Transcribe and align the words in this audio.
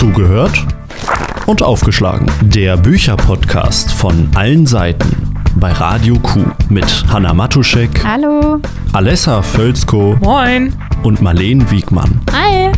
Zugehört 0.00 0.66
und 1.44 1.62
aufgeschlagen. 1.62 2.26
Der 2.40 2.78
Bücherpodcast 2.78 3.92
von 3.92 4.30
allen 4.34 4.64
Seiten 4.64 5.34
bei 5.56 5.72
Radio 5.72 6.18
Q 6.18 6.40
mit 6.70 6.86
Hanna 7.12 7.34
Matuschek, 7.34 8.02
Hallo. 8.02 8.62
Alessa 8.94 9.42
Völzko 9.42 10.16
Moin! 10.22 10.74
und 11.02 11.20
Marleen 11.20 11.70
Wiegmann. 11.70 12.22
Hi. 12.32 12.72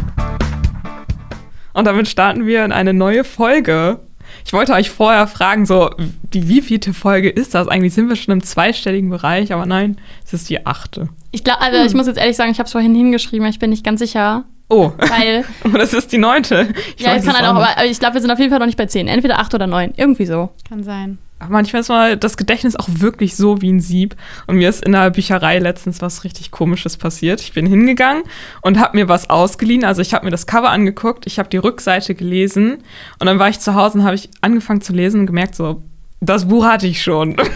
Und 1.74 1.84
damit 1.84 2.08
starten 2.08 2.44
wir 2.44 2.64
in 2.64 2.72
eine 2.72 2.92
neue 2.92 3.22
Folge. 3.22 4.00
Ich 4.44 4.52
wollte 4.52 4.72
euch 4.72 4.90
vorher 4.90 5.28
fragen, 5.28 5.64
so, 5.64 5.90
die 6.34 6.48
wievielte 6.48 6.92
Folge 6.92 7.30
ist 7.30 7.54
das? 7.54 7.68
Eigentlich 7.68 7.94
sind 7.94 8.08
wir 8.08 8.16
schon 8.16 8.32
im 8.32 8.42
zweistelligen 8.42 9.10
Bereich, 9.10 9.52
aber 9.52 9.64
nein, 9.64 9.96
es 10.26 10.32
ist 10.32 10.50
die 10.50 10.66
achte. 10.66 11.08
Ich 11.30 11.44
glaube, 11.44 11.60
also 11.60 11.84
ich 11.86 11.94
muss 11.94 12.08
jetzt 12.08 12.18
ehrlich 12.18 12.36
sagen, 12.36 12.50
ich 12.50 12.58
habe 12.58 12.66
es 12.66 12.72
vorhin 12.72 12.96
hingeschrieben, 12.96 13.46
ich 13.46 13.60
bin 13.60 13.70
nicht 13.70 13.84
ganz 13.84 14.00
sicher, 14.00 14.44
Oh, 14.68 14.92
weil 14.96 15.44
das 15.72 15.92
ist 15.92 16.12
die 16.12 16.18
neunte. 16.18 16.68
Ich 16.96 17.04
ja, 17.04 17.10
weiß 17.12 17.22
ich 17.22 17.26
kann 17.26 17.36
es 17.36 17.40
halt 17.40 17.50
auch, 17.50 17.62
aber 17.62 17.84
ich 17.84 17.98
glaube, 17.98 18.14
wir 18.14 18.20
sind 18.20 18.30
auf 18.30 18.38
jeden 18.38 18.50
Fall 18.50 18.58
noch 18.58 18.66
nicht 18.66 18.78
bei 18.78 18.86
10, 18.86 19.08
entweder 19.08 19.38
8 19.38 19.54
oder 19.54 19.66
9, 19.66 19.94
irgendwie 19.96 20.26
so. 20.26 20.50
Kann 20.68 20.82
sein. 20.82 21.18
Aber 21.42 21.50
manchmal 21.50 21.80
ist 21.80 21.88
mal 21.88 22.16
das 22.16 22.36
Gedächtnis 22.36 22.76
auch 22.76 22.86
wirklich 22.88 23.34
so 23.34 23.60
wie 23.60 23.72
ein 23.72 23.80
Sieb. 23.80 24.14
Und 24.46 24.56
mir 24.56 24.68
ist 24.68 24.84
in 24.84 24.92
der 24.92 25.10
Bücherei 25.10 25.58
letztens 25.58 26.00
was 26.00 26.22
richtig 26.22 26.52
Komisches 26.52 26.96
passiert. 26.96 27.40
Ich 27.40 27.52
bin 27.52 27.66
hingegangen 27.66 28.22
und 28.60 28.78
habe 28.78 28.96
mir 28.96 29.08
was 29.08 29.28
ausgeliehen. 29.28 29.84
Also 29.84 30.02
ich 30.02 30.14
habe 30.14 30.24
mir 30.24 30.30
das 30.30 30.46
Cover 30.46 30.70
angeguckt, 30.70 31.26
ich 31.26 31.40
habe 31.40 31.48
die 31.48 31.56
Rückseite 31.56 32.14
gelesen 32.14 32.78
und 33.18 33.26
dann 33.26 33.40
war 33.40 33.48
ich 33.48 33.58
zu 33.58 33.74
Hause 33.74 33.98
und 33.98 34.04
habe 34.04 34.14
ich 34.14 34.30
angefangen 34.40 34.82
zu 34.82 34.92
lesen 34.92 35.20
und 35.20 35.26
gemerkt, 35.26 35.56
so, 35.56 35.82
das 36.22 36.46
Buch 36.46 36.64
hatte 36.64 36.86
ich 36.86 37.02
schon. 37.02 37.36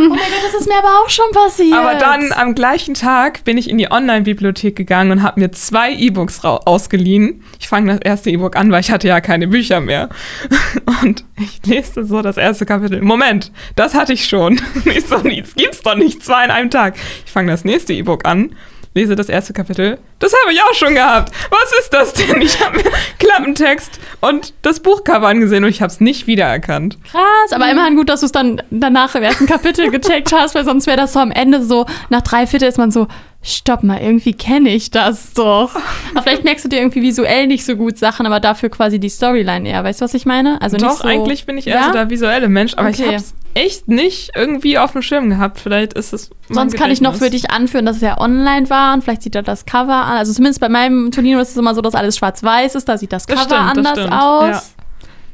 Oh 0.00 0.10
mein 0.10 0.18
Gott, 0.18 0.52
das 0.52 0.60
ist 0.60 0.68
mir 0.68 0.78
aber 0.78 1.02
auch 1.02 1.08
schon 1.10 1.30
passiert. 1.32 1.74
Aber 1.74 1.96
dann 1.96 2.32
am 2.32 2.54
gleichen 2.54 2.94
Tag 2.94 3.44
bin 3.44 3.58
ich 3.58 3.68
in 3.68 3.78
die 3.78 3.90
Online-Bibliothek 3.90 4.76
gegangen 4.76 5.10
und 5.10 5.22
habe 5.22 5.40
mir 5.40 5.50
zwei 5.50 5.92
E-Books 5.92 6.44
ausgeliehen. 6.44 7.42
Ich 7.58 7.68
fange 7.68 7.92
das 7.92 8.00
erste 8.02 8.30
E-Book 8.30 8.56
an, 8.56 8.70
weil 8.70 8.80
ich 8.80 8.90
hatte 8.90 9.08
ja 9.08 9.20
keine 9.20 9.48
Bücher 9.48 9.80
mehr. 9.80 10.08
Und 11.02 11.24
ich 11.36 11.60
lese 11.66 12.04
so 12.04 12.22
das 12.22 12.36
erste 12.36 12.64
Kapitel. 12.64 13.02
Moment, 13.02 13.50
das 13.74 13.94
hatte 13.94 14.12
ich 14.12 14.26
schon. 14.26 14.60
Ich 14.84 15.06
so, 15.06 15.16
das 15.18 15.54
gibt's 15.54 15.82
doch 15.82 15.96
nicht, 15.96 16.24
zwei 16.24 16.44
in 16.44 16.50
einem 16.50 16.70
Tag. 16.70 16.94
Ich 17.26 17.32
fange 17.32 17.50
das 17.50 17.64
nächste 17.64 17.92
E-Book 17.92 18.24
an, 18.24 18.54
lese 18.94 19.14
das 19.16 19.28
erste 19.28 19.52
Kapitel. 19.52 19.98
Das 20.18 20.32
habe 20.42 20.52
ich 20.52 20.60
auch 20.62 20.74
schon 20.74 20.94
gehabt. 20.94 21.32
Was 21.50 21.72
ist 21.80 21.92
das 21.92 22.12
denn? 22.14 22.40
Ich 22.42 22.60
habe 22.64 22.78
mir 22.78 22.84
Klappentext 23.18 24.00
und 24.20 24.54
das 24.62 24.80
Buchcover 24.80 25.28
angesehen 25.28 25.64
und 25.64 25.70
ich 25.70 25.82
habe 25.82 25.92
es 25.92 26.00
nicht 26.00 26.26
wiedererkannt. 26.26 26.98
Krass, 27.04 27.52
aber 27.52 27.70
immerhin 27.70 27.96
gut, 27.96 28.08
dass 28.08 28.20
du 28.20 28.26
es 28.26 28.32
dann 28.32 28.62
danach 28.70 29.14
im 29.14 29.22
ersten 29.22 29.46
Kapitel 29.46 29.90
gecheckt 29.92 30.32
hast, 30.32 30.54
weil 30.54 30.64
sonst 30.64 30.86
wäre 30.86 30.96
das 30.96 31.12
so 31.12 31.20
am 31.20 31.30
Ende 31.30 31.62
so, 31.62 31.86
nach 32.08 32.22
drei 32.22 32.46
Viertel 32.46 32.68
ist 32.68 32.78
man 32.78 32.90
so, 32.90 33.06
stopp 33.42 33.84
mal, 33.84 34.00
irgendwie 34.00 34.32
kenne 34.32 34.70
ich 34.70 34.90
das 34.90 35.32
doch. 35.32 35.70
Aber 36.12 36.22
vielleicht 36.22 36.44
merkst 36.44 36.64
du 36.64 36.68
dir 36.68 36.78
irgendwie 36.80 37.02
visuell 37.02 37.46
nicht 37.46 37.64
so 37.64 37.76
gut 37.76 37.96
Sachen, 37.96 38.26
aber 38.26 38.40
dafür 38.40 38.68
quasi 38.68 38.98
die 38.98 39.08
Storyline 39.08 39.68
eher. 39.68 39.84
Weißt 39.84 40.00
du, 40.00 40.04
was 40.04 40.14
ich 40.14 40.26
meine? 40.26 40.60
Also 40.60 40.76
Doch, 40.76 40.88
nicht 40.88 40.98
so, 40.98 41.04
eigentlich 41.08 41.46
bin 41.46 41.56
ich 41.56 41.66
eher 41.68 41.76
Ja? 41.76 41.84
so 41.84 41.92
der 41.92 42.10
visuelle 42.10 42.48
Mensch, 42.48 42.74
aber 42.76 42.90
ich 42.90 42.96
Okay. 42.98 43.06
habe 43.06 43.16
es 43.16 43.34
echt 43.58 43.88
nicht 43.88 44.30
irgendwie 44.34 44.78
auf 44.78 44.92
dem 44.92 45.02
Schirm 45.02 45.28
gehabt. 45.30 45.58
Vielleicht 45.60 45.94
ist 45.94 46.12
es. 46.12 46.30
Sonst 46.48 46.76
kann 46.76 46.90
ich 46.90 47.00
noch 47.00 47.14
für 47.14 47.30
dich 47.30 47.50
anführen, 47.50 47.84
dass 47.86 47.96
es 47.96 48.02
ja 48.02 48.18
online 48.20 48.70
war 48.70 48.94
und 48.94 49.02
vielleicht 49.02 49.22
sieht 49.22 49.34
da 49.34 49.42
das 49.42 49.66
Cover 49.66 49.94
an. 49.94 50.16
Also 50.18 50.32
zumindest 50.32 50.60
bei 50.60 50.68
meinem 50.68 51.10
Tolino 51.10 51.40
ist 51.40 51.50
es 51.50 51.56
immer 51.56 51.74
so, 51.74 51.80
dass 51.80 51.94
alles 51.94 52.16
schwarz-weiß 52.16 52.74
ist, 52.74 52.88
da 52.88 52.96
sieht 52.96 53.12
das 53.12 53.26
Das 53.26 53.36
Cover 53.36 53.56
stimmt, 53.70 53.76
das 53.76 53.86
anders 53.86 53.98
stimmt, 53.98 54.12
aus. 54.12 54.48
ja. 54.48 54.62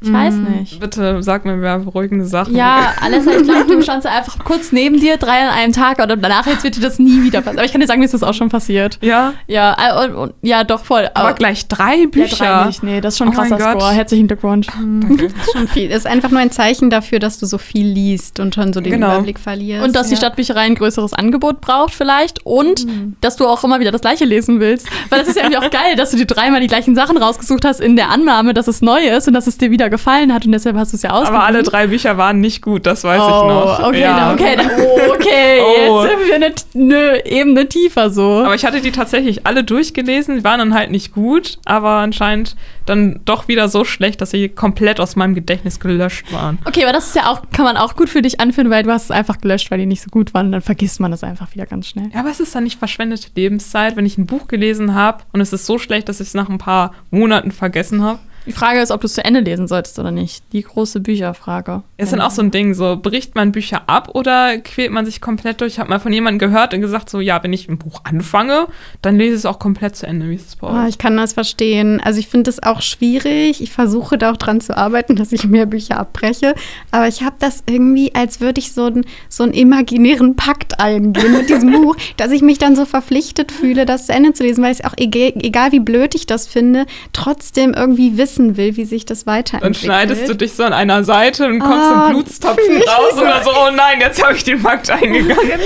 Ich 0.04 0.12
weiß 0.12 0.34
nicht. 0.34 0.80
Bitte 0.80 1.22
sag 1.22 1.44
mir 1.44 1.56
mehr 1.56 1.78
beruhigende 1.78 2.24
Sachen. 2.26 2.54
Ja, 2.54 2.92
Alessa, 3.00 3.30
ich 3.32 3.42
glaube, 3.44 3.64
du 3.66 3.82
standst 3.82 4.06
einfach 4.06 4.38
kurz 4.44 4.70
neben 4.72 5.00
dir, 5.00 5.16
drei 5.16 5.40
an 5.42 5.48
einem 5.48 5.72
Tag 5.72 5.98
und 6.00 6.08
danach 6.22 6.46
jetzt 6.46 6.62
wird 6.64 6.76
dir 6.76 6.80
das 6.82 6.98
nie 6.98 7.22
wieder 7.22 7.38
passieren. 7.40 7.58
Aber 7.58 7.64
ich 7.66 7.72
kann 7.72 7.80
dir 7.80 7.86
sagen, 7.86 8.00
mir 8.00 8.04
ist 8.04 8.14
das 8.14 8.22
auch 8.22 8.34
schon 8.34 8.48
passiert. 8.48 8.98
Ja, 9.00 9.32
Ja, 9.46 9.76
äh, 9.78 10.04
und, 10.06 10.14
und, 10.14 10.34
ja, 10.42 10.64
doch 10.64 10.84
voll. 10.84 11.08
aber 11.14 11.32
gleich 11.32 11.66
drei 11.68 11.96
ja, 11.96 12.06
Bücher. 12.08 12.36
drei 12.44 12.66
nicht. 12.66 12.82
Nee, 12.82 13.00
das 13.00 13.14
ist 13.14 13.18
schon 13.18 13.28
ein 13.28 13.34
Oh 13.34 13.36
krasser 13.40 13.56
Gott. 13.58 13.80
Score. 13.80 13.92
Herzlichen 13.92 14.26
Glückwunsch. 14.26 14.66
Danke. 14.66 15.28
Schon 15.52 15.68
viel. 15.68 15.90
Ist 15.90 16.06
einfach 16.06 16.30
nur 16.30 16.40
ein 16.40 16.50
Zeichen 16.50 16.90
dafür, 16.90 17.18
dass 17.18 17.38
du 17.38 17.46
so 17.46 17.58
viel 17.58 17.86
liest 17.86 18.40
und 18.40 18.54
schon 18.54 18.72
so 18.72 18.80
den 18.80 18.92
Genau. 18.92 19.14
Überblick 19.14 19.38
verlierst. 19.38 19.84
Und 19.84 19.94
dass 19.96 20.08
die 20.08 20.14
Ja. 20.14 20.18
Stadtbücherei 20.18 20.60
ein 20.60 20.74
größeres 20.74 21.12
Angebot 21.14 21.60
braucht 21.60 21.94
vielleicht 21.94 22.44
und 22.44 22.86
dass 23.20 23.36
du 23.36 23.46
auch 23.46 23.64
immer 23.64 23.80
wieder 23.80 23.90
das 23.92 24.00
gleiche 24.00 24.24
lesen 24.24 24.60
willst. 24.60 24.86
Weil 25.10 25.20
das 25.20 25.28
ist 25.28 25.36
ja 25.36 25.42
irgendwie 25.44 25.58
auch 25.58 25.70
geil, 25.70 25.96
dass 25.96 26.10
du 26.10 26.16
dir 26.16 26.26
dreimal 26.26 26.60
die 26.60 26.66
gleichen 26.66 26.94
Sachen 26.94 27.16
rausgesucht 27.16 27.64
hast 27.64 27.80
in 27.80 27.96
der 27.96 28.10
Annahme, 28.10 28.54
dass 28.54 28.68
es 28.68 28.82
neu 28.82 29.00
ist 29.08 29.28
und 29.28 29.34
dass 29.34 29.46
es 29.46 29.58
dir 29.58 29.70
wieder 29.70 29.90
gefallen 29.94 30.34
hat 30.34 30.44
und 30.44 30.52
deshalb 30.52 30.76
hast 30.76 30.92
du 30.92 30.96
es 30.96 31.02
ja 31.02 31.10
ausgegeben. 31.10 31.36
Aber 31.36 31.46
alle 31.46 31.62
drei 31.62 31.86
Bücher 31.86 32.16
waren 32.16 32.40
nicht 32.40 32.62
gut, 32.62 32.84
das 32.84 33.04
weiß 33.04 33.20
oh, 33.20 33.26
ich 33.26 33.30
noch. 33.30 33.88
Okay, 33.88 34.00
ja. 34.00 34.16
na, 34.16 34.32
okay, 34.32 34.56
na, 34.56 34.64
oh, 34.78 35.14
okay. 35.14 35.60
Oh. 35.60 36.02
Jetzt 36.02 36.10
sind 36.10 36.26
wir 36.26 36.34
eine, 36.34 36.54
eine 36.74 37.26
Ebene 37.26 37.68
tiefer 37.68 38.10
so. 38.10 38.42
Aber 38.44 38.56
ich 38.56 38.64
hatte 38.64 38.80
die 38.80 38.90
tatsächlich 38.90 39.46
alle 39.46 39.62
durchgelesen, 39.62 40.38
die 40.38 40.44
waren 40.44 40.58
dann 40.58 40.74
halt 40.74 40.90
nicht 40.90 41.12
gut, 41.12 41.58
aber 41.64 41.90
anscheinend 41.90 42.56
dann 42.86 43.20
doch 43.24 43.48
wieder 43.48 43.68
so 43.68 43.84
schlecht, 43.84 44.20
dass 44.20 44.30
sie 44.30 44.48
komplett 44.48 45.00
aus 45.00 45.16
meinem 45.16 45.34
Gedächtnis 45.34 45.80
gelöscht 45.80 46.32
waren. 46.32 46.58
Okay, 46.64 46.82
aber 46.82 46.92
das 46.92 47.06
ist 47.06 47.16
ja 47.16 47.30
auch, 47.30 47.42
kann 47.52 47.64
man 47.64 47.76
auch 47.76 47.96
gut 47.96 48.08
für 48.08 48.20
dich 48.20 48.40
anführen, 48.40 48.68
weil 48.70 48.82
du 48.82 48.90
hast 48.90 49.04
es 49.04 49.10
einfach 49.10 49.38
gelöscht, 49.38 49.70
weil 49.70 49.78
die 49.78 49.86
nicht 49.86 50.02
so 50.02 50.10
gut 50.10 50.34
waren. 50.34 50.46
Und 50.46 50.52
dann 50.52 50.60
vergisst 50.60 51.00
man 51.00 51.10
das 51.10 51.24
einfach 51.24 51.54
wieder 51.54 51.66
ganz 51.66 51.86
schnell. 51.86 52.10
Ja, 52.12 52.20
aber 52.20 52.30
es 52.30 52.40
ist 52.40 52.54
dann 52.54 52.64
nicht 52.64 52.78
verschwendete 52.78 53.28
Lebenszeit, 53.34 53.96
wenn 53.96 54.06
ich 54.06 54.18
ein 54.18 54.26
Buch 54.26 54.48
gelesen 54.48 54.94
habe 54.94 55.22
und 55.32 55.40
es 55.40 55.52
ist 55.52 55.66
so 55.66 55.78
schlecht, 55.78 56.08
dass 56.08 56.20
ich 56.20 56.28
es 56.28 56.34
nach 56.34 56.48
ein 56.48 56.58
paar 56.58 56.92
Monaten 57.10 57.52
vergessen 57.52 58.02
habe. 58.02 58.18
Die 58.46 58.52
Frage 58.52 58.80
ist, 58.80 58.90
ob 58.90 59.00
du 59.00 59.06
es 59.06 59.14
zu 59.14 59.24
Ende 59.24 59.40
lesen 59.40 59.68
solltest 59.68 59.98
oder 59.98 60.10
nicht. 60.10 60.44
Die 60.52 60.62
große 60.62 61.00
Bücherfrage. 61.00 61.82
Ist 61.96 62.12
dann 62.12 62.20
auch 62.20 62.30
so 62.30 62.42
ein 62.42 62.50
Ding, 62.50 62.74
so 62.74 62.96
bricht 63.00 63.34
man 63.34 63.52
Bücher 63.52 63.82
ab 63.86 64.10
oder 64.14 64.58
quält 64.58 64.92
man 64.92 65.06
sich 65.06 65.20
komplett 65.20 65.60
durch? 65.60 65.74
Ich 65.74 65.78
habe 65.78 65.88
mal 65.88 65.98
von 65.98 66.12
jemandem 66.12 66.50
gehört 66.50 66.74
und 66.74 66.80
gesagt, 66.80 67.08
so 67.08 67.20
ja, 67.20 67.42
wenn 67.42 67.52
ich 67.52 67.68
ein 67.68 67.78
Buch 67.78 68.00
anfange, 68.04 68.66
dann 69.00 69.16
lese 69.16 69.34
ich 69.34 69.38
es 69.38 69.46
auch 69.46 69.58
komplett 69.58 69.96
zu 69.96 70.06
Ende. 70.06 70.28
Wie 70.28 70.34
ist 70.34 70.48
es 70.48 70.56
bei 70.56 70.66
euch? 70.66 70.88
ich 70.90 70.98
kann 70.98 71.16
das 71.16 71.32
verstehen. 71.32 72.00
Also 72.00 72.18
ich 72.18 72.28
finde 72.28 72.50
es 72.50 72.62
auch 72.62 72.82
schwierig. 72.82 73.62
Ich 73.62 73.72
versuche 73.72 74.18
da 74.18 74.32
auch 74.32 74.36
dran 74.36 74.60
zu 74.60 74.76
arbeiten, 74.76 75.16
dass 75.16 75.32
ich 75.32 75.46
mehr 75.46 75.66
Bücher 75.66 75.98
abbreche. 75.98 76.54
Aber 76.90 77.08
ich 77.08 77.22
habe 77.22 77.36
das 77.38 77.62
irgendwie, 77.66 78.14
als 78.14 78.40
würde 78.40 78.60
ich 78.60 78.72
so, 78.72 78.86
ein, 78.86 79.06
so 79.28 79.44
einen 79.44 79.54
imaginären 79.54 80.36
Pakt 80.36 80.80
eingehen 80.80 81.32
mit 81.32 81.48
diesem 81.48 81.72
Buch, 81.82 81.96
dass 82.18 82.30
ich 82.30 82.42
mich 82.42 82.58
dann 82.58 82.76
so 82.76 82.84
verpflichtet 82.84 83.52
fühle, 83.52 83.86
das 83.86 84.06
zu 84.06 84.12
Ende 84.12 84.34
zu 84.34 84.42
lesen, 84.42 84.62
weil 84.62 84.72
ich 84.72 84.84
auch, 84.84 84.94
egal, 84.98 85.32
egal 85.36 85.72
wie 85.72 85.80
blöd 85.80 86.14
ich 86.14 86.26
das 86.26 86.46
finde, 86.46 86.84
trotzdem 87.12 87.72
irgendwie 87.72 88.18
wissen 88.18 88.33
will, 88.38 88.76
wie 88.76 88.84
sich 88.84 89.04
das 89.04 89.24
Dann 89.24 89.34
weiterentwickelt. 89.34 89.76
schneidest 89.76 90.28
du 90.28 90.34
dich 90.34 90.52
so 90.54 90.62
an 90.64 90.72
einer 90.72 91.04
Seite 91.04 91.46
und 91.46 91.58
kommst 91.60 91.74
Ah, 91.78 92.06
in 92.08 92.12
Blutstopfen 92.14 92.76
raus 92.76 93.14
dann 93.20 93.44
so, 93.44 93.50
oh 93.50 93.70
nein, 93.74 94.00
jetzt 94.00 94.22
habe 94.22 94.34
ich 94.34 94.44
den 94.44 94.58
Fakt 94.58 94.90
eingegangen. 94.90 95.60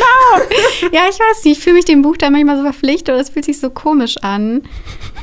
Ja, 0.93 1.03
ich 1.11 1.19
weiß 1.19 1.45
nicht, 1.45 1.59
ich 1.59 1.63
fühle 1.65 1.77
mich 1.77 1.85
dem 1.85 2.03
Buch 2.03 2.17
da 2.17 2.31
manchmal 2.31 2.57
so 2.57 2.63
verpflichtet 2.63 3.11
oder 3.11 3.21
es 3.21 3.31
fühlt 3.31 3.45
sich 3.45 3.59
so 3.61 3.71
komisch 3.71 4.17
an. 4.23 4.63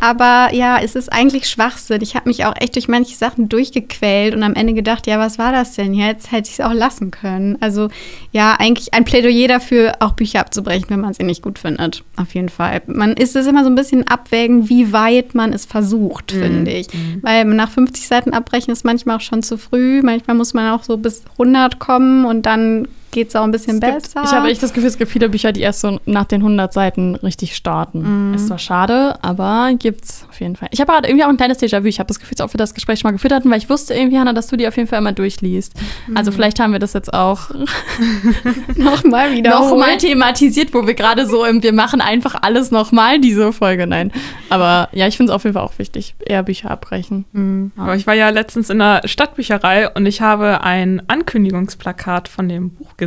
Aber 0.02 0.50
ja, 0.54 0.80
es 0.84 0.96
ist 0.96 1.12
eigentlich 1.12 1.48
Schwachsinn. 1.50 2.02
Ich 2.02 2.16
habe 2.16 2.28
mich 2.28 2.46
auch 2.46 2.54
echt 2.60 2.76
durch 2.76 2.88
manche 2.88 3.16
Sachen 3.16 3.48
durchgequält 3.50 4.36
und 4.36 4.44
am 4.44 4.54
Ende 4.54 4.74
gedacht, 4.74 5.08
ja, 5.08 5.20
was 5.20 5.38
war 5.40 5.52
das 5.52 5.74
denn 5.76 5.94
jetzt? 5.94 6.32
Hätte 6.32 6.50
ich 6.50 6.60
es 6.60 6.66
auch 6.66 6.74
lassen 6.74 7.12
können. 7.12 7.58
Also 7.62 7.88
ja, 8.32 8.56
eigentlich 8.60 8.94
ein 8.94 9.06
Plädoyer 9.06 9.48
dafür, 9.48 9.94
auch 10.02 10.12
Bücher 10.12 10.42
abzubrechen, 10.42 10.86
wenn 10.90 11.00
man 11.02 11.14
sie 11.14 11.24
nicht 11.24 11.42
gut 11.42 11.60
findet. 11.60 12.04
Auf 12.18 12.36
jeden 12.36 12.50
Fall. 12.50 12.82
Man 12.88 13.14
ist 13.14 13.36
es 13.36 13.48
immer 13.48 13.64
so 13.64 13.70
ein 13.70 13.76
bisschen 13.76 14.06
abwägen, 14.08 14.70
wie 14.70 14.92
weit 14.92 15.34
man 15.34 15.54
es 15.54 15.66
versucht, 15.66 16.32
finde 16.32 16.72
ich. 16.72 16.88
Weil 17.22 17.35
nach 17.44 17.70
50 17.70 18.08
Seiten 18.08 18.34
abbrechen 18.34 18.72
ist 18.72 18.86
manchmal 18.86 19.18
auch 19.18 19.22
schon 19.22 19.44
zu 19.44 19.58
früh. 19.58 20.02
Manchmal 20.02 20.38
muss 20.38 20.54
man 20.54 20.72
auch 20.72 20.84
so 20.84 20.98
bis 20.98 21.24
100 21.34 21.80
kommen 21.80 22.26
und 22.26 22.46
dann 22.46 22.88
geht 23.16 23.30
es 23.30 23.36
auch 23.36 23.44
ein 23.44 23.52
bisschen 23.52 23.80
gibt, 23.80 24.04
besser. 24.04 24.22
ich 24.26 24.32
habe 24.32 24.50
echt 24.50 24.62
das 24.62 24.74
Gefühl, 24.74 24.90
es 24.90 24.98
gibt 24.98 25.10
viele 25.10 25.30
Bücher, 25.30 25.54
die 25.54 25.62
erst 25.62 25.80
so 25.80 26.00
nach 26.06 26.26
den 26.26 26.42
100 26.42 26.74
Seiten 26.74 27.16
richtig 27.16 27.56
starten. 27.56 28.34
Ist 28.36 28.48
zwar 28.48 28.60
schade, 28.60 29.18
aber 29.24 29.72
gibt's 29.80 30.28
auf 30.30 30.42
jeden 30.42 30.58
Fall. 30.58 30.68
Ich 30.72 30.82
habe 30.82 30.92
gerade 30.92 31.08
irgendwie 31.08 31.24
auch 31.24 31.30
ein 31.30 31.38
kleines 31.38 31.60
Déjà-vu. 31.60 31.86
Ich 31.86 32.00
habe 32.00 32.08
das 32.08 32.20
Gefühl, 32.20 32.36
als 32.38 32.42
ob 32.42 32.54
wir 32.54 32.58
das 32.58 32.74
Gespräch 32.74 33.00
schon 33.00 33.08
mal 33.08 33.14
geführt 33.14 33.34
hatten, 33.34 33.50
weil 33.50 33.58
ich 33.58 33.70
wusste 33.70 33.94
irgendwie, 33.94 34.20
Hannah, 34.20 34.34
dass 34.34 34.48
du 34.48 34.58
die 34.58 34.68
auf 34.68 34.76
jeden 34.76 34.90
Fall 34.90 35.00
immer 35.00 35.14
durchliest. 35.14 35.74
Also 36.14 36.34
vielleicht 36.34 36.60
haben 36.60 36.74
wir 36.74 36.80
das 36.80 36.92
jetzt 36.92 37.14
auch 37.14 37.52
nochmal 38.76 39.32
wieder. 39.36 39.52
nochmal 39.52 39.98
thematisiert, 39.98 40.74
wo 40.74 40.86
wir 40.86 40.94
gerade 40.94 41.26
so 41.26 41.46
im 41.46 41.64
Wir 41.64 41.74
machen 41.74 42.02
einfach 42.02 42.36
alles 42.42 42.70
nochmal, 42.70 43.20
diese 43.20 43.54
Folge. 43.54 43.88
Nein. 43.88 44.12
Aber 44.50 44.90
ja, 44.92 45.08
ich 45.08 45.16
finde 45.16 45.32
es 45.32 45.36
auf 45.36 45.44
jeden 45.46 45.54
Fall 45.54 45.64
auch 45.64 45.80
wichtig, 45.80 46.16
eher 46.20 46.44
Bücher 46.44 46.70
abbrechen. 46.70 47.72
Aber 47.78 47.96
ich 47.96 48.06
war 48.08 48.14
ja 48.14 48.30
letztens 48.30 48.70
in 48.70 48.80
der 48.80 49.02
Stadtbücherei 49.06 49.90
und 49.90 50.06
ich 50.06 50.20
habe 50.20 50.62
ein 50.64 51.02
Ankündigungsplakat 51.08 52.28
von 52.28 52.50
dem 52.50 52.72
Buch 52.72 52.98
gesehen, 52.98 53.05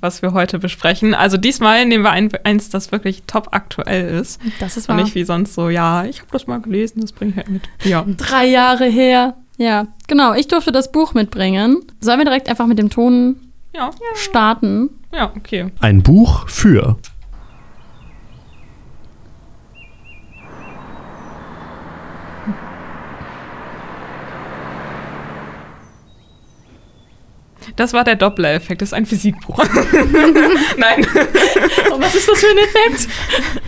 was 0.00 0.22
wir 0.22 0.32
heute 0.32 0.58
besprechen. 0.58 1.14
Also 1.14 1.36
diesmal 1.36 1.84
nehmen 1.86 2.04
wir 2.04 2.10
ein, 2.10 2.30
eins, 2.44 2.68
das 2.70 2.92
wirklich 2.92 3.22
top 3.26 3.48
aktuell 3.52 4.08
ist. 4.20 4.40
Das 4.60 4.76
ist 4.76 4.88
Und 4.88 4.96
wahr. 4.96 5.04
nicht 5.04 5.14
wie 5.14 5.24
sonst 5.24 5.54
so, 5.54 5.68
ja, 5.68 6.04
ich 6.04 6.18
habe 6.20 6.28
das 6.32 6.46
mal 6.46 6.60
gelesen, 6.60 7.00
das 7.00 7.12
bringe 7.12 7.32
ich 7.32 7.36
halt 7.36 7.48
mit. 7.50 7.62
Ja. 7.84 8.04
Drei 8.16 8.46
Jahre 8.46 8.86
her. 8.86 9.34
Ja, 9.56 9.86
genau. 10.08 10.34
Ich 10.34 10.48
durfte 10.48 10.72
das 10.72 10.90
Buch 10.90 11.14
mitbringen. 11.14 11.78
Sollen 12.00 12.18
wir 12.18 12.24
direkt 12.24 12.48
einfach 12.48 12.66
mit 12.66 12.78
dem 12.78 12.90
Ton 12.90 13.36
Ja, 13.74 13.90
starten? 14.14 14.90
ja, 15.12 15.32
okay. 15.36 15.66
Ein 15.80 16.02
Buch 16.02 16.48
für 16.48 16.96
Das 27.76 27.92
war 27.92 28.04
der 28.04 28.14
Doppler-Effekt, 28.16 28.82
das 28.82 28.90
ist 28.90 28.92
ein 28.94 29.06
Physikbuch. 29.06 29.58
Nein, 30.76 31.06
Oh, 31.90 32.00
was 32.00 32.14
ist 32.14 32.28
das 32.28 32.40
für 32.40 32.46
ein 32.50 32.58
Effekt? 32.58 33.08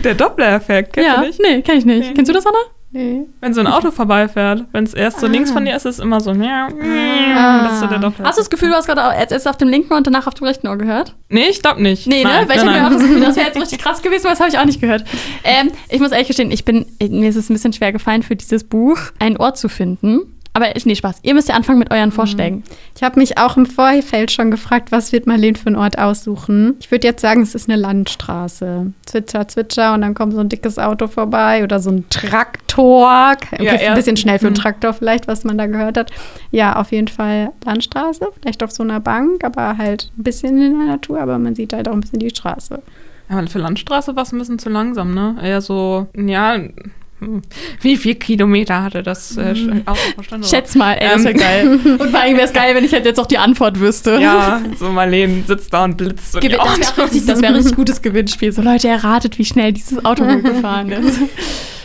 der 0.03 0.15
Doppler-Effekt, 0.15 0.93
kennst 0.93 1.07
ja, 1.09 1.15
du 1.21 1.27
nicht? 1.27 1.41
nee, 1.41 1.61
kenn 1.61 1.77
ich 1.77 1.85
nicht. 1.85 2.07
Nee. 2.09 2.13
Kennst 2.13 2.29
du 2.29 2.33
das, 2.33 2.45
Anna? 2.45 2.57
Nee. 2.89 3.25
Wenn 3.41 3.53
so 3.53 3.59
ein 3.59 3.67
Auto 3.67 3.91
vorbeifährt. 3.91 4.63
Wenn 4.71 4.85
es 4.85 4.93
erst 4.93 5.19
so 5.19 5.27
links 5.27 5.51
von 5.51 5.65
dir 5.65 5.75
ist, 5.75 5.85
ist 5.85 5.95
es 5.95 5.99
immer 5.99 6.21
so. 6.21 6.33
miau, 6.33 6.69
miau. 6.69 7.35
Ah. 7.37 7.63
Das 7.65 7.73
ist 7.73 7.79
so 7.81 7.87
der 7.87 7.99
Doppel. 7.99 8.25
Hast 8.25 8.37
du 8.37 8.41
das 8.41 8.49
Gefühl, 8.49 8.69
du 8.69 8.75
hast 8.75 8.87
gerade 8.87 9.01
erst 9.29 9.45
auf 9.47 9.57
dem 9.57 9.67
linken 9.67 9.93
und 9.93 10.07
danach 10.07 10.25
auf 10.25 10.33
dem 10.35 10.47
rechten 10.47 10.67
Ohr 10.69 10.77
gehört? 10.77 11.13
Nee, 11.27 11.47
ich 11.49 11.61
glaube 11.61 11.83
nicht. 11.83 12.07
Nee, 12.07 12.23
Nein, 12.23 12.43
ne? 12.45 12.49
Weil 12.49 12.57
ich 12.57 12.63
nein, 12.63 12.85
auch 12.85 12.89
nein. 12.89 12.93
das 12.93 13.01
Gefühl, 13.01 13.19
das 13.19 13.35
wäre 13.35 13.47
jetzt 13.47 13.59
richtig 13.61 13.79
krass 13.79 14.01
gewesen, 14.01 14.25
aber 14.27 14.31
das 14.35 14.39
habe 14.39 14.49
ich 14.49 14.57
auch 14.57 14.65
nicht 14.65 14.79
gehört. 14.79 15.03
Ähm, 15.43 15.69
ich 15.89 15.99
muss 15.99 16.11
ehrlich 16.11 16.27
gestehen, 16.27 16.49
ich 16.49 16.63
bin, 16.63 16.85
mir 17.01 17.29
ist 17.29 17.35
es 17.35 17.49
ein 17.49 17.53
bisschen 17.53 17.73
schwer 17.73 17.91
gefallen, 17.91 18.23
für 18.23 18.37
dieses 18.37 18.63
Buch 18.63 18.97
ein 19.19 19.35
Ort 19.35 19.57
zu 19.57 19.67
finden. 19.67 20.36
Aber 20.57 20.73
nee, 20.85 20.95
Spaß. 20.95 21.19
Ihr 21.21 21.35
müsst 21.35 21.49
ja 21.49 21.53
anfangen 21.53 21.77
mit 21.77 21.91
euren 21.91 22.11
Vorschlägen. 22.11 22.63
Ich 22.95 23.03
habe 23.03 23.19
mich 23.19 23.37
auch 23.37 23.57
im 23.57 23.67
Vorfeld 23.67 24.31
schon 24.31 24.49
gefragt, 24.49 24.91
was 24.91 25.11
wird 25.11 25.27
Marlene 25.27 25.55
für 25.55 25.67
einen 25.67 25.75
Ort 25.75 25.99
aussuchen. 25.99 26.73
Ich 26.79 26.89
würde 26.89 27.05
jetzt 27.05 27.21
sagen, 27.21 27.43
es 27.43 27.53
ist 27.53 27.69
eine 27.69 27.79
Landstraße. 27.79 28.91
Zwitscher, 29.05 29.47
zwitscher 29.47 29.93
und 29.93 30.01
dann 30.01 30.15
kommt 30.15 30.33
so 30.33 30.39
ein 30.39 30.49
dickes 30.49 30.79
Auto 30.79 31.05
vorbei 31.05 31.63
oder 31.63 31.79
so 31.79 31.91
ein 31.91 32.09
Traktor. 32.09 33.33
Okay, 33.33 33.63
Ja, 33.63 33.73
ein 33.73 33.93
bisschen 33.93 34.17
schnell 34.17 34.39
für 34.39 34.47
einen 34.47 34.55
hm. 34.55 34.63
Traktor 34.63 34.93
vielleicht, 34.93 35.27
was 35.27 35.43
man 35.43 35.59
da 35.59 35.67
gehört 35.67 35.95
hat. 35.95 36.09
Ja, 36.49 36.77
auf 36.77 36.91
jeden 36.91 37.07
Fall 37.07 37.51
Landstraße, 37.63 38.25
vielleicht 38.41 38.63
auf 38.63 38.71
so 38.71 38.81
einer 38.81 38.99
Bank, 38.99 39.43
aber 39.43 39.77
halt 39.77 40.11
ein 40.17 40.23
bisschen 40.23 40.59
in 40.59 40.79
der 40.79 40.87
Natur, 40.87 41.21
aber 41.21 41.37
man 41.37 41.53
sieht 41.53 41.71
halt 41.71 41.87
auch 41.87 41.93
ein 41.93 42.01
bisschen 42.01 42.17
die 42.17 42.31
Straße. 42.31 42.81
Ja, 43.29 43.37
aber 43.37 43.45
für 43.45 43.59
Landstraße 43.59 44.15
war 44.15 44.23
es 44.23 44.31
ein 44.31 44.39
bisschen 44.39 44.57
zu 44.57 44.69
langsam, 44.69 45.13
ne? 45.13 45.35
Eher 45.39 45.61
so, 45.61 46.07
ja. 46.15 46.57
Hm. 47.19 47.41
Wie 47.81 47.97
viel 47.97 48.15
Kilometer 48.15 48.83
hatte 48.83 49.01
das 49.03 49.37
äh, 49.37 49.55
Auto 49.85 49.99
pro 50.15 50.23
Stunde? 50.23 50.47
Schätz 50.47 50.75
mal, 50.75 50.93
ey, 50.93 51.09
das 51.13 51.23
wäre 51.23 51.33
Ähm. 51.33 51.39
geil. 51.39 51.79
Und 51.99 52.09
vor 52.11 52.19
allem 52.19 52.35
wäre 52.37 52.45
es 52.47 52.53
geil, 52.53 52.75
wenn 52.75 52.83
ich 52.85 52.93
halt 52.93 53.05
jetzt 53.05 53.19
auch 53.19 53.25
die 53.25 53.37
Antwort 53.37 53.79
wüsste. 53.79 54.19
Ja, 54.21 54.61
so 54.77 54.89
Marlene 54.89 55.43
sitzt 55.47 55.73
da 55.73 55.83
und 55.85 55.97
blitzt 55.97 56.33
so 56.33 56.39
die 56.39 56.47
Gewin 56.49 56.59
das 56.79 56.95
wäre 56.97 57.05
richtig, 57.07 57.25
das 57.25 57.41
wär 57.41 57.55
richtig 57.55 57.75
gutes 57.75 58.01
Gewinnspiel. 58.01 58.51
So, 58.51 58.61
Leute, 58.61 58.87
erratet, 58.87 59.37
wie 59.39 59.45
schnell 59.45 59.73
dieses 59.73 60.03
Auto 60.05 60.23
gefahren 60.25 60.91
ist. 60.91 61.19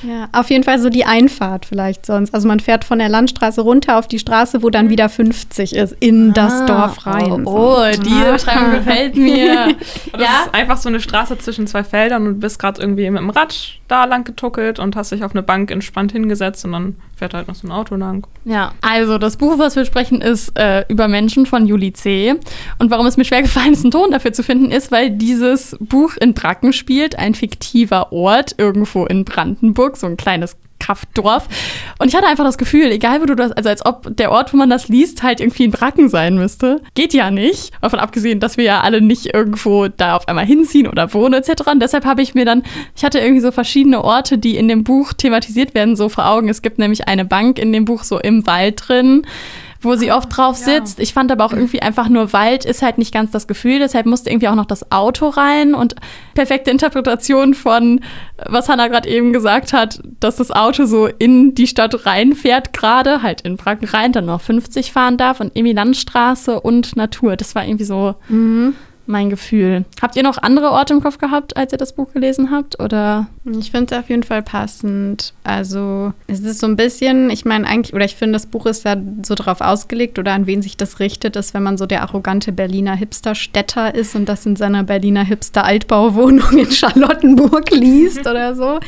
Ja, 0.04 0.28
auf 0.32 0.50
jeden 0.50 0.64
Fall 0.64 0.80
so 0.80 0.88
die 0.90 1.04
Einfahrt 1.04 1.64
vielleicht 1.64 2.06
sonst. 2.06 2.34
Also 2.34 2.48
man 2.48 2.58
fährt 2.58 2.82
von 2.84 2.98
der 2.98 3.08
Landstraße 3.08 3.60
runter 3.60 3.98
auf 3.98 4.08
die 4.08 4.18
Straße, 4.18 4.60
wo 4.64 4.68
dann 4.68 4.90
wieder 4.90 5.08
50 5.08 5.76
ist, 5.76 5.94
in 6.00 6.32
das 6.32 6.66
Dorf 6.66 7.06
rein. 7.06 7.46
Oh, 7.46 7.76
oh 7.78 7.84
die 8.04 8.10
Ah. 8.10 8.32
Beschreibung 8.32 8.72
gefällt 8.72 9.14
mir. 9.16 9.76
Das 10.12 10.20
ja, 10.20 10.42
ist 10.46 10.54
einfach 10.54 10.76
so 10.78 10.88
eine 10.88 10.98
Straße 10.98 11.38
zwischen 11.38 11.68
zwei 11.68 11.84
Feldern 11.84 12.26
und 12.26 12.34
du 12.34 12.40
bist 12.40 12.58
gerade 12.58 12.80
irgendwie 12.82 13.08
mit 13.10 13.20
dem 13.20 13.30
Rad 13.30 13.54
da 13.92 14.06
lang 14.06 14.24
getuckelt 14.24 14.78
und 14.78 14.96
hast 14.96 15.12
dich 15.12 15.22
auf 15.22 15.32
eine 15.32 15.42
Bank 15.42 15.70
entspannt 15.70 16.12
hingesetzt 16.12 16.64
und 16.64 16.72
dann 16.72 16.96
fährt 17.14 17.34
halt 17.34 17.46
noch 17.46 17.54
so 17.54 17.68
ein 17.68 17.72
Auto 17.72 17.94
lang. 17.94 18.26
Ja, 18.44 18.72
also 18.80 19.18
das 19.18 19.36
Buch, 19.36 19.58
was 19.58 19.76
wir 19.76 19.84
sprechen, 19.84 20.20
ist 20.20 20.58
äh, 20.58 20.84
über 20.88 21.08
Menschen 21.08 21.46
von 21.46 21.66
Juli 21.66 21.92
C. 21.92 22.34
Und 22.78 22.90
warum 22.90 23.06
es 23.06 23.16
mir 23.16 23.24
schwer 23.24 23.42
gefallen 23.42 23.72
ist, 23.72 23.84
einen 23.84 23.90
Ton 23.90 24.10
dafür 24.10 24.32
zu 24.32 24.42
finden, 24.42 24.70
ist, 24.70 24.90
weil 24.90 25.10
dieses 25.10 25.76
Buch 25.78 26.16
in 26.18 26.34
Bracken 26.34 26.72
spielt, 26.72 27.18
ein 27.18 27.34
fiktiver 27.34 28.12
Ort 28.12 28.54
irgendwo 28.56 29.04
in 29.04 29.24
Brandenburg, 29.24 29.96
so 29.96 30.06
ein 30.06 30.16
kleines 30.16 30.56
Kraftdorf. 30.82 31.48
Und 31.98 32.08
ich 32.08 32.16
hatte 32.16 32.26
einfach 32.26 32.44
das 32.44 32.58
Gefühl, 32.58 32.90
egal 32.90 33.20
wo 33.20 33.26
du 33.26 33.36
das, 33.36 33.52
also 33.52 33.68
als 33.68 33.86
ob 33.86 34.16
der 34.16 34.32
Ort, 34.32 34.52
wo 34.52 34.56
man 34.56 34.68
das 34.68 34.88
liest, 34.88 35.22
halt 35.22 35.40
irgendwie 35.40 35.64
in 35.64 35.70
Bracken 35.70 36.08
sein 36.08 36.34
müsste. 36.36 36.80
Geht 36.94 37.14
ja 37.14 37.30
nicht. 37.30 37.72
Davon 37.80 38.00
abgesehen, 38.00 38.40
dass 38.40 38.56
wir 38.56 38.64
ja 38.64 38.80
alle 38.80 39.00
nicht 39.00 39.32
irgendwo 39.34 39.88
da 39.88 40.16
auf 40.16 40.28
einmal 40.28 40.46
hinziehen 40.46 40.88
oder 40.88 41.12
wohnen 41.14 41.34
etc. 41.34 41.62
Und 41.70 41.80
deshalb 41.80 42.04
habe 42.04 42.22
ich 42.22 42.34
mir 42.34 42.44
dann, 42.44 42.62
ich 42.96 43.04
hatte 43.04 43.20
irgendwie 43.20 43.40
so 43.40 43.52
verschiedene 43.52 44.02
Orte, 44.02 44.38
die 44.38 44.56
in 44.56 44.68
dem 44.68 44.84
Buch 44.84 45.12
thematisiert 45.12 45.74
werden, 45.74 45.96
so 45.96 46.08
vor 46.08 46.26
Augen. 46.26 46.48
Es 46.48 46.62
gibt 46.62 46.78
nämlich 46.78 47.06
eine 47.08 47.24
Bank 47.24 47.58
in 47.58 47.72
dem 47.72 47.84
Buch 47.84 48.02
so 48.02 48.18
im 48.18 48.46
Wald 48.46 48.82
drin 48.88 49.24
wo 49.82 49.96
sie 49.96 50.12
oft 50.12 50.36
drauf 50.36 50.58
ja. 50.60 50.74
sitzt. 50.74 51.00
Ich 51.00 51.12
fand 51.12 51.30
aber 51.30 51.44
auch 51.44 51.52
irgendwie 51.52 51.82
einfach 51.82 52.08
nur 52.08 52.32
Wald 52.32 52.64
ist 52.64 52.82
halt 52.82 52.98
nicht 52.98 53.12
ganz 53.12 53.30
das 53.30 53.46
Gefühl, 53.46 53.78
deshalb 53.78 54.06
musste 54.06 54.30
irgendwie 54.30 54.48
auch 54.48 54.54
noch 54.54 54.66
das 54.66 54.90
Auto 54.90 55.28
rein 55.28 55.74
und 55.74 55.94
perfekte 56.34 56.70
Interpretation 56.70 57.54
von, 57.54 58.00
was 58.46 58.68
Hannah 58.68 58.88
gerade 58.88 59.08
eben 59.08 59.32
gesagt 59.32 59.72
hat, 59.72 60.00
dass 60.20 60.36
das 60.36 60.50
Auto 60.50 60.86
so 60.86 61.06
in 61.06 61.54
die 61.54 61.66
Stadt 61.66 62.06
reinfährt 62.06 62.72
gerade, 62.72 63.22
halt 63.22 63.42
in 63.42 63.56
Bracken 63.56 63.86
rein, 63.86 64.12
dann 64.12 64.26
noch 64.26 64.40
50 64.40 64.92
fahren 64.92 65.16
darf 65.16 65.40
und 65.40 65.54
irgendwie 65.54 65.74
Landstraße 65.74 66.60
und 66.60 66.96
Natur. 66.96 67.36
Das 67.36 67.54
war 67.54 67.64
irgendwie 67.64 67.84
so 67.84 68.14
mein 69.06 69.30
Gefühl. 69.30 69.84
Habt 70.00 70.16
ihr 70.16 70.22
noch 70.22 70.38
andere 70.38 70.70
Orte 70.70 70.94
im 70.94 71.02
Kopf 71.02 71.18
gehabt, 71.18 71.56
als 71.56 71.72
ihr 71.72 71.78
das 71.78 71.92
Buch 71.92 72.12
gelesen 72.12 72.50
habt? 72.50 72.80
Oder? 72.80 73.26
Ich 73.58 73.70
finde 73.70 73.94
es 73.94 74.00
auf 74.00 74.08
jeden 74.08 74.22
Fall 74.22 74.42
passend. 74.42 75.34
Also 75.44 76.12
es 76.26 76.40
ist 76.40 76.60
so 76.60 76.66
ein 76.66 76.76
bisschen, 76.76 77.30
ich 77.30 77.44
meine 77.44 77.66
eigentlich, 77.66 77.94
oder 77.94 78.04
ich 78.04 78.16
finde, 78.16 78.34
das 78.34 78.46
Buch 78.46 78.66
ist 78.66 78.84
ja 78.84 78.96
so 79.22 79.34
drauf 79.34 79.60
ausgelegt 79.60 80.18
oder 80.18 80.32
an 80.32 80.46
wen 80.46 80.62
sich 80.62 80.76
das 80.76 81.00
richtet, 81.00 81.36
ist, 81.36 81.54
wenn 81.54 81.62
man 81.62 81.78
so 81.78 81.86
der 81.86 82.02
arrogante 82.02 82.52
Berliner 82.52 82.94
Hipster-Städter 82.94 83.94
ist 83.94 84.14
und 84.14 84.28
das 84.28 84.46
in 84.46 84.56
seiner 84.56 84.84
Berliner 84.84 85.24
Hipster-Altbauwohnung 85.24 86.58
in 86.58 86.70
Charlottenburg 86.70 87.70
liest 87.72 88.20
oder 88.20 88.54
so. 88.54 88.78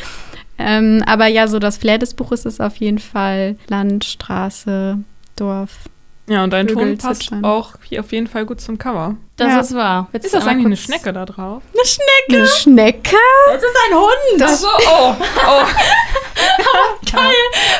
Ähm, 0.58 1.02
aber 1.06 1.26
ja, 1.26 1.48
so 1.48 1.58
das 1.58 1.78
Flair 1.78 1.98
des 1.98 2.14
Buches 2.14 2.44
ist 2.44 2.60
auf 2.60 2.76
jeden 2.76 3.00
Fall 3.00 3.56
Land, 3.68 4.04
Straße, 4.04 4.98
Dorf. 5.36 5.88
Ja, 6.26 6.42
und 6.42 6.50
dein 6.54 6.68
Vögel 6.68 6.96
Ton 6.96 6.98
passt 6.98 7.30
auch 7.42 7.72
hier 7.82 8.00
auf 8.00 8.10
jeden 8.12 8.26
Fall 8.26 8.46
gut 8.46 8.58
zum 8.60 8.78
Cover. 8.78 9.16
Das 9.36 9.48
Ja. 9.52 9.60
ist 9.60 9.74
wahr. 9.74 10.08
Jetzt 10.12 10.24
Ist 10.24 10.34
das 10.34 10.46
eigentlich 10.46 10.64
eine 10.66 10.76
Schnecke 10.76 11.12
da 11.12 11.26
drauf? 11.26 11.62
Eine 11.74 11.84
Schnecke? 11.84 12.38
Eine 12.42 12.46
Schnecke? 12.46 13.16
Es 13.54 13.62
ist 13.62 13.76
ein 13.90 13.96
Hund. 13.98 14.40
Das- 14.40 14.64
oh, 14.64 15.14
oh. 15.46 15.64
Geil. 17.12 17.32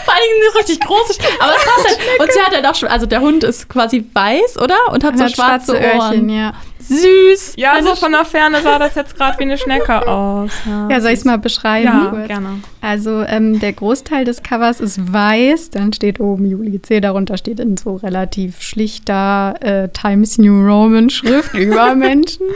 Vor 0.05 0.15
allem 0.15 0.23
so 0.53 0.59
richtig 0.59 0.81
große. 0.81 1.15
Sch- 1.15 1.25
Aber 1.41 1.55
es 1.57 1.65
passt 1.65 1.87
halt. 1.89 1.99
Und 2.21 2.33
sie 2.33 2.41
hat 2.41 2.55
halt 2.55 2.67
auch 2.67 2.75
schon. 2.75 2.89
Also 2.89 3.07
der 3.07 3.21
Hund 3.21 3.43
ist 3.45 3.69
quasi 3.69 4.05
weiß, 4.13 4.59
oder? 4.59 4.77
Und 4.93 5.03
hat 5.05 5.17
so 5.19 5.25
Hat 5.25 5.33
schwarze, 5.33 5.81
Ohren. 5.97 6.29
ja. 6.29 6.53
Süß. 6.89 7.55
Ja, 7.57 7.83
so 7.83 7.95
von 7.95 8.13
der 8.13 8.25
Ferne 8.25 8.61
sah 8.63 8.79
das 8.79 8.95
jetzt 8.95 9.17
gerade 9.17 9.39
wie 9.39 9.43
eine 9.45 9.59
Schnecke 9.59 10.07
aus. 10.07 10.51
Ja, 10.67 11.01
soll 11.01 11.11
ich 11.13 11.19
es 11.21 11.25
mal 11.25 11.39
beschreiben? 11.39 11.87
Ja, 11.87 12.07
kurz? 12.11 12.29
gerne. 12.29 12.49
Also 12.81 13.23
ähm, 13.23 13.61
der 13.61 13.73
Großteil 13.73 14.25
des 14.25 14.43
Covers 14.43 14.81
ist 14.81 15.13
weiß, 15.13 15.71
dann 15.71 15.93
steht 15.93 16.21
oben 16.21 16.45
Juli 16.45 16.81
C, 16.83 17.01
darunter 17.01 17.37
steht 17.37 17.61
in 17.61 17.77
so 17.77 17.97
relativ 17.97 18.61
schlichter 18.63 19.55
äh, 19.61 19.89
Times 19.89 20.39
New 20.39 20.61
Roman 20.67 21.11
Schrift 21.11 21.55
über 21.55 21.95
Menschen. 21.95 22.47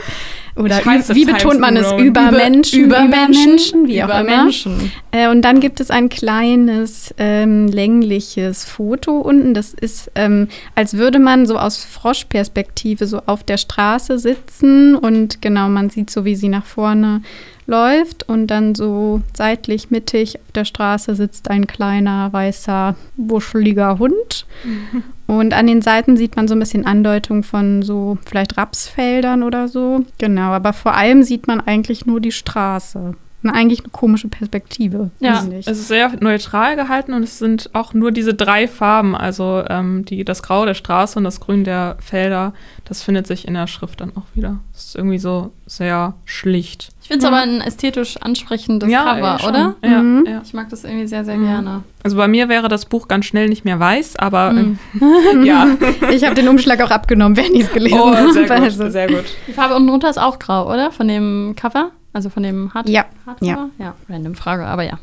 Oder 0.55 0.79
wie 1.09 1.25
betont 1.25 1.59
man 1.59 1.77
es? 1.77 1.91
Roman. 1.91 2.05
Über, 2.05 2.31
Menschen, 2.31 2.85
über 2.85 3.03
Menschen, 3.03 3.87
wie 3.87 3.99
über 3.99 4.15
auch 4.15 4.19
immer. 4.21 4.43
Menschen. 4.43 4.91
Äh, 5.11 5.29
und 5.29 5.41
dann 5.41 5.59
gibt 5.59 5.79
es 5.79 5.91
ein 5.91 6.09
kleines 6.09 7.13
ähm, 7.17 7.67
längliches 7.67 8.65
Foto 8.65 9.19
unten. 9.19 9.53
Das 9.53 9.73
ist, 9.73 10.11
ähm, 10.15 10.47
als 10.75 10.95
würde 10.95 11.19
man 11.19 11.45
so 11.45 11.57
aus 11.57 11.83
Froschperspektive 11.83 13.05
so 13.05 13.21
auf 13.25 13.43
der 13.43 13.57
Straße 13.57 14.19
sitzen 14.19 14.95
und 14.95 15.41
genau, 15.41 15.69
man 15.69 15.89
sieht 15.89 16.09
so, 16.09 16.25
wie 16.25 16.35
sie 16.35 16.49
nach 16.49 16.65
vorne 16.65 17.21
läuft 17.69 18.27
und 18.27 18.47
dann 18.47 18.75
so 18.75 19.21
seitlich 19.33 19.91
mittig 19.91 20.39
auf 20.41 20.51
der 20.51 20.65
Straße 20.65 21.15
sitzt 21.15 21.49
ein 21.49 21.67
kleiner 21.67 22.33
weißer 22.33 22.95
buscheliger 23.15 23.99
Hund. 23.99 24.45
Und 25.27 25.53
an 25.53 25.67
den 25.67 25.81
Seiten 25.81 26.17
sieht 26.17 26.35
man 26.35 26.47
so 26.47 26.55
ein 26.55 26.59
bisschen 26.59 26.85
Andeutung 26.85 27.43
von 27.43 27.83
so 27.83 28.17
vielleicht 28.25 28.57
Rapsfeldern 28.57 29.43
oder 29.43 29.67
so. 29.67 30.03
Genau, 30.17 30.51
aber 30.51 30.73
vor 30.73 30.95
allem 30.95 31.23
sieht 31.23 31.47
man 31.47 31.61
eigentlich 31.61 32.05
nur 32.05 32.19
die 32.19 32.31
Straße. 32.31 33.15
Und 33.41 33.51
eigentlich 33.51 33.79
eine 33.79 33.89
komische 33.89 34.27
Perspektive. 34.27 35.11
Ja, 35.21 35.35
finde 35.35 35.59
ich. 35.59 35.67
Es 35.67 35.79
ist 35.79 35.87
sehr 35.87 36.11
neutral 36.19 36.75
gehalten 36.75 37.13
und 37.13 37.23
es 37.23 37.39
sind 37.39 37.69
auch 37.73 37.93
nur 37.93 38.11
diese 38.11 38.33
drei 38.33 38.67
Farben, 38.67 39.15
also 39.15 39.63
ähm, 39.69 40.03
die, 40.03 40.25
das 40.25 40.43
Grau 40.43 40.65
der 40.65 40.73
Straße 40.73 41.17
und 41.17 41.23
das 41.23 41.39
Grün 41.39 41.63
der 41.63 41.95
Felder. 42.01 42.53
Das 42.83 43.01
findet 43.01 43.27
sich 43.27 43.47
in 43.47 43.53
der 43.53 43.67
Schrift 43.67 44.01
dann 44.01 44.11
auch 44.17 44.25
wieder. 44.33 44.59
Das 44.73 44.85
ist 44.85 44.95
irgendwie 44.97 45.19
so 45.19 45.51
sehr 45.65 46.15
schlicht. 46.25 46.89
Ich 47.01 47.07
finde 47.07 47.25
es 47.25 47.31
aber 47.31 47.41
ein 47.41 47.61
ästhetisch 47.61 48.17
ansprechendes 48.17 48.89
Cover, 48.91 49.17
ja, 49.19 49.39
schon. 49.39 49.49
oder? 49.49 49.75
Ja, 49.85 50.01
Mhm. 50.01 50.25
ja. 50.27 50.41
Ich 50.43 50.53
mag 50.53 50.67
das 50.69 50.83
irgendwie 50.83 51.07
sehr, 51.07 51.23
sehr 51.23 51.37
Mhm. 51.37 51.45
gerne. 51.45 51.83
Also 52.03 52.17
bei 52.17 52.27
mir 52.27 52.49
wäre 52.49 52.67
das 52.67 52.85
Buch 52.85 53.07
ganz 53.07 53.25
schnell 53.25 53.47
nicht 53.47 53.63
mehr 53.63 53.79
weiß, 53.79 54.17
aber 54.17 54.51
Mhm. 54.51 54.77
äh, 55.01 55.43
ja. 55.45 55.67
Ich 56.11 56.23
habe 56.25 56.35
den 56.35 56.47
Umschlag 56.49 56.81
auch 56.81 56.91
abgenommen, 56.91 57.37
wenn 57.37 57.53
ich 57.55 57.61
es 57.61 57.71
gelesen 57.73 57.99
Oh, 57.99 58.13
habe. 58.13 58.33
sehr 58.33 58.43
gut, 58.47 58.51
Also, 58.51 58.89
sehr 58.89 59.07
gut. 59.07 59.25
Die 59.47 59.53
Farbe 59.53 59.75
unten 59.75 59.87
drunter 59.87 60.09
ist 60.09 60.19
auch 60.19 60.39
grau, 60.39 60.67
oder? 60.71 60.91
Von 60.91 61.07
dem 61.07 61.53
Cover? 61.55 61.91
Also 62.13 62.29
von 62.29 62.43
dem 62.43 62.73
Hard 62.73 62.89
Ja, 62.89 63.05
Hardcover? 63.25 63.69
ja. 63.77 63.85
ja. 63.85 63.95
Random 64.09 64.35
Frage, 64.35 64.65
aber 64.65 64.83
ja. 64.83 64.99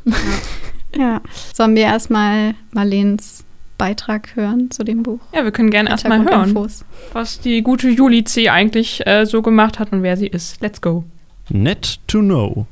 ja. 0.96 1.20
Sollen 1.54 1.75
wir 1.76 1.82
erstmal 1.84 2.54
Marlens 2.72 3.44
Beitrag 3.78 4.34
hören 4.34 4.70
zu 4.70 4.82
dem 4.84 5.02
Buch? 5.02 5.20
Ja, 5.34 5.44
wir 5.44 5.50
können 5.52 5.70
gerne 5.70 5.90
erstmal 5.90 6.18
hören, 6.18 6.44
Hintergrundinfos. 6.44 6.84
was 7.12 7.40
die 7.40 7.62
gute 7.62 7.88
Juli 7.90 8.25
C. 8.25 8.48
eigentlich 8.48 9.06
äh, 9.06 9.25
so 9.26 9.42
gemacht 9.42 9.78
hat 9.78 9.92
und 9.92 10.02
wer 10.02 10.16
sie 10.16 10.26
ist. 10.26 10.60
Let's 10.62 10.80
go. 10.80 11.04
Net 11.50 12.00
to 12.08 12.20
know. 12.20 12.66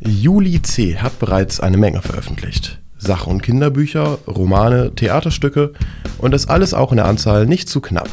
Juli 0.00 0.60
C. 0.62 0.96
hat 0.98 1.18
bereits 1.18 1.60
eine 1.60 1.76
Menge 1.76 2.00
veröffentlicht. 2.02 2.78
Sach- 2.96 3.26
und 3.26 3.42
Kinderbücher, 3.42 4.18
Romane, 4.26 4.94
Theaterstücke 4.94 5.72
und 6.18 6.30
das 6.32 6.48
alles 6.48 6.72
auch 6.72 6.92
in 6.92 6.96
der 6.96 7.06
Anzahl 7.06 7.44
nicht 7.46 7.68
zu 7.68 7.80
knapp. 7.80 8.08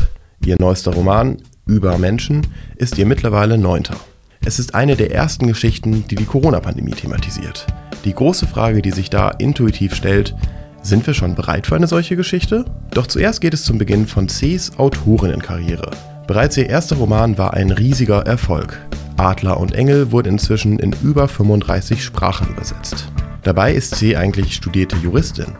Ihr 0.46 0.58
neuester 0.60 0.92
Roman, 0.94 1.38
Über 1.66 1.98
Menschen, 1.98 2.48
ist 2.76 2.98
ihr 2.98 3.06
mittlerweile 3.06 3.58
neunter. 3.58 3.96
Es 4.44 4.58
ist 4.58 4.74
eine 4.74 4.96
der 4.96 5.12
ersten 5.12 5.46
Geschichten, 5.46 6.08
die 6.08 6.16
die 6.16 6.26
Corona-Pandemie 6.26 6.92
thematisiert. 6.92 7.68
Die 8.06 8.14
große 8.14 8.48
Frage, 8.48 8.82
die 8.82 8.90
sich 8.90 9.12
da 9.12 9.30
intuitiv 9.30 9.94
stellt, 9.94 10.36
sind 10.82 11.06
wir 11.06 11.14
schon 11.14 11.36
bereit 11.36 11.68
für 11.68 11.76
eine 11.76 11.86
solche 11.86 12.16
Geschichte? 12.16 12.66
Doch 12.90 13.06
zuerst 13.06 13.40
geht 13.40 13.54
es 13.54 13.64
zum 13.64 13.78
Beginn 13.78 14.08
von 14.08 14.28
Cs 14.28 14.80
Autorinnenkarriere. 14.80 15.92
Bereits 16.26 16.58
ihr 16.58 16.68
erster 16.68 16.96
Roman 16.96 17.38
war 17.38 17.54
ein 17.54 17.70
riesiger 17.70 18.26
Erfolg. 18.26 18.80
Adler 19.16 19.60
und 19.60 19.76
Engel 19.76 20.12
wurde 20.12 20.32
inzwischen 20.32 20.80
in 20.80 20.96
über 21.04 21.28
35 21.28 22.04
Sprachen 22.04 22.50
übersetzt. 22.50 23.12
Dabei 23.44 23.76
ist 23.76 23.94
sie 23.94 24.18
eigentlich 24.18 24.56
studierte 24.56 24.96
Juristin. 24.98 25.54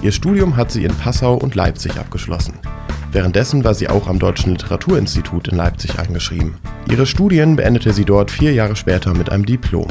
Ihr 0.00 0.12
Studium 0.12 0.56
hat 0.56 0.70
sie 0.70 0.84
in 0.84 0.94
Passau 0.94 1.34
und 1.34 1.56
Leipzig 1.56 1.98
abgeschlossen. 1.98 2.54
Währenddessen 3.10 3.64
war 3.64 3.74
sie 3.74 3.88
auch 3.88 4.06
am 4.06 4.18
Deutschen 4.18 4.52
Literaturinstitut 4.52 5.48
in 5.48 5.56
Leipzig 5.56 5.98
eingeschrieben. 5.98 6.54
Ihre 6.90 7.06
Studien 7.06 7.56
beendete 7.56 7.92
sie 7.92 8.04
dort 8.04 8.30
vier 8.30 8.52
Jahre 8.52 8.76
später 8.76 9.14
mit 9.14 9.30
einem 9.30 9.46
Diplom. 9.46 9.88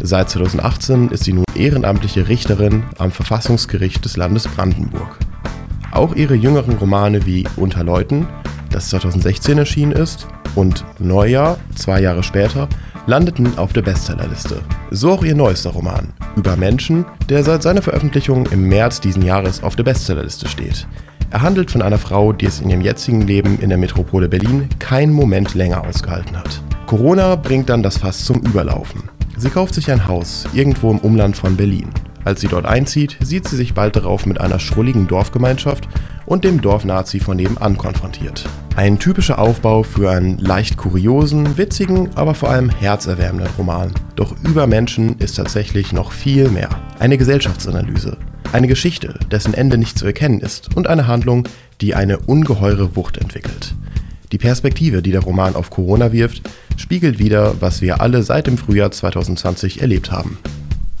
Seit 0.00 0.30
2018 0.30 1.10
ist 1.10 1.24
sie 1.24 1.34
nun 1.34 1.44
ehrenamtliche 1.54 2.28
Richterin 2.28 2.82
am 2.98 3.10
Verfassungsgericht 3.10 4.04
des 4.04 4.16
Landes 4.16 4.48
Brandenburg. 4.48 5.18
Auch 5.92 6.14
ihre 6.14 6.34
jüngeren 6.34 6.76
Romane 6.76 7.24
wie 7.26 7.44
Unter 7.56 7.84
Leuten, 7.84 8.26
das 8.70 8.88
2016 8.90 9.58
erschienen 9.58 9.92
ist, 9.92 10.26
und 10.56 10.84
Neujahr, 10.98 11.58
zwei 11.74 12.00
Jahre 12.00 12.22
später, 12.22 12.68
landeten 13.06 13.58
auf 13.58 13.72
der 13.72 13.82
Bestsellerliste. 13.82 14.60
So 14.90 15.12
auch 15.12 15.24
ihr 15.24 15.34
neuester 15.34 15.70
Roman, 15.70 16.12
Über 16.36 16.56
Menschen, 16.56 17.04
der 17.28 17.44
seit 17.44 17.62
seiner 17.62 17.82
Veröffentlichung 17.82 18.46
im 18.46 18.68
März 18.68 19.00
diesen 19.00 19.22
Jahres 19.22 19.62
auf 19.62 19.76
der 19.76 19.84
Bestsellerliste 19.84 20.48
steht. 20.48 20.86
Er 21.34 21.42
handelt 21.42 21.72
von 21.72 21.82
einer 21.82 21.98
Frau, 21.98 22.32
die 22.32 22.46
es 22.46 22.60
in 22.60 22.70
ihrem 22.70 22.80
jetzigen 22.80 23.22
Leben 23.22 23.58
in 23.58 23.68
der 23.68 23.76
Metropole 23.76 24.28
Berlin 24.28 24.68
keinen 24.78 25.12
Moment 25.12 25.54
länger 25.54 25.84
ausgehalten 25.84 26.38
hat. 26.38 26.62
Corona 26.86 27.34
bringt 27.34 27.68
dann 27.70 27.82
das 27.82 27.98
Fass 27.98 28.24
zum 28.24 28.36
Überlaufen. 28.42 29.10
Sie 29.36 29.50
kauft 29.50 29.74
sich 29.74 29.90
ein 29.90 30.06
Haus 30.06 30.46
irgendwo 30.54 30.92
im 30.92 30.98
Umland 30.98 31.36
von 31.36 31.56
Berlin. 31.56 31.88
Als 32.24 32.40
sie 32.40 32.48
dort 32.48 32.66
einzieht, 32.66 33.18
sieht 33.22 33.46
sie 33.46 33.56
sich 33.56 33.74
bald 33.74 33.96
darauf 33.96 34.26
mit 34.26 34.40
einer 34.40 34.58
schrulligen 34.58 35.06
Dorfgemeinschaft 35.06 35.88
und 36.26 36.44
dem 36.44 36.60
Dorfnazi 36.60 37.20
von 37.20 37.36
nebenan 37.36 37.76
konfrontiert. 37.76 38.44
Ein 38.76 38.98
typischer 38.98 39.38
Aufbau 39.38 39.82
für 39.82 40.10
einen 40.10 40.38
leicht 40.38 40.76
kuriosen, 40.76 41.56
witzigen, 41.56 42.10
aber 42.16 42.34
vor 42.34 42.50
allem 42.50 42.70
herzerwärmenden 42.70 43.52
Roman. 43.56 43.92
Doch 44.16 44.34
über 44.42 44.66
Menschen 44.66 45.18
ist 45.18 45.36
tatsächlich 45.36 45.92
noch 45.92 46.12
viel 46.12 46.48
mehr. 46.48 46.70
Eine 46.98 47.18
Gesellschaftsanalyse, 47.18 48.16
eine 48.52 48.66
Geschichte, 48.66 49.14
dessen 49.30 49.54
Ende 49.54 49.78
nicht 49.78 49.98
zu 49.98 50.06
erkennen 50.06 50.40
ist 50.40 50.74
und 50.76 50.86
eine 50.86 51.06
Handlung, 51.06 51.46
die 51.80 51.94
eine 51.94 52.18
ungeheure 52.18 52.96
Wucht 52.96 53.18
entwickelt. 53.18 53.74
Die 54.32 54.38
Perspektive, 54.38 55.02
die 55.02 55.12
der 55.12 55.22
Roman 55.22 55.54
auf 55.54 55.70
Corona 55.70 56.10
wirft, 56.10 56.42
spiegelt 56.76 57.18
wider, 57.18 57.54
was 57.60 57.82
wir 57.82 58.00
alle 58.00 58.22
seit 58.22 58.46
dem 58.46 58.58
Frühjahr 58.58 58.90
2020 58.90 59.80
erlebt 59.80 60.10
haben. 60.10 60.38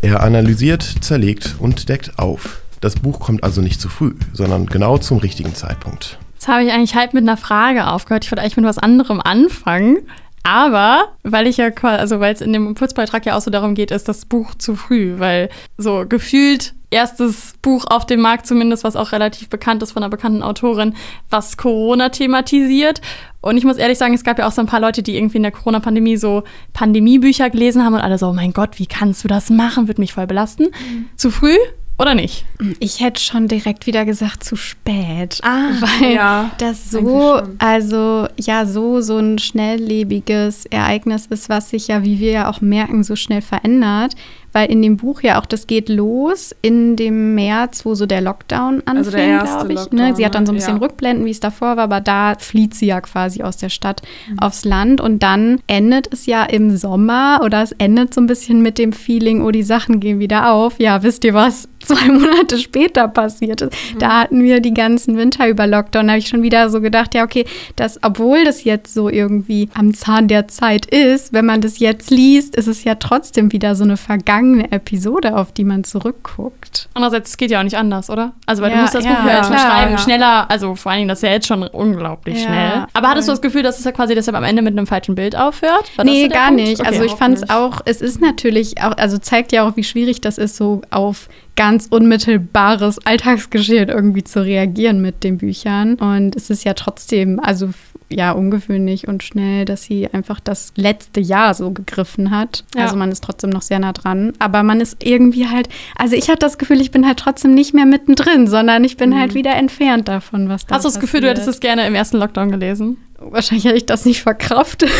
Er 0.04 0.22
analysiert, 0.22 0.82
zerlegt 1.00 1.54
und 1.58 1.88
deckt 1.88 2.18
auf. 2.18 2.60
Das 2.82 2.94
Buch 2.94 3.20
kommt 3.20 3.42
also 3.42 3.62
nicht 3.62 3.80
zu 3.80 3.88
früh, 3.88 4.12
sondern 4.34 4.66
genau 4.66 4.98
zum 4.98 5.16
richtigen 5.16 5.54
Zeitpunkt. 5.54 6.18
Jetzt 6.34 6.46
habe 6.46 6.62
ich 6.62 6.70
eigentlich 6.70 6.94
halb 6.94 7.14
mit 7.14 7.22
einer 7.22 7.38
Frage 7.38 7.86
aufgehört. 7.86 8.22
Ich 8.22 8.30
wollte 8.30 8.42
eigentlich 8.42 8.58
mit 8.58 8.66
was 8.66 8.76
anderem 8.76 9.22
anfangen. 9.22 10.02
Aber 10.44 11.08
weil 11.22 11.46
ich 11.46 11.56
ja 11.56 11.70
quasi, 11.70 11.98
also 11.98 12.20
weil 12.20 12.34
es 12.34 12.42
in 12.42 12.52
dem 12.52 12.66
Impulsbeitrag 12.68 13.24
ja 13.24 13.34
auch 13.34 13.40
so 13.40 13.50
darum 13.50 13.74
geht, 13.74 13.90
ist 13.90 14.08
das 14.08 14.26
Buch 14.26 14.54
zu 14.54 14.76
früh, 14.76 15.18
weil 15.18 15.48
so 15.78 16.04
gefühlt 16.06 16.74
erstes 16.90 17.54
Buch 17.62 17.86
auf 17.88 18.06
dem 18.06 18.20
Markt 18.20 18.46
zumindest, 18.46 18.84
was 18.84 18.94
auch 18.94 19.12
relativ 19.12 19.48
bekannt 19.48 19.82
ist 19.82 19.92
von 19.92 20.02
einer 20.02 20.10
bekannten 20.10 20.42
Autorin, 20.42 20.94
was 21.30 21.56
Corona 21.56 22.10
thematisiert. 22.10 23.00
Und 23.40 23.56
ich 23.56 23.64
muss 23.64 23.78
ehrlich 23.78 23.98
sagen, 23.98 24.14
es 24.14 24.22
gab 24.22 24.38
ja 24.38 24.46
auch 24.46 24.52
so 24.52 24.60
ein 24.60 24.66
paar 24.66 24.80
Leute, 24.80 25.02
die 25.02 25.16
irgendwie 25.16 25.38
in 25.38 25.42
der 25.42 25.52
Corona-Pandemie 25.52 26.18
so 26.18 26.44
Pandemiebücher 26.74 27.48
gelesen 27.50 27.82
haben 27.82 27.94
und 27.94 28.00
alle 28.00 28.18
so, 28.18 28.28
oh 28.28 28.32
mein 28.32 28.52
Gott, 28.52 28.78
wie 28.78 28.86
kannst 28.86 29.24
du 29.24 29.28
das 29.28 29.50
machen? 29.50 29.88
Wird 29.88 29.98
mich 29.98 30.12
voll 30.12 30.26
belasten. 30.26 30.64
Mhm. 30.64 31.08
Zu 31.16 31.30
früh? 31.30 31.56
Oder 31.96 32.16
nicht? 32.16 32.44
Ich 32.80 33.00
hätte 33.00 33.20
schon 33.20 33.46
direkt 33.46 33.86
wieder 33.86 34.04
gesagt, 34.04 34.42
zu 34.42 34.56
spät. 34.56 35.38
Ah, 35.42 35.70
weil 35.80 36.12
ja, 36.12 36.50
das 36.58 36.90
so, 36.90 37.40
also 37.58 38.26
ja, 38.36 38.66
so, 38.66 39.00
so 39.00 39.18
ein 39.18 39.38
schnelllebiges 39.38 40.66
Ereignis 40.66 41.26
ist, 41.26 41.48
was 41.48 41.70
sich 41.70 41.86
ja, 41.86 42.02
wie 42.02 42.18
wir 42.18 42.32
ja 42.32 42.50
auch 42.50 42.60
merken, 42.60 43.04
so 43.04 43.14
schnell 43.14 43.42
verändert 43.42 44.14
weil 44.54 44.70
in 44.70 44.80
dem 44.82 44.96
Buch 44.96 45.20
ja 45.22 45.40
auch, 45.40 45.46
das 45.46 45.66
geht 45.66 45.88
los 45.88 46.54
in 46.62 46.94
dem 46.94 47.34
März, 47.34 47.84
wo 47.84 47.96
so 47.96 48.06
der 48.06 48.20
Lockdown 48.20 48.84
anfängt, 48.86 49.40
also 49.40 49.56
glaube 49.56 49.72
ich. 49.72 49.78
Lockdown, 49.80 49.98
ne? 49.98 50.14
Sie 50.14 50.24
hat 50.24 50.36
dann 50.36 50.46
so 50.46 50.52
ein 50.52 50.54
bisschen 50.54 50.76
ja. 50.76 50.82
Rückblenden, 50.82 51.26
wie 51.26 51.32
es 51.32 51.40
davor 51.40 51.76
war, 51.76 51.84
aber 51.84 52.00
da 52.00 52.34
flieht 52.38 52.72
sie 52.72 52.86
ja 52.86 53.00
quasi 53.00 53.42
aus 53.42 53.56
der 53.56 53.68
Stadt 53.68 54.02
mhm. 54.30 54.38
aufs 54.38 54.64
Land 54.64 55.00
und 55.00 55.24
dann 55.24 55.60
endet 55.66 56.12
es 56.12 56.26
ja 56.26 56.44
im 56.44 56.76
Sommer 56.76 57.40
oder 57.42 57.62
es 57.62 57.72
endet 57.72 58.14
so 58.14 58.20
ein 58.20 58.28
bisschen 58.28 58.62
mit 58.62 58.78
dem 58.78 58.92
Feeling, 58.92 59.42
oh, 59.42 59.50
die 59.50 59.64
Sachen 59.64 59.98
gehen 59.98 60.20
wieder 60.20 60.52
auf. 60.52 60.78
Ja, 60.78 61.02
wisst 61.02 61.24
ihr 61.24 61.34
was? 61.34 61.68
Zwei 61.84 62.06
Monate 62.06 62.56
später 62.58 63.08
passiert 63.08 63.60
ist. 63.60 63.72
Mhm. 63.92 63.98
Da 63.98 64.20
hatten 64.20 64.42
wir 64.42 64.60
die 64.60 64.72
ganzen 64.72 65.18
Winter 65.18 65.48
über 65.48 65.66
Lockdown. 65.66 66.06
Da 66.06 66.12
habe 66.12 66.18
ich 66.20 66.28
schon 66.28 66.42
wieder 66.42 66.70
so 66.70 66.80
gedacht, 66.80 67.14
ja, 67.14 67.24
okay, 67.24 67.44
dass, 67.76 67.98
obwohl 68.02 68.44
das 68.44 68.64
jetzt 68.64 68.94
so 68.94 69.10
irgendwie 69.10 69.68
am 69.74 69.92
Zahn 69.92 70.28
der 70.28 70.48
Zeit 70.48 70.86
ist, 70.86 71.34
wenn 71.34 71.44
man 71.44 71.60
das 71.60 71.80
jetzt 71.80 72.10
liest, 72.10 72.56
ist 72.56 72.68
es 72.68 72.84
ja 72.84 72.94
trotzdem 72.94 73.52
wieder 73.52 73.74
so 73.74 73.84
eine 73.84 73.98
Vergangenheit 73.98 74.43
vergangene 74.44 74.70
Episode, 74.72 75.36
auf 75.36 75.52
die 75.52 75.64
man 75.64 75.84
zurückguckt. 75.84 76.88
Andererseits, 76.94 77.30
es 77.30 77.36
geht 77.36 77.50
ja 77.50 77.60
auch 77.60 77.64
nicht 77.64 77.76
anders, 77.76 78.10
oder? 78.10 78.32
Also, 78.46 78.62
weil 78.62 78.70
Ja, 78.70 78.76
du 78.76 78.82
musst 78.82 78.94
das 78.94 79.04
ja, 79.04 79.12
Buch 79.12 79.26
ja 79.26 79.40
klar, 79.40 79.58
schreiben, 79.58 79.92
ja. 79.92 79.98
schneller, 79.98 80.50
also 80.50 80.74
vor 80.74 80.92
allen 80.92 81.00
Dingen, 81.00 81.08
das 81.08 81.18
ist 81.18 81.22
ja 81.22 81.30
jetzt 81.30 81.46
schon 81.46 81.62
unglaublich 81.62 82.42
schnell. 82.42 82.86
Aber 82.92 83.08
hattest 83.08 83.28
du 83.28 83.32
das 83.32 83.40
Gefühl, 83.40 83.62
dass 83.62 83.78
es 83.78 83.84
ja 83.84 83.92
quasi 83.92 84.14
deshalb 84.14 84.36
am 84.36 84.44
Ende 84.44 84.62
mit 84.62 84.76
einem 84.76 84.86
falschen 84.86 85.14
Bild 85.14 85.36
aufhört? 85.36 85.90
War 85.96 86.04
nee, 86.04 86.28
gar 86.28 86.48
Punkt? 86.48 86.62
nicht. 86.62 86.80
Okay. 86.80 86.88
also 86.88 87.04
ich 87.04 87.12
fand 87.12 87.36
es 87.36 87.50
auch, 87.50 87.80
es 87.84 88.00
ist 88.00 88.20
natürlich 88.20 88.80
auch, 88.82 88.96
also 88.96 89.18
zeigt 89.18 89.52
ja 89.52 89.66
auch, 89.66 89.76
wie 89.76 89.84
schwierig 89.84 90.20
das 90.20 90.38
ist, 90.38 90.56
so 90.56 90.82
auf 90.90 91.28
ganz 91.56 91.86
unmittelbares 91.88 93.04
Alltagsgeschehen 93.06 93.88
irgendwie 93.88 94.24
zu 94.24 94.44
reagieren 94.44 95.00
mit 95.00 95.22
den 95.22 95.38
Büchern. 95.38 95.94
Und 95.94 96.34
es 96.34 96.50
ist 96.50 96.64
ja 96.64 96.74
trotzdem, 96.74 97.38
also 97.38 97.70
ja, 98.10 98.32
ungewöhnlich 98.32 99.08
und 99.08 99.22
schnell, 99.22 99.64
dass 99.64 99.84
sie 99.84 100.08
einfach 100.12 100.40
das 100.40 100.72
letzte 100.76 101.20
Jahr 101.20 101.54
so 101.54 101.70
gegriffen 101.70 102.30
hat. 102.30 102.64
Ja. 102.74 102.82
Also 102.82 102.96
man 102.96 103.10
ist 103.10 103.24
trotzdem 103.24 103.50
noch 103.50 103.62
sehr 103.62 103.78
nah 103.78 103.92
dran. 103.92 104.32
Aber 104.38 104.62
man 104.62 104.80
ist 104.80 105.04
irgendwie 105.04 105.48
halt, 105.48 105.68
also 105.96 106.14
ich 106.14 106.28
hatte 106.28 106.40
das 106.40 106.58
Gefühl, 106.58 106.80
ich 106.80 106.90
bin 106.90 107.06
halt 107.06 107.18
trotzdem 107.18 107.54
nicht 107.54 107.74
mehr 107.74 107.86
mittendrin, 107.86 108.46
sondern 108.46 108.84
ich 108.84 108.96
bin 108.96 109.18
halt 109.18 109.34
wieder 109.34 109.54
entfernt 109.56 110.08
davon, 110.08 110.48
was 110.48 110.66
da 110.66 110.76
Hast 110.76 110.84
du 110.84 110.88
das 110.88 111.00
Gefühl, 111.00 111.22
du 111.22 111.28
hättest 111.28 111.48
es 111.48 111.60
gerne 111.60 111.86
im 111.86 111.94
ersten 111.94 112.18
Lockdown 112.18 112.50
gelesen? 112.50 112.98
Wahrscheinlich 113.30 113.64
hätte 113.64 113.76
ich 113.76 113.86
das 113.86 114.04
nicht 114.04 114.22
verkraftet. 114.22 114.90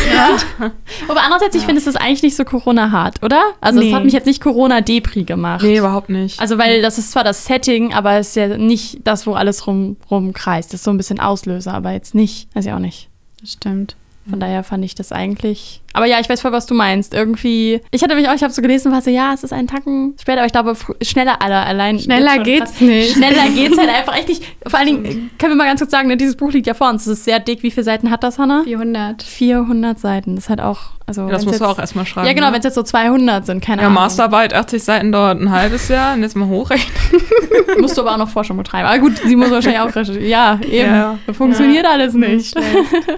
Aber 1.07 1.21
andererseits, 1.23 1.55
ich 1.55 1.63
finde, 1.63 1.79
es 1.81 1.87
ist 1.87 1.95
eigentlich 1.95 2.23
nicht 2.23 2.35
so 2.35 2.43
Corona-hart, 2.45 3.23
oder? 3.23 3.41
Also, 3.61 3.79
es 3.79 3.85
Nee. 3.85 3.93
hat 3.93 4.03
mich 4.03 4.13
jetzt 4.13 4.25
nicht 4.25 4.41
Corona-Depri 4.41 5.23
gemacht. 5.23 5.63
Nee, 5.63 5.77
überhaupt 5.77 6.09
nicht. 6.09 6.39
Also, 6.39 6.57
weil 6.57 6.81
das 6.81 6.97
ist 6.97 7.11
zwar 7.11 7.23
das 7.23 7.45
Setting, 7.45 7.93
aber 7.93 8.13
es 8.13 8.29
ist 8.29 8.35
ja 8.35 8.57
nicht 8.57 8.99
das, 9.03 9.25
wo 9.27 9.33
alles 9.33 9.67
rum, 9.67 9.97
rumkreist. 10.09 10.73
Das 10.73 10.81
ist 10.81 10.83
so 10.85 10.91
ein 10.91 10.97
bisschen 10.97 11.19
Auslöser, 11.19 11.73
aber 11.73 11.91
jetzt 11.91 12.15
nicht. 12.15 12.47
Weiß 12.55 12.65
ich 12.65 12.71
auch 12.73 12.79
nicht. 12.79 13.09
Das 13.41 13.53
stimmt. 13.53 13.95
Von 14.29 14.39
daher 14.39 14.63
fand 14.63 14.83
ich 14.83 14.95
das 14.95 15.11
eigentlich. 15.11 15.81
Aber 15.95 16.05
ja, 16.05 16.19
ich 16.19 16.27
weiß 16.29 16.41
voll, 16.41 16.51
was 16.51 16.65
du 16.65 16.73
meinst. 16.73 17.13
Irgendwie. 17.13 17.81
Ich 17.91 18.03
hatte 18.03 18.15
mich 18.15 18.27
auch, 18.27 18.33
ich 18.33 18.43
habe 18.43 18.51
so 18.53 18.61
gelesen, 18.61 18.91
war 18.91 19.01
so, 19.01 19.09
ja, 19.09 19.33
es 19.33 19.43
ist 19.43 19.53
ein 19.53 19.67
Tacken 19.67 20.15
später, 20.19 20.39
aber 20.39 20.45
ich 20.47 20.51
glaube, 20.51 20.75
schneller 21.01 21.41
alle 21.41 21.57
allein. 21.65 21.97
Schneller 21.99 22.39
geht's 22.39 22.71
krass. 22.71 22.81
nicht. 22.81 23.13
Schneller 23.13 23.49
geht's 23.55 23.77
halt 23.77 23.89
einfach 23.89 24.15
echt 24.17 24.27
nicht. 24.29 24.43
Vor 24.67 24.77
allen 24.79 24.87
Dingen, 24.87 25.31
können 25.39 25.53
wir 25.53 25.55
mal 25.55 25.65
ganz 25.65 25.79
kurz 25.79 25.91
sagen, 25.91 26.07
ne, 26.07 26.17
dieses 26.17 26.35
Buch 26.35 26.51
liegt 26.51 26.67
ja 26.67 26.73
vor 26.73 26.89
uns. 26.89 27.03
Es 27.07 27.19
ist 27.19 27.25
sehr 27.25 27.39
dick. 27.39 27.63
Wie 27.63 27.71
viele 27.71 27.83
Seiten 27.85 28.11
hat 28.11 28.23
das, 28.23 28.37
Hannah? 28.37 28.63
400. 28.63 29.23
400 29.23 29.97
Seiten. 29.99 30.35
Das 30.35 30.45
ist 30.45 30.49
halt 30.49 30.61
auch. 30.61 30.79
Also, 31.07 31.21
Ja, 31.21 31.29
das 31.29 31.45
musst 31.45 31.61
du 31.61 31.65
auch 31.65 31.77
erstmal 31.77 32.05
schreiben. 32.07 32.25
Ja, 32.27 32.33
genau, 32.33 32.47
ne? 32.47 32.53
wenn 32.53 32.59
es 32.59 32.65
jetzt 32.65 32.73
so 32.73 32.81
200 32.81 33.45
sind, 33.45 33.63
keine 33.63 33.83
Ja, 33.83 33.87
Ahnung. 33.89 34.01
Masterarbeit, 34.01 34.55
80 34.55 34.83
Seiten 34.83 35.11
dauert 35.11 35.39
ein 35.39 35.51
halbes 35.51 35.87
Jahr 35.87 36.15
und 36.15 36.23
jetzt 36.23 36.35
mal 36.35 36.47
hochrechnen. 36.47 36.91
Musst 37.79 37.95
du 37.95 38.01
aber 38.01 38.13
auch 38.13 38.17
noch 38.17 38.29
Forschung 38.29 38.57
betreiben. 38.57 38.87
Aber 38.87 38.97
gut, 38.97 39.19
sie 39.23 39.35
muss 39.35 39.51
wahrscheinlich 39.51 39.81
auch 39.81 39.95
recherchieren. 39.95 40.27
Ja, 40.27 40.59
eben. 40.67 40.89
Ja. 40.95 41.17
Funktioniert 41.31 41.85
alles 41.85 42.13
nicht. 42.15 42.55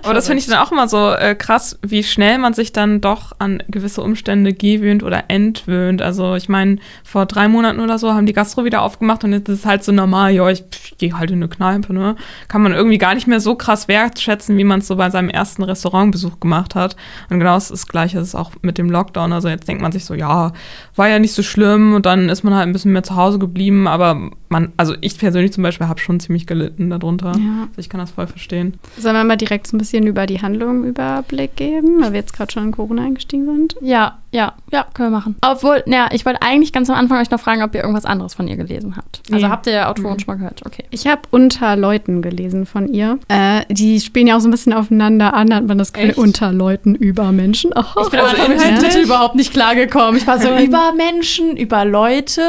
Aber 0.03 0.13
das 0.13 0.27
finde 0.27 0.39
ich 0.41 0.47
dann 0.47 0.57
auch 0.59 0.71
immer 0.73 0.89
so 0.89 1.11
äh, 1.11 1.33
krass, 1.35 1.79
wie 1.81 2.03
schnell 2.03 2.39
man 2.39 2.53
sich 2.53 2.66
dann 2.71 3.01
doch 3.01 3.33
an 3.39 3.63
gewisse 3.67 4.01
Umstände 4.01 4.53
gewöhnt 4.53 5.03
oder 5.03 5.25
entwöhnt. 5.29 6.01
Also 6.01 6.35
ich 6.35 6.49
meine, 6.49 6.77
vor 7.03 7.25
drei 7.25 7.47
Monaten 7.47 7.79
oder 7.79 7.97
so 7.97 8.13
haben 8.13 8.25
die 8.25 8.33
Gastro 8.33 8.63
wieder 8.63 8.81
aufgemacht 8.81 9.23
und 9.23 9.33
jetzt 9.33 9.49
ist 9.49 9.59
es 9.59 9.65
halt 9.65 9.83
so 9.83 9.91
normal, 9.91 10.33
ja, 10.33 10.49
ich, 10.49 10.63
ich 10.71 10.97
gehe 10.97 11.17
halt 11.17 11.31
in 11.31 11.37
eine 11.37 11.47
Kneipe, 11.47 11.93
ne? 11.93 12.15
Kann 12.47 12.61
man 12.61 12.73
irgendwie 12.73 12.97
gar 12.97 13.15
nicht 13.15 13.27
mehr 13.27 13.39
so 13.39 13.55
krass 13.55 13.87
wertschätzen, 13.87 14.57
wie 14.57 14.63
man 14.63 14.79
es 14.79 14.87
so 14.87 14.95
bei 14.95 15.09
seinem 15.09 15.29
ersten 15.29 15.63
Restaurantbesuch 15.63 16.39
gemacht 16.39 16.75
hat. 16.75 16.95
Und 17.29 17.39
genau 17.39 17.55
das 17.55 17.69
das 17.69 17.87
Gleiche, 17.87 18.19
ist 18.19 18.35
auch 18.35 18.51
mit 18.61 18.77
dem 18.77 18.89
Lockdown. 18.89 19.33
Also 19.33 19.49
jetzt 19.49 19.67
denkt 19.67 19.81
man 19.81 19.91
sich 19.91 20.05
so, 20.05 20.13
ja, 20.13 20.53
war 20.95 21.07
ja 21.07 21.19
nicht 21.19 21.33
so 21.33 21.43
schlimm 21.43 21.93
und 21.93 22.05
dann 22.05 22.29
ist 22.29 22.43
man 22.43 22.53
halt 22.53 22.67
ein 22.67 22.73
bisschen 22.73 22.93
mehr 22.93 23.03
zu 23.03 23.15
Hause 23.15 23.39
geblieben, 23.39 23.87
aber 23.87 24.31
man, 24.49 24.71
also 24.77 24.95
ich 25.01 25.17
persönlich 25.17 25.51
zum 25.51 25.63
Beispiel 25.63 25.87
habe 25.87 25.99
schon 25.99 26.19
ziemlich 26.19 26.47
gelitten 26.47 26.89
darunter. 26.89 27.33
Ja. 27.37 27.67
Also 27.69 27.79
ich 27.79 27.89
kann 27.89 27.99
das 27.99 28.11
voll 28.11 28.27
verstehen. 28.27 28.75
Sollen 28.97 29.15
wir 29.15 29.23
mal 29.23 29.35
direkt 29.35 29.67
so 29.67 29.75
ein 29.75 29.79
bisschen 29.79 30.07
über 30.07 30.25
die 30.25 30.41
Handlung 30.41 30.83
Überblick 30.83 31.55
geben, 31.55 32.01
weil 32.01 32.13
wir 32.13 32.19
jetzt 32.19 32.33
gerade 32.33 32.51
schon 32.51 32.63
in 32.63 32.71
Corona 32.71 33.03
eingestiegen 33.03 33.45
sind? 33.45 33.75
Ja, 33.81 34.19
ja, 34.31 34.53
ja, 34.71 34.85
können 34.93 35.11
wir 35.11 35.17
machen. 35.17 35.35
Obwohl, 35.41 35.83
ja, 35.87 36.09
ich 36.11 36.25
wollte 36.25 36.41
eigentlich 36.41 36.73
ganz 36.73 36.89
am 36.89 36.95
Anfang 36.97 37.21
euch 37.21 37.31
noch 37.31 37.39
fragen, 37.39 37.63
ob 37.63 37.73
ihr 37.73 37.81
irgendwas 37.81 38.05
anderes 38.05 38.33
von 38.33 38.47
ihr 38.47 38.57
gelesen 38.57 38.97
habt. 38.97 39.21
Also 39.31 39.45
Nee. 39.45 39.51
habt 39.51 39.67
ihr 39.67 39.73
ja 39.73 39.89
Autoren 39.89 40.19
schon 40.19 40.27
mal 40.33 40.37
gehört? 40.37 40.65
Okay. 40.65 40.83
Ich 40.91 41.07
habe 41.07 41.21
unter 41.31 41.75
Leuten 41.77 42.21
gelesen 42.21 42.65
von 42.65 42.87
ihr. 42.91 43.19
Äh, 43.29 43.61
die 43.69 43.99
spielen 44.01 44.27
ja 44.27 44.35
auch 44.35 44.41
so 44.41 44.47
ein 44.47 44.51
bisschen 44.51 44.73
aufeinander 44.73 45.33
an, 45.33 45.53
hat 45.53 45.65
man 45.65 45.77
das 45.77 45.93
Gefühl, 45.93 46.13
unter 46.17 46.51
Leuten 46.51 46.93
über 46.93 47.31
Menschen. 47.31 47.71
Oh, 47.73 48.01
Ich 48.03 48.09
bin 48.09 48.19
also 48.19 48.47
mit 48.49 48.61
dem 48.61 48.79
Titel 48.79 48.99
überhaupt 49.05 49.35
nicht 49.35 49.53
klargekommen. 49.53 50.17
Ich 50.17 50.27
war 50.27 50.39
so, 50.39 50.49
über 50.57 50.91
Menschen, 50.93 51.55
über 51.55 51.85
Leute. 51.85 52.41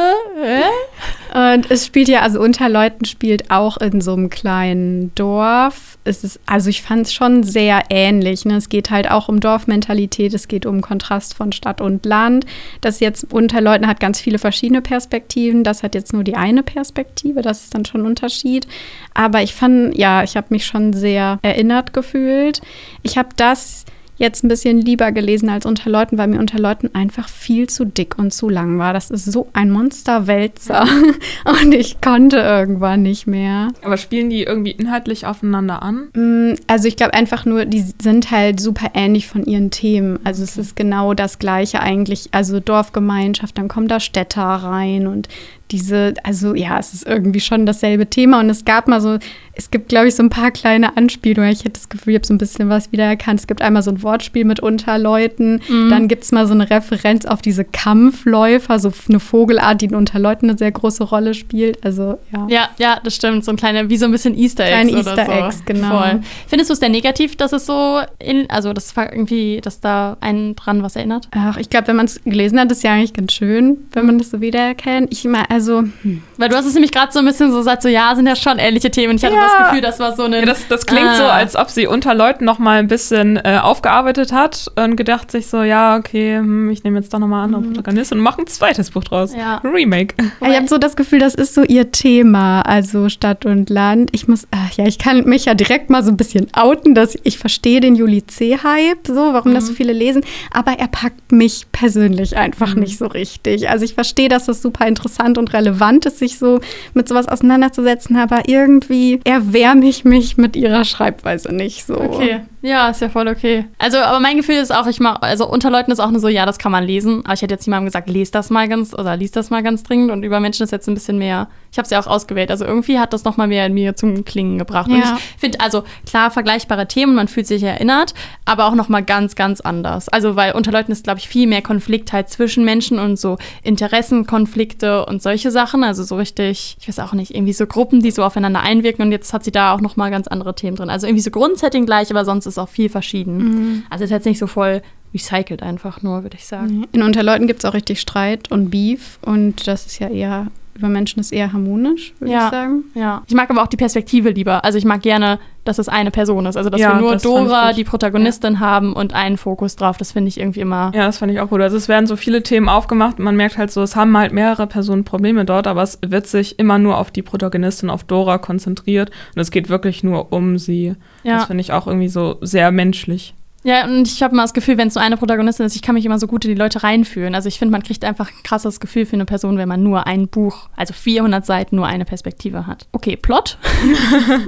Äh? 0.42 0.62
Und 1.54 1.70
es 1.70 1.86
spielt 1.86 2.08
ja, 2.08 2.22
also 2.22 2.40
Unterleuten 2.40 3.04
spielt 3.04 3.50
auch 3.50 3.76
in 3.76 4.00
so 4.00 4.14
einem 4.14 4.30
kleinen 4.30 5.14
Dorf. 5.14 5.98
Es 6.04 6.24
ist, 6.24 6.40
also 6.46 6.70
ich 6.70 6.80
fand 6.82 7.02
es 7.02 7.12
schon 7.12 7.42
sehr 7.42 7.82
ähnlich. 7.90 8.46
Ne? 8.46 8.56
Es 8.56 8.68
geht 8.70 8.90
halt 8.90 9.10
auch 9.10 9.28
um 9.28 9.38
Dorfmentalität, 9.40 10.32
es 10.32 10.48
geht 10.48 10.64
um 10.64 10.80
Kontrast 10.80 11.34
von 11.34 11.52
Stadt 11.52 11.67
und 11.80 12.04
Land. 12.06 12.46
Das 12.80 13.00
jetzt 13.00 13.32
Unterleuten 13.32 13.86
hat 13.86 14.00
ganz 14.00 14.20
viele 14.20 14.38
verschiedene 14.38 14.82
Perspektiven. 14.82 15.64
Das 15.64 15.82
hat 15.82 15.94
jetzt 15.94 16.12
nur 16.12 16.24
die 16.24 16.36
eine 16.36 16.62
Perspektive. 16.62 17.42
Das 17.42 17.64
ist 17.64 17.74
dann 17.74 17.84
schon 17.84 18.02
ein 18.02 18.06
Unterschied. 18.06 18.66
Aber 19.14 19.42
ich 19.42 19.54
fand, 19.54 19.96
ja, 19.96 20.22
ich 20.22 20.36
habe 20.36 20.48
mich 20.50 20.66
schon 20.66 20.92
sehr 20.92 21.38
erinnert 21.42 21.92
gefühlt. 21.92 22.60
Ich 23.02 23.18
habe 23.18 23.28
das 23.36 23.84
jetzt 24.18 24.44
ein 24.44 24.48
bisschen 24.48 24.78
lieber 24.78 25.12
gelesen 25.12 25.48
als 25.48 25.64
unter 25.64 25.88
Leuten, 25.90 26.18
weil 26.18 26.28
mir 26.28 26.40
unter 26.40 26.58
Leuten 26.58 26.90
einfach 26.94 27.28
viel 27.28 27.68
zu 27.68 27.84
dick 27.84 28.18
und 28.18 28.32
zu 28.32 28.48
lang 28.48 28.78
war. 28.78 28.92
Das 28.92 29.10
ist 29.10 29.24
so 29.24 29.48
ein 29.52 29.70
Monsterwälzer 29.70 30.86
und 31.62 31.72
ich 31.72 32.00
konnte 32.00 32.38
irgendwann 32.38 33.02
nicht 33.02 33.26
mehr. 33.26 33.68
Aber 33.82 33.96
spielen 33.96 34.30
die 34.30 34.42
irgendwie 34.42 34.72
inhaltlich 34.72 35.26
aufeinander 35.26 35.82
an? 35.82 36.08
Mm, 36.14 36.54
Also 36.66 36.88
ich 36.88 36.96
glaube 36.96 37.14
einfach 37.14 37.44
nur, 37.44 37.64
die 37.64 37.84
sind 38.02 38.30
halt 38.30 38.60
super 38.60 38.90
ähnlich 38.94 39.28
von 39.28 39.44
ihren 39.44 39.70
Themen. 39.70 40.18
Also 40.24 40.42
es 40.42 40.58
ist 40.58 40.76
genau 40.76 41.14
das 41.14 41.38
gleiche 41.38 41.80
eigentlich. 41.80 42.28
Also 42.32 42.60
Dorfgemeinschaft, 42.60 43.56
dann 43.56 43.68
kommen 43.68 43.88
da 43.88 44.00
Städter 44.00 44.42
rein 44.42 45.06
und 45.06 45.28
diese, 45.70 46.14
also 46.22 46.54
ja, 46.54 46.78
es 46.78 46.94
ist 46.94 47.06
irgendwie 47.06 47.40
schon 47.40 47.66
dasselbe 47.66 48.08
Thema 48.08 48.40
und 48.40 48.50
es 48.50 48.64
gab 48.64 48.88
mal 48.88 49.00
so, 49.00 49.18
es 49.54 49.70
gibt 49.70 49.88
glaube 49.88 50.08
ich 50.08 50.14
so 50.14 50.22
ein 50.22 50.30
paar 50.30 50.50
kleine 50.50 50.96
Anspielungen. 50.96 51.50
Ich 51.50 51.60
hätte 51.60 51.72
das 51.72 51.88
Gefühl, 51.88 52.12
ich 52.12 52.18
habe 52.18 52.26
so 52.26 52.34
ein 52.34 52.38
bisschen 52.38 52.68
was 52.68 52.92
wiedererkannt. 52.92 53.40
Es 53.40 53.46
gibt 53.46 53.60
einmal 53.60 53.82
so 53.82 53.90
ein 53.90 54.02
Wortspiel 54.02 54.44
mit 54.44 54.60
Unterleuten, 54.60 55.60
dann 55.90 56.08
gibt 56.08 56.24
es 56.24 56.32
mal 56.32 56.46
so 56.46 56.54
eine 56.54 56.70
Referenz 56.70 57.26
auf 57.26 57.42
diese 57.42 57.64
Kampfläufer, 57.64 58.78
so 58.78 58.92
eine 59.08 59.20
Vogelart, 59.20 59.80
die 59.80 59.86
in 59.86 59.94
Unterleuten 59.94 60.48
eine 60.48 60.58
sehr 60.58 60.72
große 60.72 61.04
Rolle 61.04 61.34
spielt. 61.34 61.84
Also 61.84 62.18
ja. 62.32 62.46
Ja, 62.48 62.68
ja, 62.78 63.00
das 63.02 63.14
stimmt. 63.14 63.44
So 63.44 63.52
ein 63.52 63.56
kleiner, 63.56 63.88
wie 63.90 63.96
so 63.96 64.06
ein 64.06 64.12
bisschen 64.12 64.36
Easter 64.36 64.64
Eggs 64.64 64.72
Kleine 64.72 64.90
oder 64.90 64.98
Easter 64.98 65.26
so. 65.26 65.32
Eggs, 65.32 65.64
genau. 65.64 65.98
Voll. 66.00 66.20
Findest 66.46 66.70
du 66.70 66.74
es 66.74 66.80
denn 66.80 66.92
negativ, 66.92 67.36
dass 67.36 67.52
es 67.52 67.66
so, 67.66 68.00
in, 68.18 68.48
also 68.50 68.72
das 68.72 68.96
war 68.96 69.12
irgendwie, 69.12 69.60
dass 69.62 69.80
da 69.80 70.16
einen 70.20 70.56
dran 70.56 70.82
was 70.82 70.96
erinnert? 70.96 71.28
Ach, 71.32 71.56
ich 71.56 71.70
glaube, 71.70 71.88
wenn 71.88 71.96
man 71.96 72.06
es 72.06 72.20
gelesen 72.24 72.58
hat, 72.58 72.70
ist 72.72 72.82
ja 72.82 72.92
eigentlich 72.92 73.12
ganz 73.12 73.32
schön, 73.32 73.78
wenn 73.92 74.06
man 74.06 74.18
das 74.18 74.30
so 74.30 74.40
wiedererkennt. 74.40 75.12
Ich 75.12 75.24
meine, 75.24 75.50
also, 75.58 75.82
hm. 76.02 76.22
Weil 76.36 76.48
du 76.48 76.56
hast 76.56 76.66
es 76.66 76.74
nämlich 76.74 76.92
gerade 76.92 77.12
so 77.12 77.18
ein 77.18 77.24
bisschen 77.24 77.50
so 77.50 77.58
gesagt, 77.58 77.82
so 77.82 77.88
ja, 77.88 78.14
sind 78.14 78.26
ja 78.28 78.36
schon 78.36 78.58
ähnliche 78.58 78.90
Themen. 78.92 79.16
Ich 79.16 79.24
hatte 79.24 79.34
Ja. 79.34 79.42
das 79.42 79.66
Gefühl, 79.68 79.80
das 79.80 79.98
war 79.98 80.14
so 80.14 80.22
eine. 80.22 80.38
Ja, 80.40 80.46
das, 80.46 80.68
das 80.68 80.86
klingt 80.86 81.14
so, 81.16 81.24
Ah. 81.24 81.30
als 81.32 81.56
ob 81.56 81.68
sie 81.68 81.86
unter 81.88 82.14
Leuten 82.14 82.44
noch 82.44 82.58
mal 82.60 82.78
ein 82.78 82.86
bisschen 82.86 83.36
äh, 83.38 83.58
aufgearbeitet 83.60 84.32
hat 84.32 84.70
und 84.76 84.94
gedacht 84.96 85.30
sich 85.32 85.48
so, 85.48 85.62
ja, 85.62 85.96
okay, 85.96 86.36
hm, 86.38 86.70
ich 86.70 86.84
nehme 86.84 86.98
jetzt 87.00 87.12
doch 87.12 87.18
noch 87.18 87.26
mal 87.26 87.42
andere 87.44 87.62
Protagonisten 87.62 88.14
und 88.18 88.20
mache 88.24 88.40
ein 88.42 88.46
zweites 88.46 88.90
Buch 88.92 89.02
draus. 89.04 89.34
Ja. 89.34 89.56
Remake. 89.64 90.14
ich 90.48 90.56
habe 90.56 90.68
so 90.68 90.78
das 90.78 90.94
Gefühl, 90.94 91.18
das 91.18 91.34
ist 91.34 91.54
so 91.54 91.62
ihr 91.64 91.90
Thema, 91.90 92.62
also 92.62 93.08
Stadt 93.08 93.44
und 93.44 93.68
Land. 93.68 94.10
Ich 94.12 94.28
muss, 94.28 94.46
ach 94.52 94.72
ja, 94.76 94.86
ich 94.86 94.98
kann 94.98 95.24
mich 95.24 95.46
ja 95.46 95.54
direkt 95.54 95.90
mal 95.90 96.02
so 96.04 96.10
ein 96.10 96.16
bisschen 96.16 96.46
outen, 96.54 96.94
dass 96.94 97.18
ich 97.24 97.38
verstehe 97.38 97.80
den 97.80 97.96
Juli 97.96 98.24
C-Hype, 98.26 99.06
so, 99.06 99.32
warum 99.34 99.54
das 99.54 99.66
so 99.66 99.72
viele 99.72 99.92
lesen, 99.92 100.22
aber 100.52 100.72
er 100.78 100.88
packt 100.88 101.32
mich 101.32 101.66
persönlich 101.72 102.36
einfach 102.36 102.74
nicht 102.76 102.96
so 102.98 103.06
richtig. 103.06 103.68
Also 103.68 103.84
ich 103.84 103.94
verstehe, 103.94 104.28
dass 104.28 104.46
das 104.46 104.62
super 104.62 104.86
interessant 104.86 105.38
und 105.38 105.47
relevant 105.52 106.06
ist, 106.06 106.18
sich 106.18 106.38
so 106.38 106.60
mit 106.94 107.08
sowas 107.08 107.28
auseinanderzusetzen, 107.28 108.16
aber 108.16 108.48
irgendwie 108.48 109.20
erwärme 109.24 109.86
ich 109.88 110.04
mich 110.04 110.36
mit 110.36 110.56
ihrer 110.56 110.84
Schreibweise 110.84 111.54
nicht 111.54 111.86
so. 111.86 111.98
Okay, 112.00 112.40
ja, 112.62 112.88
ist 112.90 113.00
ja 113.00 113.08
voll 113.08 113.28
okay. 113.28 113.66
Also, 113.78 113.98
aber 113.98 114.20
mein 114.20 114.36
Gefühl 114.36 114.56
ist 114.56 114.74
auch, 114.74 114.86
ich 114.86 115.00
mach, 115.00 115.22
also 115.22 115.48
unter 115.48 115.70
Leuten 115.70 115.90
ist 115.90 116.00
auch 116.00 116.10
nur 116.10 116.20
so, 116.20 116.28
ja, 116.28 116.44
das 116.46 116.58
kann 116.58 116.72
man 116.72 116.84
lesen. 116.84 117.22
Aber 117.24 117.34
ich 117.34 117.42
hätte 117.42 117.54
jetzt 117.54 117.66
niemandem 117.66 117.86
gesagt, 117.86 118.08
lest 118.10 118.34
das 118.34 118.50
mal 118.50 118.68
ganz 118.68 118.94
oder 118.94 119.16
liest 119.16 119.36
das 119.36 119.50
mal 119.50 119.62
ganz 119.62 119.82
dringend. 119.82 120.10
Und 120.10 120.22
über 120.22 120.40
Menschen 120.40 120.64
ist 120.64 120.70
jetzt 120.72 120.88
ein 120.88 120.94
bisschen 120.94 121.18
mehr. 121.18 121.48
Ich 121.70 121.78
habe 121.78 121.84
es 121.84 121.90
ja 121.90 122.00
auch 122.00 122.06
ausgewählt. 122.06 122.50
Also 122.50 122.64
irgendwie 122.64 122.98
hat 122.98 123.12
das 123.12 123.24
noch 123.24 123.36
mal 123.36 123.46
mehr 123.46 123.66
in 123.66 123.74
mir 123.74 123.94
zum 123.96 124.24
Klingen 124.24 124.58
gebracht. 124.58 124.88
Und 124.88 124.98
Ja. 124.98 125.18
ich 125.34 125.40
finde, 125.40 125.60
also 125.60 125.84
klar, 126.06 126.30
vergleichbare 126.30 126.88
Themen, 126.88 127.14
man 127.14 127.28
fühlt 127.28 127.46
sich 127.46 127.62
erinnert, 127.62 128.14
aber 128.44 128.66
auch 128.66 128.74
noch 128.74 128.88
mal 128.88 129.02
ganz, 129.02 129.34
ganz 129.34 129.60
anders. 129.60 130.08
Also, 130.08 130.34
weil 130.36 130.52
unter 130.52 130.72
Leuten 130.72 130.92
ist, 130.92 131.04
glaube 131.04 131.18
ich, 131.20 131.28
viel 131.28 131.46
mehr 131.46 131.62
Konflikt 131.62 132.12
halt 132.12 132.28
zwischen 132.28 132.64
Menschen 132.64 132.98
und 132.98 133.18
so 133.18 133.36
Interessenkonflikte 133.62 135.06
und 135.06 135.22
solche 135.22 135.50
Sachen. 135.50 135.84
Also 135.84 136.02
so 136.02 136.16
richtig, 136.16 136.76
ich 136.80 136.88
weiß 136.88 136.98
auch 137.00 137.12
nicht, 137.12 137.34
irgendwie 137.34 137.52
so 137.52 137.66
Gruppen, 137.66 138.00
die 138.02 138.10
so 138.10 138.22
aufeinander 138.24 138.60
einwirken. 138.60 139.04
Und 139.04 139.12
jetzt 139.12 139.32
hat 139.32 139.44
sie 139.44 139.52
da 139.52 139.74
auch 139.74 139.80
noch 139.80 139.96
mal 139.96 140.10
ganz 140.10 140.28
andere 140.28 140.54
Themen 140.54 140.76
drin. 140.76 140.90
Also 140.90 141.06
irgendwie 141.06 141.22
so 141.22 141.30
Grundsetting 141.30 141.86
gleich, 141.86 142.10
aber 142.10 142.24
sonst 142.24 142.46
ist 142.46 142.57
auch 142.58 142.68
viel 142.68 142.88
verschieden. 142.88 143.84
Also 143.90 144.04
ist 144.04 144.10
jetzt 144.10 144.26
nicht 144.26 144.38
so 144.38 144.46
voll 144.46 144.82
recycelt 145.14 145.62
einfach 145.62 146.02
nur, 146.02 146.22
würde 146.22 146.36
ich 146.36 146.46
sagen. 146.46 146.86
In 146.92 147.02
Unterleuten 147.02 147.46
gibt 147.46 147.60
es 147.60 147.64
auch 147.64 147.74
richtig 147.74 148.00
Streit 148.00 148.50
und 148.50 148.70
Beef 148.70 149.18
und 149.22 149.66
das 149.66 149.86
ist 149.86 149.98
ja 149.98 150.08
eher, 150.08 150.48
über 150.78 150.88
Menschen 150.88 151.20
ist 151.20 151.32
eher 151.32 151.52
harmonisch, 151.52 152.14
würde 152.18 152.32
Ja. 152.32 152.44
ich 152.46 152.50
sagen. 152.50 152.84
Ja. 152.94 153.22
Ich 153.26 153.34
mag 153.34 153.50
aber 153.50 153.62
auch 153.62 153.66
die 153.66 153.76
Perspektive 153.76 154.30
lieber. 154.30 154.64
Also 154.64 154.78
ich 154.78 154.84
mag 154.84 155.02
gerne, 155.02 155.38
dass 155.64 155.78
es 155.78 155.88
eine 155.88 156.10
Person 156.10 156.46
ist. 156.46 156.56
Also 156.56 156.70
dass 156.70 156.80
Ja, 156.80 156.94
wir 156.94 157.00
nur 157.00 157.12
das 157.12 157.22
Dora, 157.22 157.72
die 157.72 157.84
Protagonistin, 157.84 158.60
haben 158.60 158.92
und 158.94 159.12
einen 159.12 159.36
Fokus 159.36 159.76
drauf. 159.76 159.96
Das 159.98 160.12
finde 160.12 160.28
ich 160.28 160.38
irgendwie 160.40 160.60
immer. 160.60 160.92
Ja, 160.94 161.04
das 161.06 161.18
fand 161.18 161.30
ich 161.32 161.40
auch 161.40 161.48
gut. 161.50 161.60
Also 161.60 161.76
es 161.76 161.88
werden 161.88 162.06
so 162.06 162.16
viele 162.16 162.42
Themen 162.42 162.68
aufgemacht 162.68 163.18
und 163.18 163.24
man 163.24 163.36
merkt 163.36 163.58
halt 163.58 163.70
so, 163.70 163.82
es 163.82 163.96
haben 163.96 164.16
halt 164.16 164.32
mehrere 164.32 164.66
Personen 164.66 165.04
Probleme 165.04 165.44
dort, 165.44 165.66
aber 165.66 165.82
es 165.82 165.98
wird 166.06 166.26
sich 166.26 166.58
immer 166.58 166.78
nur 166.78 166.96
auf 166.96 167.10
die 167.10 167.22
Protagonistin, 167.22 167.90
auf 167.90 168.04
Dora 168.04 168.38
konzentriert 168.38 169.10
und 169.34 169.40
es 169.42 169.50
geht 169.50 169.68
wirklich 169.68 170.02
nur 170.04 170.32
um 170.32 170.58
sie. 170.58 170.94
Ja. 171.24 171.38
Das 171.38 171.46
finde 171.46 171.60
ich 171.60 171.72
auch 171.72 171.86
irgendwie 171.86 172.08
so 172.08 172.36
sehr 172.40 172.70
menschlich. 172.70 173.34
Ja, 173.64 173.84
und 173.84 174.06
ich 174.06 174.22
habe 174.22 174.36
mal 174.36 174.42
das 174.42 174.54
Gefühl, 174.54 174.78
wenn 174.78 174.88
es 174.88 174.94
so 174.94 175.00
eine 175.00 175.16
Protagonistin 175.16 175.66
ist, 175.66 175.74
ich 175.74 175.82
kann 175.82 175.94
mich 175.94 176.06
immer 176.06 176.18
so 176.18 176.26
gut 176.26 176.44
in 176.44 176.52
die 176.52 176.56
Leute 176.56 176.82
reinfühlen. 176.82 177.34
Also 177.34 177.48
ich 177.48 177.58
finde, 177.58 177.72
man 177.72 177.82
kriegt 177.82 178.04
einfach 178.04 178.30
ein 178.30 178.42
krasses 178.44 178.78
Gefühl 178.78 179.04
für 179.04 179.14
eine 179.14 179.24
Person, 179.24 179.58
wenn 179.58 179.68
man 179.68 179.82
nur 179.82 180.06
ein 180.06 180.28
Buch, 180.28 180.68
also 180.76 180.94
400 180.94 181.44
Seiten, 181.44 181.76
nur 181.76 181.86
eine 181.86 182.04
Perspektive 182.04 182.66
hat. 182.66 182.86
Okay, 182.92 183.16
Plot. 183.16 183.58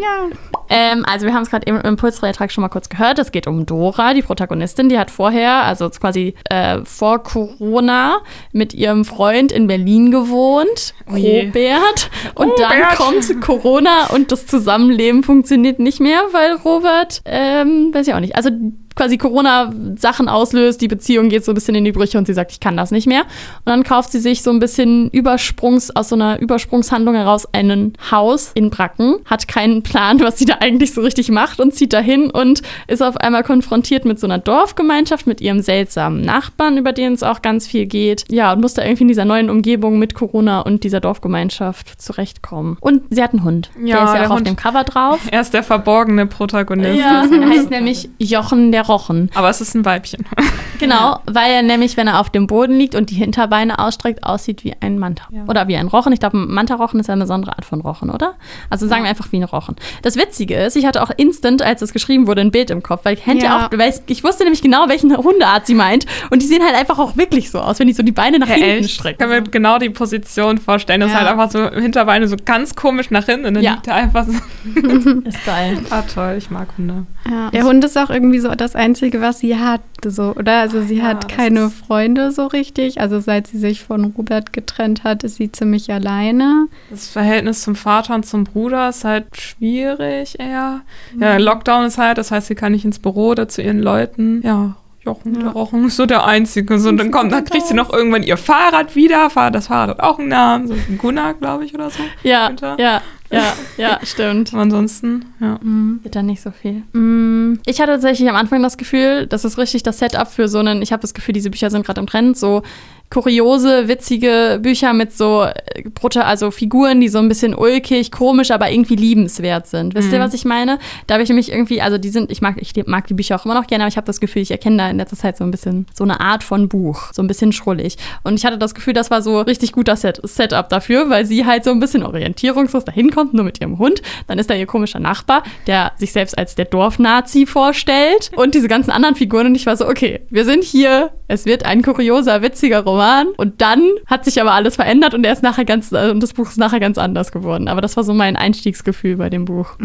Ja. 0.01 0.29
Ähm, 0.71 1.05
also 1.07 1.27
wir 1.27 1.35
haben 1.35 1.43
es 1.43 1.51
gerade 1.51 1.67
im 1.67 1.77
Impulsbeitrag 1.81 2.51
schon 2.53 2.63
mal 2.63 2.69
kurz 2.69 2.89
gehört. 2.89 3.19
Es 3.19 3.33
geht 3.33 3.47
um 3.47 3.67
Dora, 3.67 4.15
die 4.15 4.23
Protagonistin. 4.23 4.89
Die 4.89 4.99
hat 4.99 5.11
vorher, 5.11 5.65
also 5.65 5.91
quasi 5.91 6.35
äh, 6.49 6.79
vor 6.85 7.23
Corona, 7.23 8.19
mit 8.53 8.73
ihrem 8.73 9.05
Freund 9.05 9.53
in 9.53 9.67
Berlin 9.67 10.11
gewohnt, 10.11 10.95
Oh. 11.09 11.15
Robert. 11.17 12.09
Und 12.37 12.53
dann 12.59 12.71
Robert. 12.73 12.97
kommt 12.97 13.41
Corona 13.41 14.07
und 14.15 14.31
das 14.31 14.47
Zusammenleben 14.47 15.25
funktioniert 15.25 15.81
nicht 15.81 15.99
mehr, 16.01 16.21
weil 16.31 16.53
Robert, 16.55 17.21
ähm, 17.25 17.91
weiß 17.93 18.07
ich 18.07 18.15
auch 18.15 18.21
nicht, 18.21 18.37
also 18.37 18.51
quasi 18.95 19.17
Corona 19.19 19.73
Sachen 19.97 20.29
auslöst, 20.29 20.81
die 20.81 20.89
Beziehung 20.89 21.31
geht 21.31 21.45
so 21.45 21.53
ein 21.53 21.55
bisschen 21.55 21.75
in 21.75 21.85
die 21.85 21.93
Brüche 21.93 22.19
und 22.19 22.27
sie 22.27 22.35
sagt, 22.35 22.53
ich 22.53 22.61
kann 22.61 22.77
das 22.77 22.91
nicht 22.91 23.07
mehr. 23.07 23.23
Und 23.23 23.67
dann 23.67 23.83
kauft 23.83 24.13
sie 24.13 24.19
sich 24.21 24.43
so 24.43 24.51
ein 24.51 24.59
bisschen 24.61 25.09
Übersprungs, 25.11 25.95
aus 25.97 26.11
so 26.11 26.17
einer 26.17 26.39
Übersprungshandlung 26.41 27.15
heraus 27.15 27.47
ein 27.53 27.95
Haus 28.11 28.51
in 28.55 28.69
Bracken, 28.71 29.17
hat 29.25 29.49
keinen 29.49 29.83
Plan, 29.83 30.21
was 30.21 30.39
sie 30.39 30.45
da 30.45 30.57
eigentlich 30.61 30.93
so 30.95 31.01
richtig 31.01 31.31
macht 31.31 31.61
und 31.61 31.75
zieht 31.75 31.93
dahin 31.93 32.31
und 32.31 32.63
ist 32.87 33.03
auf 33.03 33.17
einmal 33.17 33.43
konfrontiert 33.43 34.05
mit 34.05 34.19
so 34.21 34.27
einer 34.27 34.39
Dorfgemeinschaft, 34.39 35.27
mit 35.27 35.41
ihrem 35.41 35.61
seltsamen 35.61 36.21
Nachbarn, 36.21 36.77
über 36.77 36.93
den 36.93 37.13
es 37.15 37.23
auch 37.23 37.43
ganz 37.43 37.67
viel 37.67 37.87
geht. 37.87 38.25
Ja, 38.31 38.53
und 38.53 38.61
muss 38.61 38.75
da 38.75 38.83
irgendwie 38.83 39.03
in 39.03 39.09
dieser 39.09 39.25
neuen 39.25 39.51
Umgebung 39.51 39.99
mit 39.99 40.15
Corona 40.15 40.61
und 40.61 40.85
dieser 40.85 41.01
Dorfgemeinschaft 41.01 42.01
zurechtkommen. 42.01 42.77
Und 42.81 43.03
sie 43.11 43.23
hat 43.23 43.33
einen 43.33 43.45
Hund. 43.45 43.71
Ja, 43.83 43.97
der 43.97 44.05
ist 44.05 44.13
ja 44.13 44.19
der 44.19 44.27
auch 44.27 44.31
auf 44.31 44.37
Hund. 44.39 44.47
dem 44.47 44.57
Cover 44.57 44.85
drauf. 44.85 45.21
Er 45.31 45.43
ist 45.43 45.55
der 45.55 45.63
verborgene 45.63 46.27
Protagonist. 46.27 46.99
Ja, 46.99 47.25
er 47.33 47.49
heißt 47.49 47.71
nämlich 47.71 48.09
Jochen 48.19 48.73
der 48.73 48.85
Rochen. 48.87 49.31
Aber 49.35 49.49
es 49.49 49.61
ist 49.61 49.75
ein 49.75 49.85
Weibchen. 49.85 50.25
Genau, 50.81 51.19
weil 51.27 51.53
er 51.53 51.63
nämlich, 51.63 51.99
wenn 51.99 52.09
er 52.09 52.21
auf 52.21 52.31
dem 52.31 52.47
Boden 52.47 52.79
liegt 52.79 52.95
und 52.95 53.11
die 53.11 53.15
Hinterbeine 53.15 53.79
ausstreckt, 53.79 54.25
aussieht 54.25 54.65
wie 54.65 54.75
ein 54.81 54.99
Manta. 54.99 55.25
Ja. 55.31 55.45
Oder 55.47 55.69
wie 55.69 55.77
ein 55.77 55.89
Rochen. 55.89 56.11
Ich 56.15 56.21
glaube, 56.21 56.39
ein 56.39 56.51
Manta-Rochen 56.51 56.99
ist 57.01 57.09
ja 57.09 57.13
eine 57.13 57.25
besondere 57.25 57.53
Art 57.53 57.67
von 57.67 57.83
Rochen, 57.83 58.09
oder? 58.09 58.37
Also 58.71 58.89
sagen 58.89 59.03
wir 59.03 59.11
einfach 59.11 59.31
wie 59.31 59.37
ein 59.37 59.45
Rochen. 59.45 59.77
Das 60.01 60.17
Witzige 60.17 60.50
ist, 60.59 60.77
ich 60.77 60.87
hatte 60.87 61.03
auch 61.03 61.11
instant, 61.17 61.63
als 61.63 61.83
es 61.83 61.93
geschrieben 61.93 62.27
wurde, 62.27 62.41
ein 62.41 62.51
Bild 62.51 62.71
im 62.71 62.83
Kopf, 62.83 63.05
weil 63.05 63.15
ich 63.15 63.27
ja, 63.43 63.67
auch, 63.67 63.79
weil 63.79 63.91
ich, 63.91 63.97
ich 64.07 64.25
wusste 64.25 64.43
nämlich 64.45 64.63
genau, 64.63 64.89
welchen 64.89 65.17
Hundeart 65.17 65.67
sie 65.67 65.75
meint. 65.75 66.07
Und 66.31 66.43
die 66.43 66.47
sehen 66.47 66.63
halt 66.65 66.75
einfach 66.75 66.99
auch 66.99 67.17
wirklich 67.17 67.51
so 67.51 67.61
aus, 67.61 67.79
wenn 67.79 67.87
die 67.87 67.93
so 67.93 68.03
die 68.03 68.13
Beine 68.13 68.39
nach 68.39 68.49
Ja, 68.49 68.55
hinten 68.55 68.71
echt. 68.71 68.85
Ich 68.87 68.95
strecken. 68.95 69.19
kann 69.19 69.29
mir 69.29 69.43
genau 69.43 69.79
die 69.79 69.91
Position 69.91 70.59
vorstellen. 70.59 71.01
Das 71.01 71.11
Ja. 71.13 71.19
ist 71.19 71.25
halt 71.25 71.31
einfach 71.33 71.51
so 71.51 71.71
Hinterbeine 71.81 72.27
so 72.29 72.37
ganz 72.45 72.75
komisch 72.75 73.11
nach 73.11 73.27
hinten 73.27 73.47
und 73.47 73.55
dann 73.55 73.63
Ja. 73.63 73.73
liegt 73.75 73.87
er 73.87 73.95
einfach 73.95 74.27
so. 74.27 74.33
Ist 75.25 75.45
geil. 75.45 75.79
Ah, 75.91 76.03
toll, 76.03 76.35
ich 76.39 76.51
mag 76.51 76.69
Hunde. 76.77 77.07
Ja. 77.31 77.51
Der 77.51 77.65
Hund 77.65 77.85
ist 77.85 77.97
auch 77.99 78.11
irgendwie 78.11 78.39
so 78.39 78.49
das 78.55 78.75
Einzige, 78.75 79.21
was 79.21 79.39
sie 79.41 79.57
hat, 79.57 79.81
so, 80.05 80.35
oder? 80.37 80.61
Also 80.61 80.83
sie 80.83 80.97
Ja, 80.97 81.05
hat 81.05 81.29
keine 81.29 81.71
Freunde 81.71 82.33
so 82.33 82.47
richtig. 82.47 83.01
Also 83.01 83.21
seit 83.21 83.47
sie 83.47 83.59
sich 83.59 83.83
von 83.83 84.07
Robert 84.17 84.53
getrennt 84.53 85.05
hat, 85.05 85.23
ist 85.25 85.37
sie 85.37 85.53
ziemlich 85.53 85.93
alleine. 85.93 86.67
Das 86.91 87.09
Verhältnis 87.09 87.63
zum 87.63 87.77
Vater 87.77 88.15
und 88.15 88.25
zum 88.27 88.45
Bruder 88.45 88.89
ist 88.89 89.05
halt 89.05 89.27
schwierig 89.39 90.40
eher. 90.41 90.81
Ja, 91.19 91.37
Lockdown 91.37 91.85
ist 91.87 91.99
halt, 91.99 92.19
das 92.19 92.31
heißt, 92.31 92.49
sie 92.49 92.55
kann 92.55 92.73
nicht 92.73 92.85
ins 92.85 92.99
Büro 92.99 93.29
oder 93.29 93.49
zu 93.49 93.63
ihren 93.63 93.81
Leuten. 93.81 94.41
Ja, 94.43 94.77
Jochen, 95.03 95.33
der 95.41 95.49
Rochen 95.49 95.87
ist 95.87 95.97
so 95.97 96.05
der 96.05 96.27
Einzige. 96.27 96.79
So, 96.79 96.91
und 96.91 96.99
dann 96.99 97.11
kommt, 97.11 97.33
dann 97.33 97.45
kriegt 97.45 97.67
sie 97.67 97.75
noch 97.75 97.91
irgendwann 97.93 98.23
ihr 98.23 98.37
Fahrrad 98.37 98.97
wieder. 98.97 99.31
Das 99.51 99.69
Fahrrad 99.69 99.91
hat 99.91 100.01
auch 100.01 100.19
einen 100.19 100.29
Namen, 100.29 100.67
so 100.69 100.75
ein 100.75 100.99
Gunnar, 100.99 101.35
glaube 101.35 101.65
ich, 101.65 101.75
oder 101.75 101.89
so. 101.89 102.03
Ja, 102.23 102.51
ja, 102.79 103.01
ja, 103.31 103.53
ja, 103.79 103.99
stimmt. 104.03 104.53
Aber 104.53 104.63
ansonsten, 104.63 105.25
ja. 105.41 105.59
Wird 106.03 106.17
dann 106.17 106.27
nicht 106.27 106.43
so 106.43 106.51
viel. 106.51 106.83
Mm, 106.93 107.61
Ich 107.65 107.81
hatte 107.81 107.93
tatsächlich 107.93 108.29
am 108.29 108.37
Anfang 108.37 108.63
das 108.63 108.77
Gefühl, 108.77 109.27
das 109.27 109.45
ist 109.47 109.57
richtig 109.57 109.83
das 109.85 109.99
Setup 109.99 110.29
für 110.29 110.49
so 110.49 110.59
einen, 110.59 110.83
ich 110.83 110.93
habe 110.93 111.01
das 111.01 111.15
Gefühl, 111.15 111.33
diese 111.33 111.49
Bücher 111.51 111.71
sind 111.71 111.87
gerade 111.87 112.01
im 112.01 112.07
Trend, 112.07 112.37
so 112.37 112.63
kuriose, 113.11 113.89
witzige 113.89 114.61
Bücher 114.63 114.93
mit 114.93 115.13
so 115.17 115.43
äh, 115.45 116.19
also 116.21 116.51
Figuren, 116.51 117.01
die 117.01 117.09
so 117.09 117.19
ein 117.19 117.29
bisschen 117.29 117.55
ulkig, 117.55 118.11
komisch, 118.13 118.51
aber 118.53 118.71
irgendwie 118.71 118.95
liebenswert 118.97 119.67
sind. 119.67 119.95
Wisst 119.95 120.13
ihr, 120.13 120.19
Mhm. 120.19 120.23
was 120.23 120.35
ich 120.35 120.45
meine? 120.45 120.79
Da 121.07 121.15
habe 121.15 121.23
ich 121.25 121.29
nämlich 121.29 121.51
irgendwie, 121.51 121.83
also 121.83 121.99
die 121.99 122.09
sind, 122.09 122.31
ich 122.31 122.41
mag, 122.41 122.57
ich 122.61 122.73
mag 122.87 123.07
die 123.09 123.15
Bücher 123.15 123.35
auch 123.37 123.45
immer 123.45 123.55
noch 123.55 123.67
gerne, 123.67 123.85
aber 123.85 123.89
ich 123.89 123.97
habe 123.97 124.07
das 124.07 124.21
Gefühl, 124.21 124.43
ich 124.43 124.51
erkenne 124.53 124.77
da 124.77 124.91
in 124.91 124.97
letzter 124.99 125.17
Zeit 125.17 125.37
so 125.37 125.45
ein 125.45 125.51
bisschen 125.51 125.87
so 125.93 126.05
eine 126.05 126.21
Art 126.21 126.45
von 126.45 126.69
Buch, 126.69 127.13
so 127.13 127.21
ein 127.23 127.27
bisschen 127.27 127.53
schrullig. 127.53 127.97
Und 128.23 128.35
ich 128.39 128.45
hatte 128.45 128.59
das 128.59 128.75
Gefühl, 128.75 128.93
das 128.95 129.11
war 129.11 129.23
so 129.23 129.41
richtig 129.41 129.73
guter 129.73 129.97
Set 129.97 130.21
Setup 130.23 130.69
dafür, 130.69 131.11
weil 131.11 131.27
sie 131.27 131.45
halt 131.47 131.65
so 131.65 131.71
ein 131.71 131.81
bisschen 131.81 132.05
orientierungslos 132.05 132.85
dahin 132.85 133.11
kommt, 133.11 133.35
nur 133.35 133.45
mit 133.45 133.61
ihrem 133.61 133.79
Hund. 133.79 134.03
Dann 134.29 134.39
ist 134.39 134.49
da 134.51 134.55
ihr 134.55 134.67
komischer 134.67 135.01
Nachbar, 135.01 135.43
der 135.67 135.93
sich 135.99 136.13
selbst 136.13 136.39
als 136.39 136.55
der 136.55 136.67
Dorfnazi 136.67 137.47
vorstellt 137.47 138.31
und 138.37 138.55
diese 138.55 138.69
ganzen 138.69 138.91
anderen 138.93 139.17
Figuren. 139.17 139.47
Und 139.47 139.55
ich 139.57 139.67
war 139.67 139.77
so, 139.77 139.89
okay, 139.89 140.21
wir 140.31 140.45
sind 140.45 140.63
hier, 140.63 141.11
es 141.27 141.45
wird 141.45 141.65
ein 141.65 141.83
kurioser, 141.83 142.41
witziger 142.43 142.81
Roman. 142.81 143.00
Und 143.37 143.61
dann 143.61 143.83
hat 144.07 144.25
sich 144.25 144.41
aber 144.41 144.53
alles 144.53 144.77
verändert 144.77 145.15
und 145.15 145.25
er 145.25 145.33
ist 145.33 145.43
nachher 145.43 145.65
ganz, 145.65 145.93
äh, 145.93 146.11
und 146.11 146.23
das 146.23 146.35
Buch 146.35 146.49
ist 146.49 146.59
nachher 146.59 146.81
ganz 146.81 146.99
anders 146.99 147.33
geworden. 147.33 147.69
Aber 147.69 147.81
das 147.81 147.97
war 147.97 148.05
so 148.05 148.15
mein 148.15 148.37
Einstiegsgefühl 148.37 149.17
bei 149.17 149.31
dem 149.31 149.45
Buch. 149.45 149.79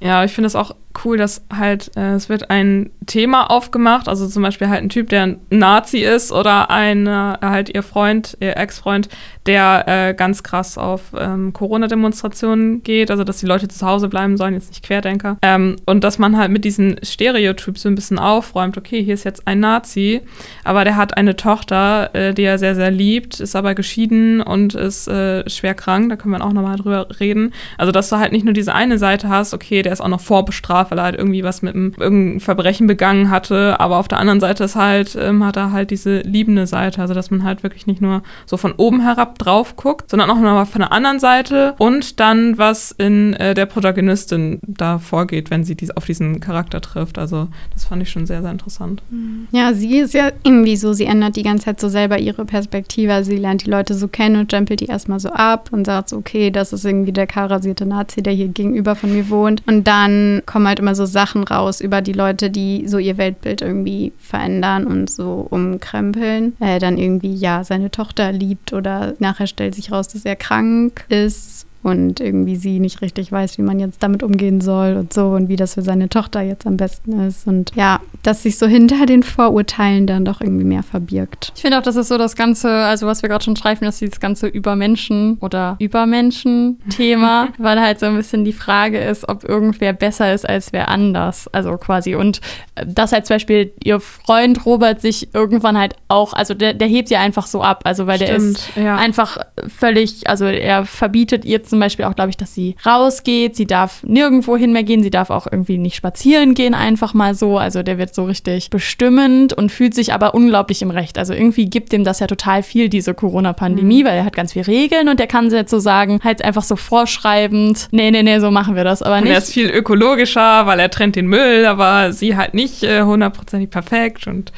Ja, 0.00 0.24
ich 0.24 0.32
finde 0.32 0.46
es 0.46 0.56
auch 0.56 0.74
cool, 1.04 1.16
dass 1.16 1.42
halt 1.52 1.90
äh, 1.96 2.12
es 2.12 2.28
wird 2.28 2.50
ein 2.50 2.90
Thema 3.06 3.50
aufgemacht, 3.50 4.08
also 4.08 4.26
zum 4.28 4.42
Beispiel 4.42 4.68
halt 4.68 4.82
ein 4.82 4.88
Typ, 4.88 5.08
der 5.08 5.22
ein 5.24 5.40
Nazi 5.50 5.98
ist 5.98 6.32
oder 6.32 6.70
ein 6.70 7.06
äh, 7.06 7.36
halt 7.42 7.74
ihr 7.74 7.82
Freund, 7.82 8.36
ihr 8.40 8.56
Ex-Freund, 8.56 9.08
der 9.46 9.84
äh, 9.86 10.14
ganz 10.14 10.42
krass 10.42 10.78
auf 10.78 11.12
ähm, 11.18 11.52
Corona-Demonstrationen 11.52 12.82
geht, 12.82 13.10
also 13.10 13.24
dass 13.24 13.38
die 13.38 13.46
Leute 13.46 13.68
zu 13.68 13.86
Hause 13.86 14.08
bleiben 14.08 14.36
sollen, 14.36 14.54
jetzt 14.54 14.70
nicht 14.70 14.84
Querdenker. 14.84 15.36
Ähm, 15.42 15.76
und 15.84 16.04
dass 16.04 16.18
man 16.18 16.36
halt 16.36 16.50
mit 16.50 16.64
diesen 16.64 16.96
Stereotypen 17.02 17.76
so 17.76 17.88
ein 17.88 17.94
bisschen 17.94 18.18
aufräumt, 18.18 18.78
okay, 18.78 19.02
hier 19.02 19.14
ist 19.14 19.24
jetzt 19.24 19.46
ein 19.46 19.60
Nazi, 19.60 20.22
aber 20.62 20.84
der 20.84 20.96
hat 20.96 21.16
eine 21.16 21.36
Tochter, 21.36 22.14
äh, 22.14 22.34
die 22.34 22.42
er 22.42 22.53
sehr, 22.58 22.74
sehr 22.74 22.90
liebt, 22.90 23.40
ist 23.40 23.56
aber 23.56 23.74
geschieden 23.74 24.40
und 24.40 24.74
ist 24.74 25.08
äh, 25.08 25.48
schwer 25.48 25.74
krank, 25.74 26.08
da 26.08 26.16
können 26.16 26.34
wir 26.34 26.44
auch 26.44 26.52
nochmal 26.52 26.76
drüber 26.76 27.08
reden. 27.20 27.52
Also, 27.78 27.92
dass 27.92 28.08
du 28.08 28.16
halt 28.16 28.32
nicht 28.32 28.44
nur 28.44 28.54
diese 28.54 28.74
eine 28.74 28.98
Seite 28.98 29.28
hast, 29.28 29.54
okay, 29.54 29.82
der 29.82 29.92
ist 29.92 30.00
auch 30.00 30.08
noch 30.08 30.20
vorbestraft, 30.20 30.90
weil 30.90 30.98
er 30.98 31.04
halt 31.04 31.16
irgendwie 31.16 31.44
was 31.44 31.62
mit 31.62 31.74
einem 31.74 32.40
Verbrechen 32.40 32.86
begangen 32.86 33.30
hatte, 33.30 33.78
aber 33.80 33.98
auf 33.98 34.08
der 34.08 34.18
anderen 34.18 34.40
Seite 34.40 34.64
ist 34.64 34.76
halt, 34.76 35.16
ähm, 35.20 35.44
hat 35.44 35.56
er 35.56 35.72
halt 35.72 35.90
diese 35.90 36.20
liebende 36.20 36.66
Seite, 36.66 37.00
also 37.00 37.14
dass 37.14 37.30
man 37.30 37.44
halt 37.44 37.62
wirklich 37.62 37.86
nicht 37.86 38.00
nur 38.00 38.22
so 38.46 38.56
von 38.56 38.72
oben 38.72 39.00
herab 39.00 39.38
drauf 39.38 39.76
guckt, 39.76 40.10
sondern 40.10 40.30
auch 40.30 40.36
nochmal 40.36 40.66
von 40.66 40.80
der 40.80 40.92
anderen 40.92 41.20
Seite 41.20 41.74
und 41.78 42.20
dann, 42.20 42.58
was 42.58 42.92
in 42.92 43.34
äh, 43.34 43.54
der 43.54 43.66
Protagonistin 43.66 44.60
da 44.66 44.98
vorgeht, 44.98 45.50
wenn 45.50 45.64
sie 45.64 45.74
dies, 45.74 45.90
auf 45.90 46.06
diesen 46.06 46.40
Charakter 46.40 46.80
trifft. 46.80 47.18
Also, 47.18 47.48
das 47.72 47.84
fand 47.84 48.02
ich 48.02 48.10
schon 48.10 48.26
sehr, 48.26 48.42
sehr 48.42 48.50
interessant. 48.50 49.02
Ja, 49.50 49.72
sie 49.72 49.98
ist 49.98 50.14
ja 50.14 50.30
irgendwie 50.42 50.76
so, 50.76 50.92
sie 50.92 51.04
ändert 51.04 51.36
die 51.36 51.42
ganze 51.42 51.66
Zeit 51.66 51.80
so 51.80 51.88
selber 51.88 52.18
ihre 52.18 52.43
Perspektive. 52.44 53.12
Also 53.12 53.30
sie 53.30 53.36
lernt 53.36 53.66
die 53.66 53.70
Leute 53.70 53.94
so 53.94 54.08
kennen 54.08 54.36
und 54.36 54.50
stempelt 54.50 54.80
die 54.80 54.86
erstmal 54.86 55.20
so 55.20 55.30
ab 55.30 55.70
und 55.72 55.84
sagt 55.86 56.08
so, 56.08 56.16
okay, 56.16 56.50
das 56.50 56.72
ist 56.72 56.84
irgendwie 56.84 57.12
der 57.12 57.26
kahlrasierte 57.26 57.86
Nazi, 57.86 58.22
der 58.22 58.32
hier 58.32 58.48
gegenüber 58.48 58.94
von 58.94 59.12
mir 59.12 59.28
wohnt. 59.30 59.62
Und 59.66 59.86
dann 59.86 60.42
kommen 60.46 60.68
halt 60.68 60.78
immer 60.78 60.94
so 60.94 61.06
Sachen 61.06 61.44
raus 61.44 61.80
über 61.80 62.00
die 62.00 62.12
Leute, 62.12 62.50
die 62.50 62.86
so 62.88 62.98
ihr 62.98 63.18
Weltbild 63.18 63.62
irgendwie 63.62 64.12
verändern 64.18 64.86
und 64.86 65.10
so 65.10 65.46
umkrempeln. 65.50 66.56
Äh, 66.60 66.78
dann 66.78 66.98
irgendwie, 66.98 67.34
ja, 67.34 67.64
seine 67.64 67.90
Tochter 67.90 68.32
liebt 68.32 68.72
oder 68.72 69.14
nachher 69.18 69.46
stellt 69.46 69.74
sich 69.74 69.92
raus, 69.92 70.08
dass 70.08 70.24
er 70.24 70.36
krank 70.36 71.04
ist 71.08 71.63
und 71.84 72.18
irgendwie 72.18 72.56
sie 72.56 72.80
nicht 72.80 73.02
richtig 73.02 73.30
weiß, 73.30 73.58
wie 73.58 73.62
man 73.62 73.78
jetzt 73.78 74.02
damit 74.02 74.22
umgehen 74.22 74.62
soll 74.62 74.96
und 74.96 75.12
so 75.12 75.28
und 75.28 75.48
wie 75.48 75.56
das 75.56 75.74
für 75.74 75.82
seine 75.82 76.08
Tochter 76.08 76.40
jetzt 76.40 76.66
am 76.66 76.78
besten 76.78 77.20
ist. 77.20 77.46
Und 77.46 77.72
ja, 77.74 78.00
dass 78.22 78.42
sich 78.42 78.58
so 78.58 78.66
hinter 78.66 79.04
den 79.04 79.22
Vorurteilen 79.22 80.06
dann 80.06 80.24
doch 80.24 80.40
irgendwie 80.40 80.64
mehr 80.64 80.82
verbirgt. 80.82 81.52
Ich 81.54 81.60
finde 81.60 81.78
auch, 81.78 81.82
das 81.82 81.96
ist 81.96 82.08
so 82.08 82.16
das 82.16 82.36
ganze, 82.36 82.70
also 82.70 83.06
was 83.06 83.20
wir 83.20 83.28
gerade 83.28 83.44
schon 83.44 83.54
streifen, 83.54 83.84
dass 83.84 83.98
dieses 83.98 84.18
ganze 84.18 84.46
Übermenschen 84.46 85.36
oder 85.40 85.76
Übermenschen-Thema, 85.78 87.48
weil 87.58 87.78
halt 87.78 88.00
so 88.00 88.06
ein 88.06 88.16
bisschen 88.16 88.46
die 88.46 88.54
Frage 88.54 88.98
ist, 88.98 89.28
ob 89.28 89.44
irgendwer 89.44 89.92
besser 89.92 90.32
ist 90.32 90.48
als 90.48 90.72
wer 90.72 90.88
anders. 90.88 91.48
Also 91.52 91.76
quasi. 91.76 92.14
Und 92.14 92.40
äh, 92.76 92.86
dass 92.86 93.12
halt 93.12 93.26
zum 93.26 93.34
Beispiel 93.34 93.72
ihr 93.84 94.00
Freund 94.00 94.64
Robert 94.64 95.02
sich 95.02 95.34
irgendwann 95.34 95.76
halt 95.76 95.96
auch, 96.08 96.32
also 96.32 96.54
der, 96.54 96.72
der 96.72 96.88
hebt 96.88 97.10
ja 97.10 97.20
einfach 97.20 97.46
so 97.46 97.62
ab. 97.62 97.82
Also 97.84 98.06
weil 98.06 98.18
der 98.18 98.34
ist 98.34 98.62
Stimmt, 98.70 98.86
ja. 98.86 98.96
einfach 98.96 99.36
völlig, 99.68 100.30
also 100.30 100.46
er 100.46 100.86
verbietet 100.86 101.44
ihr 101.44 101.62
zum 101.62 101.73
Beispiel 101.78 102.04
auch, 102.04 102.14
glaube 102.14 102.30
ich, 102.30 102.36
dass 102.36 102.54
sie 102.54 102.76
rausgeht. 102.84 103.56
Sie 103.56 103.66
darf 103.66 104.02
nirgendwo 104.04 104.56
hin 104.56 104.72
mehr 104.72 104.82
gehen. 104.82 105.02
Sie 105.02 105.10
darf 105.10 105.30
auch 105.30 105.46
irgendwie 105.50 105.78
nicht 105.78 105.96
spazieren 105.96 106.54
gehen, 106.54 106.74
einfach 106.74 107.14
mal 107.14 107.34
so. 107.34 107.58
Also 107.58 107.82
der 107.82 107.98
wird 107.98 108.14
so 108.14 108.24
richtig 108.24 108.70
bestimmend 108.70 109.52
und 109.52 109.70
fühlt 109.72 109.94
sich 109.94 110.12
aber 110.12 110.34
unglaublich 110.34 110.82
im 110.82 110.90
Recht. 110.90 111.18
Also 111.18 111.34
irgendwie 111.34 111.66
gibt 111.66 111.92
dem 111.92 112.04
das 112.04 112.20
ja 112.20 112.26
total 112.26 112.62
viel, 112.62 112.88
diese 112.88 113.14
Corona-Pandemie, 113.14 114.04
weil 114.04 114.16
er 114.16 114.24
hat 114.24 114.34
ganz 114.36 114.52
viele 114.52 114.66
Regeln 114.66 115.08
und 115.08 115.18
der 115.18 115.26
kann 115.26 115.50
sie 115.50 115.56
jetzt 115.56 115.70
so 115.70 115.78
sagen, 115.78 116.20
halt 116.22 116.44
einfach 116.44 116.62
so 116.62 116.76
vorschreibend, 116.76 117.88
nee, 117.90 118.10
nee, 118.10 118.22
nee, 118.22 118.38
so 118.40 118.50
machen 118.50 118.76
wir 118.76 118.84
das 118.84 119.02
aber 119.02 119.18
Und 119.18 119.26
er 119.26 119.38
ist 119.38 119.48
nicht. 119.48 119.54
viel 119.54 119.70
ökologischer, 119.70 120.66
weil 120.66 120.80
er 120.80 120.90
trennt 120.90 121.16
den 121.16 121.26
Müll, 121.26 121.66
aber 121.66 122.12
sie 122.12 122.36
halt 122.36 122.54
nicht 122.54 122.82
äh, 122.82 123.02
hundertprozentig 123.02 123.70
perfekt 123.70 124.26
und 124.26 124.52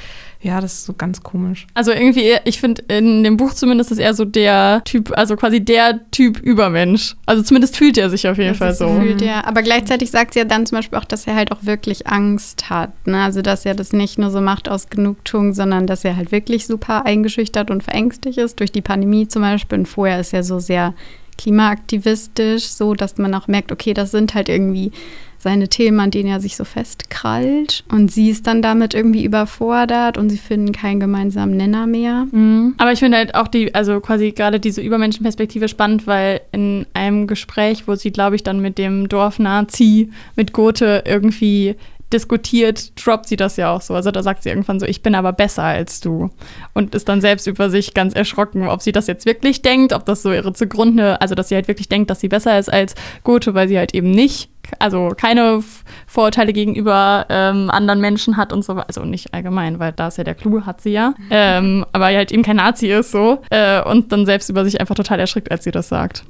ja, 0.47 0.61
das 0.61 0.75
ist 0.75 0.85
so 0.85 0.93
ganz 0.93 1.23
komisch. 1.23 1.67
Also 1.75 1.91
irgendwie, 1.91 2.37
ich 2.45 2.61
finde 2.61 2.83
in 2.89 3.25
dem 3.25 3.37
Buch 3.37 3.53
zumindest 3.53 3.91
ist 3.91 3.99
er 3.99 4.15
so 4.15 4.25
der 4.25 4.81
Typ, 4.85 5.13
also 5.17 5.35
quasi 5.35 5.61
der 5.61 6.09
Typ 6.13 6.39
Übermensch. 6.39 7.17
Also 7.27 7.43
zumindest 7.43 7.77
fühlt 7.77 7.99
er 7.99 8.11
sich 8.11 8.29
auf 8.29 8.39
jeden 8.39 8.55
Fall 8.55 8.69
Das 8.69 8.79
so. 8.79 8.89
Fühlt, 8.89 9.21
ja. 9.23 9.45
Aber 9.45 9.63
gleichzeitig 9.63 10.11
sagt 10.13 10.35
sie 10.35 10.39
ja 10.39 10.45
dann 10.45 10.65
zum 10.65 10.79
Beispiel 10.79 10.99
auch, 10.99 11.05
dass 11.05 11.27
er 11.27 11.35
halt 11.35 11.51
auch 11.51 11.65
wirklich 11.65 12.07
Angst 12.07 12.71
hat. 12.71 12.93
Ne? 13.09 13.23
Also, 13.23 13.43
dass 13.43 13.67
er 13.67 13.75
das 13.75 13.93
nicht 13.93 14.19
nur 14.19 14.31
so 14.31 14.41
macht 14.41 14.69
aus 14.69 14.89
Genugtuung, 14.89 15.53
sondern 15.53 15.89
dass 15.89 16.05
er 16.05 16.17
halt 16.17 16.31
wirklich 16.31 16.67
super 16.67 17.05
eingeschüchtert 17.05 17.71
und 17.71 17.83
verängstigt 17.83 18.39
ist, 18.39 18.61
durch 18.61 18.71
die 18.71 18.83
Pandemie 18.83 19.27
zum 19.27 19.43
Beispiel. 19.43 19.81
Und 19.81 19.87
vorher 19.87 20.21
ist 20.21 20.33
er 20.33 20.45
so 20.45 20.61
sehr 20.61 20.95
klimaaktivistisch, 21.39 22.69
so 22.69 22.95
dass 22.95 23.19
man 23.19 23.35
auch 23.35 23.49
merkt, 23.49 23.73
okay, 23.73 23.95
das 23.95 24.13
sind 24.13 24.35
halt 24.35 24.49
irgendwie 24.49 24.93
seine 25.39 25.69
Themen, 25.69 26.01
an 26.01 26.11
denen 26.11 26.29
er 26.29 26.41
sich 26.41 26.57
so 26.57 26.65
festkrallt. 26.65 27.85
Und 27.91 28.11
sie 28.11 28.31
ist 28.31 28.47
dann 28.47 28.63
damit 28.63 28.95
irgendwie 28.95 29.25
überfordert 29.25 30.19
und 30.19 30.31
sie 30.31 30.39
finden 30.39 30.73
keinen 30.73 31.01
gemeinsamen 31.01 31.57
Nenner 31.57 31.87
mehr. 31.87 32.27
Mhm. 32.31 32.75
Aber 32.79 32.93
ich 32.93 32.99
finde 32.99 33.19
halt 33.19 33.35
auch 33.35 33.49
die, 33.49 33.75
also 33.75 34.01
quasi 34.01 34.33
gerade 34.33 34.61
diese 34.61 34.81
Übermenschenperspektive 34.81 35.69
spannend, 35.69 36.07
weil 36.07 36.41
in 36.53 36.87
einem 36.95 37.27
Gespräch, 37.27 37.87
wo 37.87 37.95
sie, 37.95 38.11
glaube 38.11 38.37
ich, 38.37 38.43
dann 38.43 38.61
mit 38.61 38.79
dem 38.79 39.09
Dorfnazi, 39.09 40.11
mit 40.37 40.53
Gothe 40.53 41.05
irgendwie 41.07 41.77
diskutiert, 42.13 42.93
droppt 43.05 43.27
sie 43.29 43.37
das 43.37 43.57
ja 43.57 43.73
auch 43.73 43.81
so. 43.81 43.95
Also 43.95 44.11
da 44.11 44.23
sagt 44.23 44.43
sie 44.43 44.49
irgendwann 44.49 44.79
so, 44.79 44.87
ich 44.87 45.03
bin 45.03 45.15
aber 45.15 45.33
besser 45.33 45.65
als 45.65 46.01
du. 46.01 46.31
Und 46.73 46.95
ist 46.95 47.09
dann 47.09 47.21
selbst 47.21 47.47
über 47.47 47.69
sich 47.69 47.95
ganz 47.95 48.15
erschrocken, 48.15 48.69
ob 48.69 48.83
sie 48.83 48.93
das 48.93 49.07
jetzt 49.07 49.27
wirklich 49.27 49.63
denkt, 49.63 49.93
ob 49.93 50.05
das 50.05 50.23
so 50.23 50.33
ihre 50.33 50.53
zugrunde, 50.53 51.21
also 51.21 51.35
dass 51.35 51.49
sie 51.49 51.57
halt 51.57 51.69
wirklich 51.69 51.89
denkt, 51.89 52.11
dass 52.11 52.21
sie 52.21 52.29
besser 52.29 52.59
ist 52.59 52.73
als 52.73 52.95
Gothe, 53.25 53.55
weil 53.55 53.69
sie 53.69 53.79
halt 53.79 53.95
eben 53.95 54.11
nicht, 54.13 54.51
also 54.79 55.13
keine 55.17 55.63
Vorurteile 56.07 56.53
gegenüber 56.53 57.27
ähm, 57.29 57.71
anderen 57.71 58.01
Menschen 58.01 58.37
hat 58.37 58.53
und 58.53 58.65
so, 58.65 58.73
also 58.75 59.05
nicht 59.05 59.35
allgemein, 59.35 59.79
weil 59.79 59.93
da 59.93 60.09
ist 60.09 60.19
ja 60.19 60.25
der 60.25 60.35
Clou, 60.35 60.63
hat 60.63 60.81
sie 60.81 60.91
ja. 60.91 61.15
Ähm, 61.31 61.85
aber 61.93 62.07
halt 62.07 62.33
eben 62.33 62.43
kein 62.43 62.57
Nazi 62.57 62.89
ist 62.89 63.11
so. 63.11 63.43
Äh, 63.51 63.83
und 63.83 64.13
dann 64.13 64.27
selbst 64.27 64.49
über 64.49 64.65
sich 64.65 64.81
einfach 64.81 64.95
total 64.95 65.21
erschrickt, 65.21 65.51
als 65.51 65.65
sie 65.65 65.71
das 65.71 65.89
sagt. 65.89 66.25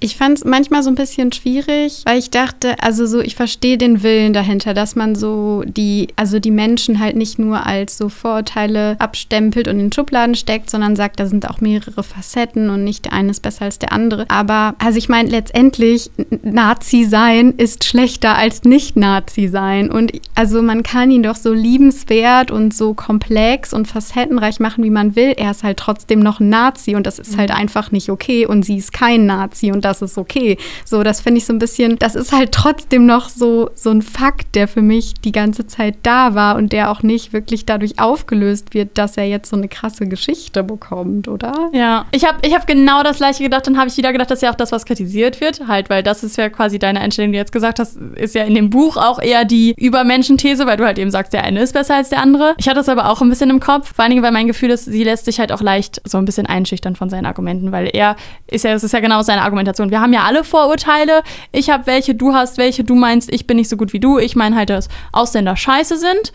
Ich 0.00 0.16
fand 0.16 0.38
es 0.38 0.44
manchmal 0.44 0.82
so 0.82 0.90
ein 0.90 0.94
bisschen 0.94 1.32
schwierig, 1.32 2.02
weil 2.04 2.18
ich 2.18 2.30
dachte, 2.30 2.74
also 2.82 3.06
so, 3.06 3.20
ich 3.20 3.36
verstehe 3.36 3.78
den 3.78 4.02
Willen 4.02 4.32
dahinter, 4.32 4.74
dass 4.74 4.96
man 4.96 5.14
so 5.14 5.62
die, 5.66 6.08
also 6.16 6.38
die 6.38 6.50
Menschen 6.50 6.98
halt 6.98 7.16
nicht 7.16 7.38
nur 7.38 7.66
als 7.66 7.96
so 7.96 8.08
Vorurteile 8.08 8.96
abstempelt 8.98 9.68
und 9.68 9.78
in 9.78 9.92
Schubladen 9.92 10.34
steckt, 10.34 10.70
sondern 10.70 10.96
sagt, 10.96 11.20
da 11.20 11.26
sind 11.26 11.48
auch 11.48 11.60
mehrere 11.60 12.02
Facetten 12.02 12.70
und 12.70 12.84
nicht 12.84 13.04
der 13.04 13.12
eine 13.12 13.30
ist 13.30 13.40
besser 13.42 13.66
als 13.66 13.78
der 13.78 13.92
andere. 13.92 14.26
Aber, 14.28 14.74
also 14.78 14.98
ich 14.98 15.08
meine, 15.08 15.30
letztendlich, 15.30 16.10
Nazi 16.42 17.04
sein 17.04 17.54
ist 17.56 17.69
schlechter 17.78 18.36
als 18.36 18.64
nicht 18.64 18.96
Nazi 18.96 19.48
sein. 19.48 19.90
Und 19.90 20.12
also 20.34 20.62
man 20.62 20.82
kann 20.82 21.10
ihn 21.10 21.22
doch 21.22 21.36
so 21.36 21.52
liebenswert 21.52 22.50
und 22.50 22.74
so 22.74 22.94
komplex 22.94 23.72
und 23.72 23.86
facettenreich 23.86 24.60
machen, 24.60 24.84
wie 24.84 24.90
man 24.90 25.16
will. 25.16 25.34
Er 25.36 25.50
ist 25.50 25.62
halt 25.62 25.78
trotzdem 25.78 26.20
noch 26.20 26.40
ein 26.40 26.48
Nazi 26.48 26.94
und 26.94 27.06
das 27.06 27.18
ist 27.18 27.36
halt 27.36 27.50
einfach 27.50 27.92
nicht 27.92 28.10
okay. 28.10 28.46
Und 28.46 28.64
sie 28.64 28.76
ist 28.76 28.92
kein 28.92 29.26
Nazi 29.26 29.72
und 29.72 29.84
das 29.84 30.02
ist 30.02 30.18
okay. 30.18 30.58
So, 30.84 31.02
das 31.02 31.20
finde 31.20 31.38
ich 31.38 31.46
so 31.46 31.52
ein 31.52 31.58
bisschen, 31.58 31.98
das 31.98 32.14
ist 32.14 32.32
halt 32.32 32.52
trotzdem 32.52 33.06
noch 33.06 33.28
so, 33.28 33.70
so 33.74 33.90
ein 33.90 34.02
Fakt, 34.02 34.54
der 34.54 34.68
für 34.68 34.82
mich 34.82 35.14
die 35.14 35.32
ganze 35.32 35.66
Zeit 35.66 35.96
da 36.02 36.34
war 36.34 36.56
und 36.56 36.72
der 36.72 36.90
auch 36.90 37.02
nicht 37.02 37.32
wirklich 37.32 37.66
dadurch 37.66 37.98
aufgelöst 37.98 38.74
wird, 38.74 38.98
dass 38.98 39.16
er 39.16 39.24
jetzt 39.24 39.50
so 39.50 39.56
eine 39.56 39.68
krasse 39.68 40.06
Geschichte 40.06 40.62
bekommt, 40.62 41.28
oder? 41.28 41.70
Ja, 41.72 42.06
ich 42.10 42.24
habe 42.24 42.38
ich 42.46 42.54
hab 42.54 42.66
genau 42.66 43.02
das 43.02 43.18
gleiche 43.18 43.42
gedacht. 43.42 43.66
Dann 43.66 43.78
habe 43.78 43.88
ich 43.88 43.96
wieder 43.96 44.12
gedacht, 44.12 44.30
dass 44.30 44.40
ja 44.40 44.50
auch 44.50 44.56
das, 44.56 44.72
was 44.72 44.84
kritisiert 44.84 45.40
wird, 45.40 45.68
halt, 45.68 45.90
weil 45.90 46.02
das 46.02 46.24
ist 46.24 46.36
ja 46.36 46.48
quasi 46.48 46.78
deine 46.78 47.00
Einstellung, 47.00 47.32
die 47.32 47.38
jetzt 47.38 47.52
gesagt 47.52 47.59
hast, 47.62 47.96
ist 48.16 48.34
ja 48.34 48.44
in 48.44 48.54
dem 48.54 48.70
Buch 48.70 48.96
auch 48.96 49.20
eher 49.20 49.44
die 49.44 49.74
Übermenschenthese, 49.76 50.66
weil 50.66 50.76
du 50.76 50.84
halt 50.84 50.98
eben 50.98 51.10
sagst, 51.10 51.32
der 51.32 51.44
eine 51.44 51.60
ist 51.60 51.72
besser 51.72 51.96
als 51.96 52.10
der 52.10 52.20
andere. 52.20 52.54
Ich 52.58 52.68
hatte 52.68 52.78
das 52.78 52.88
aber 52.88 53.10
auch 53.10 53.20
ein 53.20 53.28
bisschen 53.28 53.50
im 53.50 53.60
Kopf, 53.60 53.94
vor 53.94 54.02
allen 54.02 54.10
Dingen, 54.10 54.22
weil 54.22 54.32
mein 54.32 54.46
Gefühl 54.46 54.70
ist, 54.70 54.86
sie 54.86 55.04
lässt 55.04 55.24
sich 55.24 55.40
halt 55.40 55.52
auch 55.52 55.60
leicht 55.60 56.00
so 56.04 56.18
ein 56.18 56.24
bisschen 56.24 56.46
einschüchtern 56.46 56.96
von 56.96 57.10
seinen 57.10 57.26
Argumenten, 57.26 57.72
weil 57.72 57.90
er 57.92 58.16
ist 58.46 58.64
ja, 58.64 58.72
das 58.72 58.84
ist 58.84 58.92
ja 58.92 59.00
genau 59.00 59.22
seine 59.22 59.42
Argumentation. 59.42 59.90
Wir 59.90 60.00
haben 60.00 60.12
ja 60.12 60.22
alle 60.24 60.44
Vorurteile. 60.44 61.22
Ich 61.52 61.70
habe 61.70 61.86
welche, 61.86 62.14
du 62.14 62.34
hast 62.34 62.58
welche, 62.58 62.84
du 62.84 62.94
meinst, 62.94 63.32
ich 63.32 63.46
bin 63.46 63.56
nicht 63.56 63.68
so 63.68 63.76
gut 63.76 63.92
wie 63.92 64.00
du. 64.00 64.18
Ich 64.18 64.36
meine 64.36 64.56
halt, 64.56 64.70
dass 64.70 64.88
Ausländer 65.12 65.56
scheiße 65.56 65.96
sind. 65.96 66.32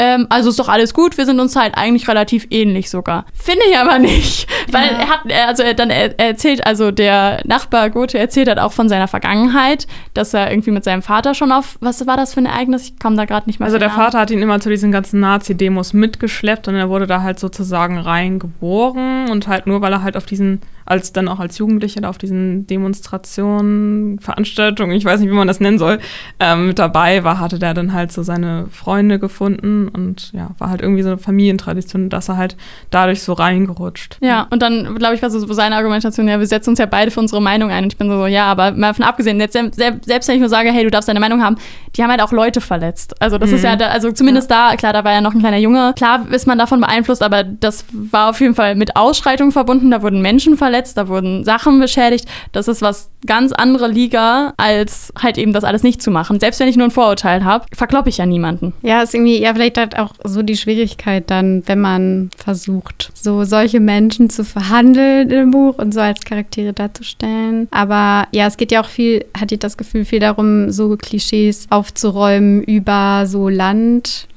Ähm, 0.00 0.26
also 0.30 0.50
ist 0.50 0.58
doch 0.60 0.68
alles 0.68 0.94
gut, 0.94 1.18
wir 1.18 1.26
sind 1.26 1.40
uns 1.40 1.56
halt 1.56 1.76
eigentlich 1.76 2.06
relativ 2.08 2.46
ähnlich 2.50 2.88
sogar. 2.88 3.26
Finde 3.34 3.62
ich 3.68 3.76
aber 3.76 3.98
nicht, 3.98 4.48
weil 4.72 4.86
Ja. 4.92 4.98
er 5.00 5.08
hat, 5.08 5.48
also 5.48 5.62
er 5.64 5.74
dann 5.74 5.90
er, 5.90 6.18
er 6.18 6.28
erzählt, 6.28 6.64
also 6.66 6.92
der 6.92 7.40
Nachbar 7.44 7.90
Gothe 7.90 8.16
erzählt 8.18 8.46
halt 8.48 8.60
auch 8.60 8.72
von 8.72 8.88
seiner 8.88 9.08
Vergangenheit, 9.08 9.86
dass 10.14 10.32
er 10.34 10.50
irgendwie 10.52 10.70
mit 10.70 10.84
seinem 10.84 11.02
Vater 11.02 11.34
schon 11.34 11.50
auf, 11.50 11.76
was 11.80 12.06
war 12.06 12.16
das 12.16 12.34
für 12.34 12.40
ein 12.40 12.46
Ereignis? 12.46 12.84
Ich 12.90 12.98
komme 13.00 13.16
da 13.16 13.24
gerade 13.24 13.46
nicht 13.48 13.58
mehr 13.58 13.66
Also 13.66 13.78
der 13.78 13.88
Namen. 13.88 14.00
Vater 14.00 14.20
hat 14.20 14.30
ihn 14.30 14.40
immer 14.40 14.60
zu 14.60 14.70
diesen 14.70 14.92
ganzen 14.92 15.18
Nazi-Demos 15.20 15.92
mitgeschleppt 15.94 16.68
und 16.68 16.76
er 16.76 16.88
wurde 16.88 17.06
da 17.08 17.22
halt 17.22 17.40
sozusagen 17.40 17.98
reingeboren 17.98 19.30
und 19.30 19.48
halt 19.48 19.66
nur, 19.66 19.80
weil 19.80 19.92
er 19.92 20.02
halt 20.02 20.16
auf 20.16 20.26
diesen, 20.26 20.60
als 20.88 21.12
dann 21.12 21.28
auch 21.28 21.38
als 21.38 21.58
Jugendlicher 21.58 22.00
da 22.00 22.08
auf 22.08 22.18
diesen 22.18 22.66
Demonstrationen, 22.66 24.18
Veranstaltungen, 24.18 24.92
ich 24.92 25.04
weiß 25.04 25.20
nicht, 25.20 25.30
wie 25.30 25.34
man 25.34 25.48
das 25.48 25.60
nennen 25.60 25.78
soll, 25.78 25.98
ähm, 26.40 26.68
mit 26.68 26.78
dabei 26.78 27.24
war, 27.24 27.38
hatte 27.38 27.58
der 27.58 27.74
dann 27.74 27.92
halt 27.92 28.10
so 28.10 28.22
seine 28.22 28.66
Freunde 28.70 29.18
gefunden 29.18 29.88
und 29.88 30.32
ja, 30.32 30.50
war 30.58 30.70
halt 30.70 30.80
irgendwie 30.80 31.02
so 31.02 31.10
eine 31.10 31.18
Familientradition, 31.18 32.08
dass 32.08 32.28
er 32.28 32.36
halt 32.36 32.56
dadurch 32.90 33.22
so 33.22 33.34
reingerutscht. 33.34 34.18
Ja, 34.20 34.46
und 34.50 34.62
dann, 34.62 34.94
glaube 34.96 35.14
ich, 35.14 35.22
war 35.22 35.30
so 35.30 35.40
seine 35.52 35.76
Argumentation, 35.76 36.26
ja, 36.28 36.38
wir 36.38 36.46
setzen 36.46 36.70
uns 36.70 36.78
ja 36.78 36.86
beide 36.86 37.10
für 37.10 37.20
unsere 37.20 37.42
Meinung 37.42 37.70
ein. 37.70 37.84
Und 37.84 37.92
ich 37.92 37.98
bin 37.98 38.08
so, 38.08 38.26
ja, 38.26 38.46
aber 38.46 38.72
mal 38.72 38.94
von 38.94 39.04
abgesehen, 39.04 39.38
jetzt, 39.40 39.52
selbst, 39.52 40.28
wenn 40.28 40.34
ich 40.34 40.40
nur 40.40 40.48
sage, 40.48 40.70
hey, 40.70 40.84
du 40.84 40.90
darfst 40.90 41.08
deine 41.08 41.20
Meinung 41.20 41.42
haben, 41.42 41.56
die 41.96 42.02
haben 42.02 42.10
halt 42.10 42.22
auch 42.22 42.32
Leute 42.32 42.60
verletzt. 42.60 43.20
Also 43.20 43.38
das 43.38 43.50
ist 43.52 43.64
ja, 43.64 43.76
da, 43.76 43.88
also 43.88 44.12
zumindest 44.12 44.50
da, 44.50 44.76
klar, 44.76 44.92
da 44.92 45.04
war 45.04 45.12
ja 45.12 45.20
noch 45.20 45.34
ein 45.34 45.40
kleiner 45.40 45.58
Junge. 45.58 45.92
Klar 45.96 46.30
ist 46.30 46.46
man 46.46 46.58
davon 46.58 46.80
beeinflusst, 46.80 47.22
aber 47.22 47.44
das 47.44 47.84
war 47.92 48.30
auf 48.30 48.40
jeden 48.40 48.54
Fall 48.54 48.74
mit 48.74 48.96
Ausschreitungen 48.96 49.52
verbunden. 49.52 49.90
Da 49.90 50.02
wurden 50.02 50.22
Menschen 50.22 50.56
verletzt, 50.56 50.77
da 50.86 51.08
wurden 51.08 51.44
Sachen 51.44 51.80
beschädigt. 51.80 52.26
Das 52.52 52.68
ist 52.68 52.82
was 52.82 53.10
ganz 53.26 53.52
andere 53.52 53.88
Liga, 53.88 54.54
als 54.56 55.12
halt 55.20 55.38
eben 55.38 55.52
das 55.52 55.64
alles 55.64 55.82
nicht 55.82 56.02
zu 56.02 56.10
machen. 56.10 56.40
Selbst 56.40 56.60
wenn 56.60 56.68
ich 56.68 56.76
nur 56.76 56.86
ein 56.86 56.92
Vorurteil 56.92 57.44
habe, 57.44 57.66
verkloppe 57.74 58.08
ich 58.08 58.18
ja 58.18 58.26
niemanden. 58.26 58.72
Ja, 58.82 59.02
ist 59.02 59.14
irgendwie, 59.14 59.40
ja, 59.40 59.52
vielleicht 59.54 59.78
hat 59.78 59.98
auch 59.98 60.14
so 60.24 60.42
die 60.42 60.56
Schwierigkeit 60.56 61.30
dann, 61.30 61.62
wenn 61.66 61.80
man 61.80 62.30
versucht, 62.36 63.10
so 63.14 63.44
solche 63.44 63.80
Menschen 63.80 64.30
zu 64.30 64.44
verhandeln 64.44 65.30
im 65.30 65.50
Buch 65.50 65.78
und 65.78 65.92
so 65.92 66.00
als 66.00 66.20
Charaktere 66.20 66.72
darzustellen. 66.72 67.68
Aber 67.70 68.28
ja, 68.32 68.46
es 68.46 68.56
geht 68.56 68.72
ja 68.72 68.80
auch 68.82 68.88
viel, 68.88 69.24
hatte 69.38 69.54
ich 69.54 69.60
das 69.60 69.76
Gefühl, 69.76 70.04
viel 70.04 70.20
darum, 70.20 70.70
so 70.70 70.96
Klischees 70.96 71.66
aufzuräumen 71.70 72.62
über 72.62 73.24
so 73.26 73.48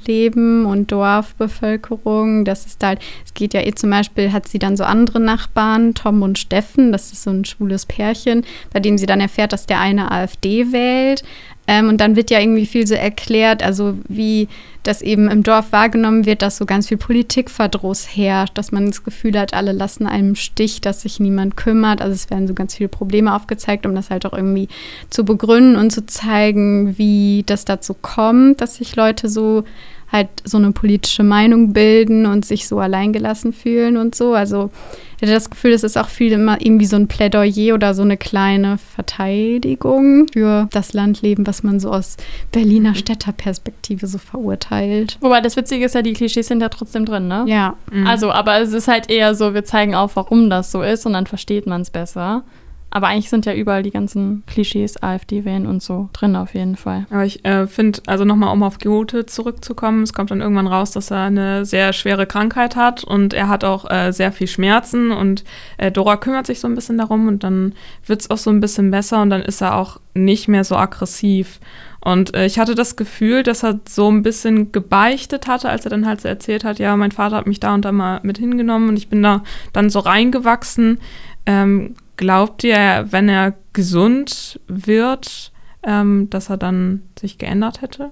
Landleben 0.01 0.65
und 0.65 0.91
Dorfbevölkerung. 0.91 2.45
Das 2.45 2.65
ist 2.65 2.83
halt, 2.83 2.99
es 3.25 3.33
geht 3.33 3.53
ja 3.53 3.61
eh 3.61 3.73
zum 3.73 3.89
Beispiel, 3.89 4.31
hat 4.31 4.47
sie 4.47 4.59
dann 4.59 4.77
so 4.77 4.83
andere 4.83 5.19
Nachbarn, 5.19 5.93
Tom 5.93 6.21
und 6.21 6.39
Steffen, 6.39 6.91
das 6.91 7.11
ist 7.11 7.23
so 7.23 7.29
ein 7.29 7.45
schwules 7.45 7.85
Pärchen, 7.85 8.43
bei 8.73 8.79
dem 8.79 8.97
sie 8.97 9.05
dann 9.05 9.21
erfährt, 9.21 9.53
dass 9.53 9.65
der 9.65 9.79
eine 9.79 10.11
AfD 10.11 10.71
wählt. 10.71 11.23
Ähm, 11.67 11.89
und 11.89 12.01
dann 12.01 12.15
wird 12.15 12.31
ja 12.31 12.39
irgendwie 12.39 12.65
viel 12.65 12.87
so 12.87 12.95
erklärt, 12.95 13.61
also 13.61 13.97
wie 14.07 14.47
das 14.83 15.01
eben 15.03 15.29
im 15.29 15.43
Dorf 15.43 15.71
wahrgenommen 15.71 16.25
wird, 16.25 16.41
dass 16.41 16.57
so 16.57 16.65
ganz 16.65 16.87
viel 16.87 16.97
Politikverdruss 16.97 18.15
herrscht, 18.15 18.57
dass 18.57 18.71
man 18.71 18.87
das 18.87 19.03
Gefühl 19.03 19.37
hat, 19.39 19.53
alle 19.53 19.71
lassen 19.71 20.07
einem 20.07 20.35
Stich, 20.35 20.81
dass 20.81 21.01
sich 21.01 21.19
niemand 21.19 21.55
kümmert. 21.55 22.01
Also 22.01 22.13
es 22.13 22.29
werden 22.31 22.47
so 22.47 22.55
ganz 22.55 22.75
viele 22.75 22.89
Probleme 22.89 23.35
aufgezeigt, 23.35 23.85
um 23.85 23.93
das 23.93 24.09
halt 24.09 24.25
auch 24.25 24.33
irgendwie 24.33 24.69
zu 25.11 25.23
begründen 25.23 25.75
und 25.75 25.91
zu 25.91 26.05
zeigen, 26.07 26.97
wie 26.97 27.43
das 27.45 27.63
dazu 27.63 27.93
kommt, 27.93 28.59
dass 28.59 28.75
sich 28.75 28.95
Leute 28.95 29.29
so 29.29 29.63
halt 30.11 30.27
so 30.43 30.57
eine 30.57 30.71
politische 30.71 31.23
Meinung 31.23 31.73
bilden 31.73 32.25
und 32.25 32.45
sich 32.45 32.67
so 32.67 32.79
alleingelassen 32.79 33.53
fühlen 33.53 33.97
und 33.97 34.13
so. 34.13 34.33
Also 34.33 34.69
ich 35.17 35.21
hatte 35.21 35.33
das 35.33 35.49
Gefühl, 35.49 35.71
es 35.71 35.83
ist 35.83 35.97
auch 35.97 36.09
viel 36.09 36.31
immer 36.31 36.59
irgendwie 36.59 36.87
so 36.87 36.95
ein 36.95 37.07
Plädoyer 37.07 37.75
oder 37.75 37.93
so 37.93 38.01
eine 38.01 38.17
kleine 38.17 38.77
Verteidigung 38.77 40.27
für 40.33 40.67
das 40.71 40.93
Landleben, 40.93 41.45
was 41.45 41.61
man 41.61 41.79
so 41.79 41.91
aus 41.91 42.17
Berliner 42.51 42.95
Städterperspektive 42.95 44.07
so 44.07 44.17
verurteilt. 44.17 45.17
Wobei 45.21 45.39
das 45.39 45.55
Witzige 45.55 45.85
ist 45.85 45.95
ja, 45.95 46.01
die 46.01 46.13
Klischees 46.13 46.47
sind 46.47 46.59
ja 46.61 46.69
trotzdem 46.69 47.05
drin, 47.05 47.27
ne? 47.27 47.45
Ja. 47.47 47.75
Also, 48.05 48.31
aber 48.31 48.59
es 48.61 48.73
ist 48.73 48.87
halt 48.87 49.11
eher 49.11 49.35
so, 49.35 49.53
wir 49.53 49.63
zeigen 49.63 49.93
auf, 49.93 50.15
warum 50.15 50.49
das 50.49 50.71
so 50.71 50.81
ist 50.81 51.05
und 51.05 51.13
dann 51.13 51.27
versteht 51.27 51.67
man 51.67 51.81
es 51.81 51.91
besser. 51.91 52.43
Aber 52.91 53.07
eigentlich 53.07 53.29
sind 53.29 53.45
ja 53.45 53.53
überall 53.53 53.83
die 53.83 53.91
ganzen 53.91 54.43
Klischees, 54.47 55.01
AfD-Wählen 55.01 55.65
und 55.65 55.81
so 55.81 56.09
drin 56.11 56.35
auf 56.35 56.53
jeden 56.53 56.75
Fall. 56.75 57.05
Aber 57.09 57.25
ich 57.25 57.43
äh, 57.45 57.65
finde, 57.65 58.01
also 58.05 58.25
nochmal, 58.25 58.53
um 58.53 58.63
auf 58.63 58.79
Goethe 58.79 59.25
zurückzukommen, 59.25 60.03
es 60.03 60.13
kommt 60.13 60.29
dann 60.29 60.41
irgendwann 60.41 60.67
raus, 60.67 60.91
dass 60.91 61.09
er 61.09 61.21
eine 61.21 61.65
sehr 61.65 61.93
schwere 61.93 62.27
Krankheit 62.27 62.75
hat 62.75 63.05
und 63.05 63.33
er 63.33 63.47
hat 63.47 63.63
auch 63.63 63.89
äh, 63.89 64.11
sehr 64.11 64.33
viel 64.33 64.47
Schmerzen 64.47 65.11
und 65.11 65.45
äh, 65.77 65.89
Dora 65.89 66.17
kümmert 66.17 66.45
sich 66.45 66.59
so 66.59 66.67
ein 66.67 66.75
bisschen 66.75 66.97
darum 66.97 67.29
und 67.29 67.45
dann 67.45 67.73
wird 68.05 68.21
es 68.21 68.29
auch 68.29 68.37
so 68.37 68.49
ein 68.49 68.59
bisschen 68.59 68.91
besser 68.91 69.21
und 69.21 69.29
dann 69.29 69.41
ist 69.41 69.61
er 69.61 69.77
auch 69.77 69.99
nicht 70.13 70.49
mehr 70.49 70.65
so 70.65 70.75
aggressiv. 70.75 71.61
Und 72.03 72.33
äh, 72.33 72.45
ich 72.45 72.59
hatte 72.59 72.75
das 72.75 72.95
Gefühl, 72.95 73.43
dass 73.43 73.63
er 73.63 73.79
so 73.87 74.11
ein 74.11 74.23
bisschen 74.23 74.71
gebeichtet 74.71 75.47
hatte, 75.47 75.69
als 75.69 75.85
er 75.85 75.91
dann 75.91 76.05
halt 76.05 76.19
so 76.19 76.27
erzählt 76.27 76.63
hat, 76.63 76.79
ja, 76.79 76.97
mein 76.97 77.11
Vater 77.11 77.37
hat 77.37 77.47
mich 77.47 77.59
da 77.59 77.73
und 77.73 77.85
da 77.85 77.91
mal 77.91 78.19
mit 78.23 78.37
hingenommen 78.39 78.89
und 78.89 78.97
ich 78.97 79.07
bin 79.07 79.21
da 79.21 79.43
dann 79.71 79.89
so 79.89 79.99
reingewachsen. 79.99 80.99
Ähm, 81.45 81.95
glaubt 82.17 82.63
ihr, 82.63 83.07
wenn 83.09 83.29
er 83.29 83.55
gesund 83.73 84.59
wird, 84.67 85.51
ähm, 85.83 86.29
dass 86.29 86.49
er 86.49 86.57
dann 86.57 87.03
sich 87.19 87.37
geändert 87.37 87.81
hätte? 87.81 88.11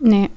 Nee. 0.00 0.30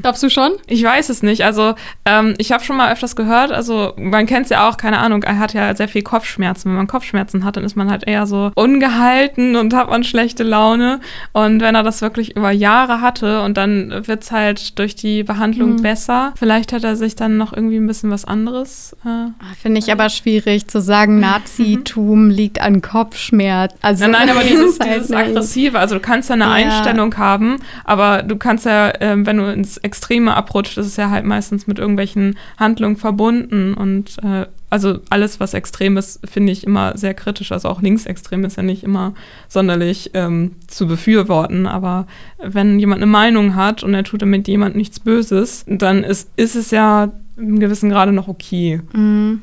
Glaubst 0.00 0.22
du 0.22 0.30
schon? 0.30 0.52
Ich 0.68 0.84
weiß 0.84 1.08
es 1.08 1.24
nicht. 1.24 1.42
Also 1.44 1.74
ähm, 2.04 2.34
ich 2.38 2.52
habe 2.52 2.62
schon 2.62 2.76
mal 2.76 2.92
öfters 2.92 3.16
gehört, 3.16 3.50
also 3.50 3.94
man 3.96 4.26
kennt 4.26 4.44
es 4.44 4.50
ja 4.50 4.68
auch, 4.68 4.76
keine 4.76 4.98
Ahnung, 4.98 5.24
er 5.24 5.40
hat 5.40 5.54
ja 5.54 5.74
sehr 5.74 5.88
viel 5.88 6.02
Kopfschmerzen. 6.02 6.68
Wenn 6.70 6.76
man 6.76 6.86
Kopfschmerzen 6.86 7.44
hat, 7.44 7.56
dann 7.56 7.64
ist 7.64 7.74
man 7.74 7.90
halt 7.90 8.06
eher 8.06 8.26
so 8.28 8.52
ungehalten 8.54 9.56
und 9.56 9.74
hat 9.74 9.90
man 9.90 10.04
schlechte 10.04 10.44
Laune. 10.44 11.00
Und 11.32 11.60
wenn 11.60 11.74
er 11.74 11.82
das 11.82 12.00
wirklich 12.00 12.36
über 12.36 12.52
Jahre 12.52 13.00
hatte 13.00 13.42
und 13.42 13.56
dann 13.56 14.06
wird 14.06 14.22
es 14.22 14.30
halt 14.30 14.78
durch 14.78 14.94
die 14.94 15.24
Behandlung 15.24 15.72
Mhm. 15.76 15.82
besser, 15.82 16.32
vielleicht 16.38 16.72
hat 16.72 16.84
er 16.84 16.94
sich 16.94 17.16
dann 17.16 17.36
noch 17.36 17.52
irgendwie 17.52 17.78
ein 17.78 17.86
bisschen 17.88 18.10
was 18.12 18.24
anderes. 18.24 18.94
Äh, 19.04 19.08
Ah, 19.08 19.32
Finde 19.60 19.80
ich 19.80 19.90
aber 19.90 20.08
schwierig 20.10 20.68
zu 20.68 20.80
sagen, 20.80 21.18
Nazitum 21.20 22.30
liegt 22.30 22.60
an 22.60 22.82
Kopfschmerz. 22.82 23.74
Also, 23.82 24.04
Nein, 24.04 24.12
nein, 24.12 24.30
aber 24.30 24.40
das 24.42 24.48
dieses, 24.48 24.72
ist 24.74 24.80
halt 24.80 25.00
dieses. 25.00 25.12
Aggressive, 25.12 25.78
also 25.78 25.94
du 25.96 26.00
kannst 26.00 26.28
ja 26.28 26.34
eine 26.34 26.44
Ja. 26.44 26.52
Einstellung 26.52 27.16
haben, 27.16 27.56
aber 27.84 28.22
du 28.22 28.36
kannst 28.36 28.64
ja, 28.68 28.92
ähm, 29.00 29.26
wenn 29.26 29.38
du 29.38 29.52
ins 29.52 29.78
Extreme 29.78 30.34
abrutscht, 30.34 30.78
ist 30.78 30.86
es 30.86 30.96
ja 30.96 31.10
halt 31.10 31.24
meistens 31.24 31.66
mit 31.66 31.78
irgendwelchen 31.78 32.36
Handlungen 32.56 32.96
verbunden 32.96 33.74
und 33.74 34.16
äh, 34.22 34.46
also 34.70 34.98
alles, 35.08 35.40
was 35.40 35.54
extrem 35.54 35.96
ist, 35.96 36.20
finde 36.28 36.52
ich 36.52 36.64
immer 36.64 36.96
sehr 36.96 37.14
kritisch. 37.14 37.52
Also 37.52 37.68
auch 37.68 37.80
linksextrem 37.80 38.44
ist 38.44 38.56
ja 38.58 38.62
nicht 38.62 38.84
immer 38.84 39.14
sonderlich 39.48 40.10
ähm, 40.14 40.56
zu 40.66 40.86
befürworten, 40.86 41.66
aber 41.66 42.06
wenn 42.38 42.78
jemand 42.78 43.02
eine 43.02 43.10
Meinung 43.10 43.54
hat 43.54 43.82
und 43.82 43.94
er 43.94 44.04
tut 44.04 44.22
damit 44.22 44.46
jemand 44.46 44.76
nichts 44.76 45.00
Böses, 45.00 45.64
dann 45.66 46.04
ist, 46.04 46.30
ist 46.36 46.54
es 46.54 46.70
ja 46.70 47.12
im 47.36 47.60
gewissen 47.60 47.88
Grade 47.88 48.12
noch 48.12 48.28
okay. 48.28 48.82
Mhm. 48.92 49.40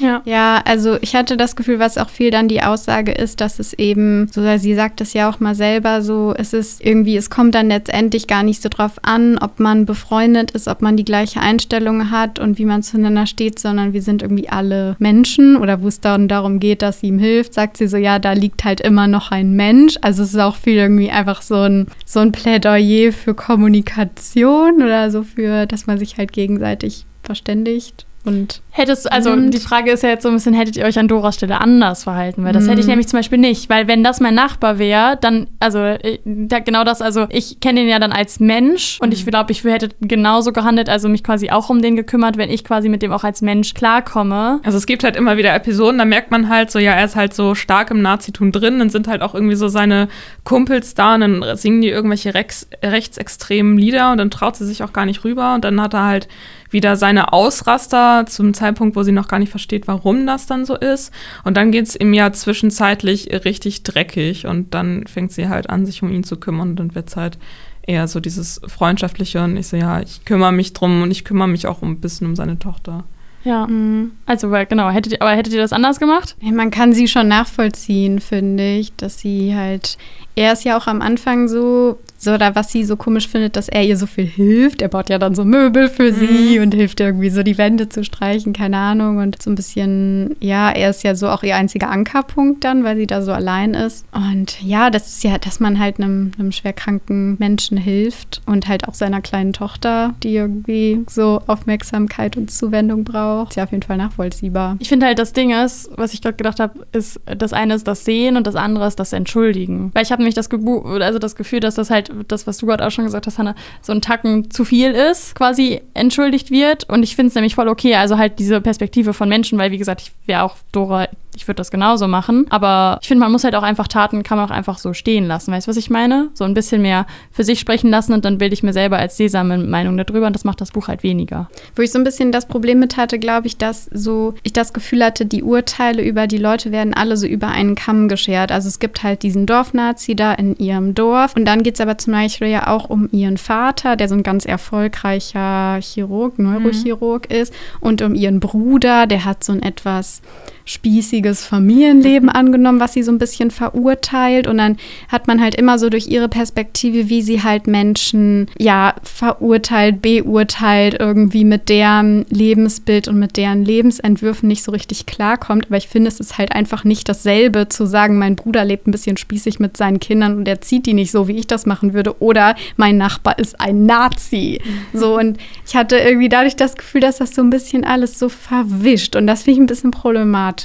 Ja. 0.00 0.22
Ja, 0.24 0.62
also 0.64 0.96
ich 1.00 1.14
hatte 1.14 1.36
das 1.36 1.56
Gefühl, 1.56 1.78
was 1.78 1.98
auch 1.98 2.08
viel 2.08 2.30
dann 2.30 2.48
die 2.48 2.62
Aussage 2.62 3.12
ist, 3.12 3.40
dass 3.40 3.58
es 3.58 3.72
eben, 3.72 4.28
so 4.32 4.42
sie 4.58 4.74
sagt 4.74 5.00
es 5.00 5.12
ja 5.12 5.28
auch 5.28 5.40
mal 5.40 5.54
selber 5.54 6.02
so, 6.02 6.34
es 6.36 6.52
ist 6.52 6.84
irgendwie, 6.84 7.16
es 7.16 7.30
kommt 7.30 7.54
dann 7.54 7.68
letztendlich 7.68 8.26
gar 8.26 8.42
nicht 8.42 8.62
so 8.62 8.68
drauf 8.68 8.92
an, 9.02 9.38
ob 9.38 9.60
man 9.60 9.86
befreundet 9.86 10.50
ist, 10.52 10.68
ob 10.68 10.82
man 10.82 10.96
die 10.96 11.04
gleiche 11.04 11.40
Einstellung 11.40 12.10
hat 12.10 12.38
und 12.38 12.58
wie 12.58 12.64
man 12.64 12.82
zueinander 12.82 13.26
steht, 13.26 13.58
sondern 13.58 13.92
wir 13.92 14.02
sind 14.02 14.22
irgendwie 14.22 14.48
alle 14.48 14.96
Menschen 14.98 15.56
oder 15.56 15.82
wo 15.82 15.88
es 15.88 16.00
dann 16.00 16.28
darum 16.28 16.60
geht, 16.60 16.82
dass 16.82 17.00
sie 17.00 17.08
ihm 17.08 17.18
hilft, 17.18 17.54
sagt 17.54 17.76
sie 17.76 17.88
so, 17.88 17.96
ja, 17.96 18.18
da 18.18 18.32
liegt 18.32 18.64
halt 18.64 18.80
immer 18.80 19.06
noch 19.06 19.30
ein 19.30 19.52
Mensch. 19.52 19.96
Also 20.00 20.22
es 20.22 20.30
ist 20.30 20.40
auch 20.40 20.56
viel 20.56 20.76
irgendwie 20.76 21.10
einfach 21.10 21.42
so 21.42 21.56
ein, 21.56 21.86
so 22.04 22.20
ein 22.20 22.32
Plädoyer 22.32 23.12
für 23.12 23.34
Kommunikation 23.34 24.82
oder 24.82 25.10
so 25.10 25.22
für, 25.22 25.66
dass 25.66 25.86
man 25.86 25.98
sich 25.98 26.18
halt 26.18 26.32
gegenseitig 26.32 27.06
verständigt. 27.22 28.07
Und 28.24 28.60
Hättest, 28.70 29.10
also 29.10 29.30
Und- 29.32 29.50
die 29.50 29.58
Frage 29.58 29.90
ist 29.90 30.04
ja 30.04 30.10
jetzt 30.10 30.22
so 30.22 30.28
ein 30.28 30.34
bisschen, 30.34 30.54
hättet 30.54 30.76
ihr 30.76 30.84
euch 30.84 30.98
an 31.00 31.08
Doras 31.08 31.34
Stelle 31.34 31.60
anders 31.60 32.04
verhalten? 32.04 32.44
Weil 32.44 32.52
das 32.52 32.68
hätte 32.68 32.78
ich 32.78 32.86
Mhm. 32.86 32.90
nämlich 32.90 33.08
zum 33.08 33.18
Beispiel 33.18 33.38
nicht. 33.38 33.68
Weil 33.70 33.88
wenn 33.88 34.04
das 34.04 34.20
mein 34.20 34.34
Nachbar 34.36 34.78
wäre, 34.78 35.18
dann, 35.20 35.48
also 35.58 35.78
äh, 35.80 36.18
da, 36.24 36.60
genau 36.60 36.84
das, 36.84 37.02
also 37.02 37.26
ich 37.30 37.58
kenne 37.58 37.80
den 37.80 37.88
ja 37.88 37.98
dann 37.98 38.12
als 38.12 38.38
Mensch 38.38 38.98
und 39.00 39.12
ich 39.12 39.26
glaube, 39.26 39.50
ich 39.50 39.64
hätte 39.64 39.88
genauso 40.00 40.52
gehandelt, 40.52 40.88
also 40.88 41.08
mich 41.08 41.24
quasi 41.24 41.50
auch 41.50 41.70
um 41.70 41.82
den 41.82 41.96
gekümmert, 41.96 42.36
wenn 42.36 42.50
ich 42.50 42.62
quasi 42.62 42.88
mit 42.88 43.02
dem 43.02 43.10
auch 43.12 43.24
als 43.24 43.42
Mensch 43.42 43.74
klarkomme. 43.74 44.60
Also 44.62 44.78
es 44.78 44.86
gibt 44.86 45.02
halt 45.02 45.16
immer 45.16 45.36
wieder 45.36 45.52
Episoden, 45.54 45.98
da 45.98 46.04
merkt 46.04 46.30
man 46.30 46.48
halt 46.48 46.70
so, 46.70 46.78
ja, 46.78 46.92
er 46.92 47.04
ist 47.06 47.16
halt 47.16 47.34
so 47.34 47.56
stark 47.56 47.90
im 47.90 48.00
Nazitum 48.00 48.52
drin, 48.52 48.78
dann 48.78 48.90
sind 48.90 49.08
halt 49.08 49.22
auch 49.22 49.34
irgendwie 49.34 49.56
so 49.56 49.66
seine 49.66 50.06
Kumpels 50.44 50.94
da 50.94 51.14
und 51.16 51.22
dann 51.22 51.44
singen 51.56 51.80
die 51.80 51.88
irgendwelche 51.88 52.32
Rex 52.34 52.68
rechtsextremen 52.80 53.76
Lieder 53.78 54.12
und 54.12 54.18
dann 54.18 54.30
traut 54.30 54.54
sie 54.56 54.66
sich 54.66 54.82
auch 54.84 54.92
gar 54.92 55.06
nicht 55.06 55.24
rüber 55.24 55.54
und 55.54 55.64
dann 55.64 55.80
hat 55.80 55.94
er 55.94 56.04
halt 56.04 56.28
wieder 56.70 56.96
seine 56.96 57.32
Ausraster 57.32 58.24
zum 58.26 58.54
Zeitpunkt, 58.54 58.96
wo 58.96 59.02
sie 59.02 59.12
noch 59.12 59.28
gar 59.28 59.38
nicht 59.38 59.50
versteht, 59.50 59.88
warum 59.88 60.26
das 60.26 60.46
dann 60.46 60.64
so 60.64 60.76
ist. 60.76 61.12
Und 61.44 61.56
dann 61.56 61.72
geht 61.72 61.86
es 61.86 61.96
ihm 61.96 62.12
ja 62.12 62.32
zwischenzeitlich 62.32 63.30
richtig 63.44 63.82
dreckig 63.82 64.46
und 64.46 64.74
dann 64.74 65.06
fängt 65.06 65.32
sie 65.32 65.48
halt 65.48 65.70
an, 65.70 65.86
sich 65.86 66.02
um 66.02 66.10
ihn 66.10 66.24
zu 66.24 66.36
kümmern 66.36 66.70
und 66.70 66.76
dann 66.76 66.94
wird 66.94 67.08
es 67.08 67.16
halt 67.16 67.38
eher 67.82 68.06
so 68.06 68.20
dieses 68.20 68.60
Freundschaftliche 68.66 69.42
und 69.42 69.56
ich 69.56 69.68
so, 69.68 69.76
ja, 69.76 70.00
ich 70.00 70.24
kümmere 70.24 70.52
mich 70.52 70.74
drum 70.74 71.02
und 71.02 71.10
ich 71.10 71.24
kümmere 71.24 71.48
mich 71.48 71.66
auch 71.66 71.82
ein 71.82 72.00
bisschen 72.00 72.26
um 72.26 72.36
seine 72.36 72.58
Tochter. 72.58 73.04
Ja. 73.44 73.66
mh. 73.66 74.10
Also, 74.26 74.50
weil, 74.50 74.66
genau, 74.66 74.90
hättet 74.90 75.14
ihr, 75.14 75.22
aber 75.22 75.30
hättet 75.30 75.54
ihr 75.54 75.60
das 75.60 75.72
anders 75.72 75.98
gemacht? 75.98 76.36
Man 76.42 76.70
kann 76.70 76.92
sie 76.92 77.08
schon 77.08 77.28
nachvollziehen, 77.28 78.20
finde 78.20 78.76
ich, 78.76 78.94
dass 78.96 79.18
sie 79.18 79.54
halt, 79.54 79.96
er 80.34 80.52
ist 80.52 80.64
ja 80.64 80.76
auch 80.76 80.86
am 80.86 81.00
Anfang 81.00 81.48
so, 81.48 81.98
So, 82.18 82.32
oder 82.34 82.54
was 82.54 82.72
sie 82.72 82.84
so 82.84 82.96
komisch 82.96 83.28
findet, 83.28 83.56
dass 83.56 83.68
er 83.68 83.84
ihr 83.84 83.96
so 83.96 84.06
viel 84.06 84.26
hilft. 84.26 84.82
Er 84.82 84.88
baut 84.88 85.08
ja 85.08 85.18
dann 85.18 85.34
so 85.34 85.44
Möbel 85.44 85.88
für 85.88 86.12
sie 86.12 86.58
und 86.58 86.74
hilft 86.74 87.00
irgendwie 87.00 87.30
so 87.30 87.42
die 87.42 87.56
Wände 87.58 87.88
zu 87.88 88.02
streichen, 88.02 88.52
keine 88.52 88.76
Ahnung. 88.76 89.18
Und 89.18 89.40
so 89.40 89.50
ein 89.50 89.54
bisschen, 89.54 90.36
ja, 90.40 90.70
er 90.70 90.90
ist 90.90 91.04
ja 91.04 91.14
so 91.14 91.28
auch 91.28 91.42
ihr 91.44 91.56
einziger 91.56 91.90
Ankerpunkt 91.90 92.64
dann, 92.64 92.82
weil 92.82 92.96
sie 92.96 93.06
da 93.06 93.22
so 93.22 93.32
allein 93.32 93.74
ist. 93.74 94.04
Und 94.12 94.60
ja, 94.62 94.90
das 94.90 95.08
ist 95.08 95.24
ja, 95.24 95.38
dass 95.38 95.60
man 95.60 95.78
halt 95.78 95.98
einem, 96.00 96.32
einem 96.38 96.50
schwerkranken 96.50 97.36
Menschen 97.38 97.78
hilft 97.78 98.42
und 98.46 98.68
halt 98.68 98.88
auch 98.88 98.94
seiner 98.94 99.20
kleinen 99.20 99.52
Tochter, 99.52 100.14
die 100.22 100.34
irgendwie 100.34 101.04
so 101.08 101.40
Aufmerksamkeit 101.46 102.36
und 102.36 102.50
Zuwendung 102.50 103.04
braucht. 103.04 103.50
Ist 103.50 103.56
ja 103.56 103.64
auf 103.64 103.70
jeden 103.70 103.82
Fall 103.84 103.96
nachvollziehbar. 103.96 104.76
Ich 104.80 104.88
finde 104.88 105.06
halt, 105.06 105.18
das 105.18 105.32
Ding 105.32 105.52
ist, 105.52 105.90
was 105.96 106.14
ich 106.14 106.20
gerade 106.20 106.36
gedacht 106.36 106.58
habe, 106.58 106.86
ist, 106.92 107.20
das 107.26 107.52
eine 107.52 107.74
ist 107.74 107.86
das 107.86 108.04
Sehen 108.04 108.36
und 108.36 108.46
das 108.46 108.56
andere 108.56 108.86
ist 108.88 108.98
das 108.98 109.12
Entschuldigen. 109.12 109.90
Weil 109.94 110.02
ich 110.02 110.10
habe 110.10 110.22
nämlich 110.22 110.34
das, 110.34 110.50
Gebu 110.50 110.80
also 110.80 111.18
das 111.18 111.36
Gefühl, 111.36 111.60
dass 111.60 111.76
das 111.76 111.90
halt, 111.90 112.07
das, 112.28 112.46
was 112.46 112.58
du 112.58 112.66
gerade 112.66 112.86
auch 112.86 112.90
schon 112.90 113.04
gesagt 113.04 113.26
hast, 113.26 113.38
Hannah, 113.38 113.54
so 113.82 113.92
ein 113.92 114.00
Tacken 114.00 114.50
zu 114.50 114.64
viel 114.64 114.92
ist, 114.92 115.34
quasi 115.34 115.80
entschuldigt 115.94 116.50
wird. 116.50 116.88
Und 116.88 117.02
ich 117.02 117.16
finde 117.16 117.28
es 117.28 117.34
nämlich 117.34 117.54
voll 117.54 117.68
okay, 117.68 117.94
also 117.94 118.18
halt 118.18 118.38
diese 118.38 118.60
Perspektive 118.60 119.14
von 119.14 119.28
Menschen, 119.28 119.58
weil 119.58 119.70
wie 119.70 119.78
gesagt, 119.78 120.02
ich 120.02 120.12
wäre 120.26 120.42
auch 120.42 120.56
Dora, 120.72 121.08
ich 121.38 121.46
würde 121.46 121.56
das 121.56 121.70
genauso 121.70 122.08
machen. 122.08 122.46
Aber 122.50 122.98
ich 123.00 123.08
finde, 123.08 123.20
man 123.20 123.32
muss 123.32 123.44
halt 123.44 123.54
auch 123.54 123.62
einfach 123.62 123.88
Taten, 123.88 124.22
kann 124.22 124.38
man 124.38 124.48
auch 124.48 124.54
einfach 124.54 124.78
so 124.78 124.92
stehen 124.92 125.26
lassen. 125.26 125.52
Weißt 125.52 125.66
du, 125.66 125.70
was 125.70 125.76
ich 125.76 125.88
meine? 125.88 126.30
So 126.34 126.44
ein 126.44 126.52
bisschen 126.52 126.82
mehr 126.82 127.06
für 127.30 127.44
sich 127.44 127.60
sprechen 127.60 127.90
lassen 127.90 128.12
und 128.12 128.24
dann 128.24 128.38
bilde 128.38 128.54
ich 128.54 128.62
mir 128.62 128.72
selber 128.72 128.98
als 128.98 129.16
Sesam 129.16 129.50
eine 129.50 129.64
Meinung 129.64 129.96
darüber 129.96 130.26
und 130.26 130.34
das 130.34 130.44
macht 130.44 130.60
das 130.60 130.72
Buch 130.72 130.88
halt 130.88 131.02
weniger. 131.02 131.48
Wo 131.76 131.82
ich 131.82 131.92
so 131.92 131.98
ein 131.98 132.04
bisschen 132.04 132.32
das 132.32 132.46
Problem 132.46 132.80
mit 132.80 132.96
hatte, 132.96 133.18
glaube 133.18 133.46
ich, 133.46 133.56
dass 133.56 133.88
so 133.92 134.34
ich 134.42 134.52
das 134.52 134.72
Gefühl 134.72 135.04
hatte, 135.04 135.26
die 135.26 135.42
Urteile 135.42 136.02
über 136.02 136.26
die 136.26 136.38
Leute 136.38 136.72
werden 136.72 136.92
alle 136.92 137.16
so 137.16 137.26
über 137.26 137.48
einen 137.48 137.76
Kamm 137.76 138.08
geschert. 138.08 138.50
Also 138.50 138.68
es 138.68 138.80
gibt 138.80 139.02
halt 139.04 139.22
diesen 139.22 139.46
Dorfnazi 139.46 140.16
da 140.16 140.34
in 140.34 140.56
ihrem 140.56 140.94
Dorf 140.94 141.36
und 141.36 141.44
dann 141.44 141.62
geht 141.62 141.74
es 141.74 141.80
aber 141.80 141.98
zum 141.98 142.12
Beispiel 142.12 142.48
ja 142.48 142.66
auch 142.66 142.90
um 142.90 143.08
ihren 143.12 143.36
Vater, 143.36 143.94
der 143.94 144.08
so 144.08 144.14
ein 144.14 144.24
ganz 144.24 144.44
erfolgreicher 144.44 145.78
Chirurg, 145.80 146.38
Neurochirurg 146.38 147.30
ist 147.30 147.54
und 147.80 148.02
um 148.02 148.14
ihren 148.14 148.40
Bruder, 148.40 149.06
der 149.06 149.24
hat 149.24 149.44
so 149.44 149.52
ein 149.52 149.62
etwas 149.62 150.22
spießiges 150.68 151.44
Familienleben 151.44 152.28
angenommen, 152.28 152.78
was 152.78 152.92
sie 152.92 153.02
so 153.02 153.10
ein 153.10 153.18
bisschen 153.18 153.50
verurteilt. 153.50 154.46
Und 154.46 154.58
dann 154.58 154.76
hat 155.08 155.26
man 155.26 155.40
halt 155.40 155.54
immer 155.54 155.78
so 155.78 155.88
durch 155.88 156.08
ihre 156.08 156.28
Perspektive, 156.28 157.08
wie 157.08 157.22
sie 157.22 157.42
halt 157.42 157.66
Menschen 157.66 158.46
ja 158.58 158.94
verurteilt, 159.02 160.02
beurteilt, 160.02 160.96
irgendwie 161.00 161.44
mit 161.44 161.68
deren 161.68 162.26
Lebensbild 162.28 163.08
und 163.08 163.18
mit 163.18 163.36
deren 163.36 163.64
Lebensentwürfen 163.64 164.46
nicht 164.46 164.62
so 164.62 164.70
richtig 164.72 165.06
klarkommt. 165.06 165.66
Aber 165.66 165.78
ich 165.78 165.88
finde, 165.88 166.08
es 166.08 166.20
ist 166.20 166.36
halt 166.36 166.52
einfach 166.52 166.84
nicht 166.84 167.08
dasselbe 167.08 167.68
zu 167.68 167.86
sagen, 167.86 168.18
mein 168.18 168.36
Bruder 168.36 168.64
lebt 168.64 168.86
ein 168.86 168.92
bisschen 168.92 169.16
spießig 169.16 169.60
mit 169.60 169.76
seinen 169.76 170.00
Kindern 170.00 170.36
und 170.36 170.46
er 170.46 170.60
zieht 170.60 170.84
die 170.84 170.94
nicht 170.94 171.10
so, 171.10 171.28
wie 171.28 171.36
ich 171.36 171.46
das 171.46 171.64
machen 171.64 171.94
würde. 171.94 172.20
Oder 172.20 172.54
mein 172.76 172.98
Nachbar 172.98 173.38
ist 173.38 173.58
ein 173.58 173.86
Nazi. 173.86 174.60
So, 174.92 175.18
und 175.18 175.38
ich 175.66 175.76
hatte 175.76 175.96
irgendwie 175.96 176.28
dadurch 176.28 176.56
das 176.56 176.76
Gefühl, 176.76 177.00
dass 177.00 177.18
das 177.18 177.34
so 177.34 177.42
ein 177.42 177.50
bisschen 177.50 177.84
alles 177.84 178.18
so 178.18 178.28
verwischt. 178.28 179.16
Und 179.16 179.26
das 179.26 179.44
finde 179.44 179.52
ich 179.52 179.60
ein 179.60 179.66
bisschen 179.66 179.90
problematisch. 179.92 180.57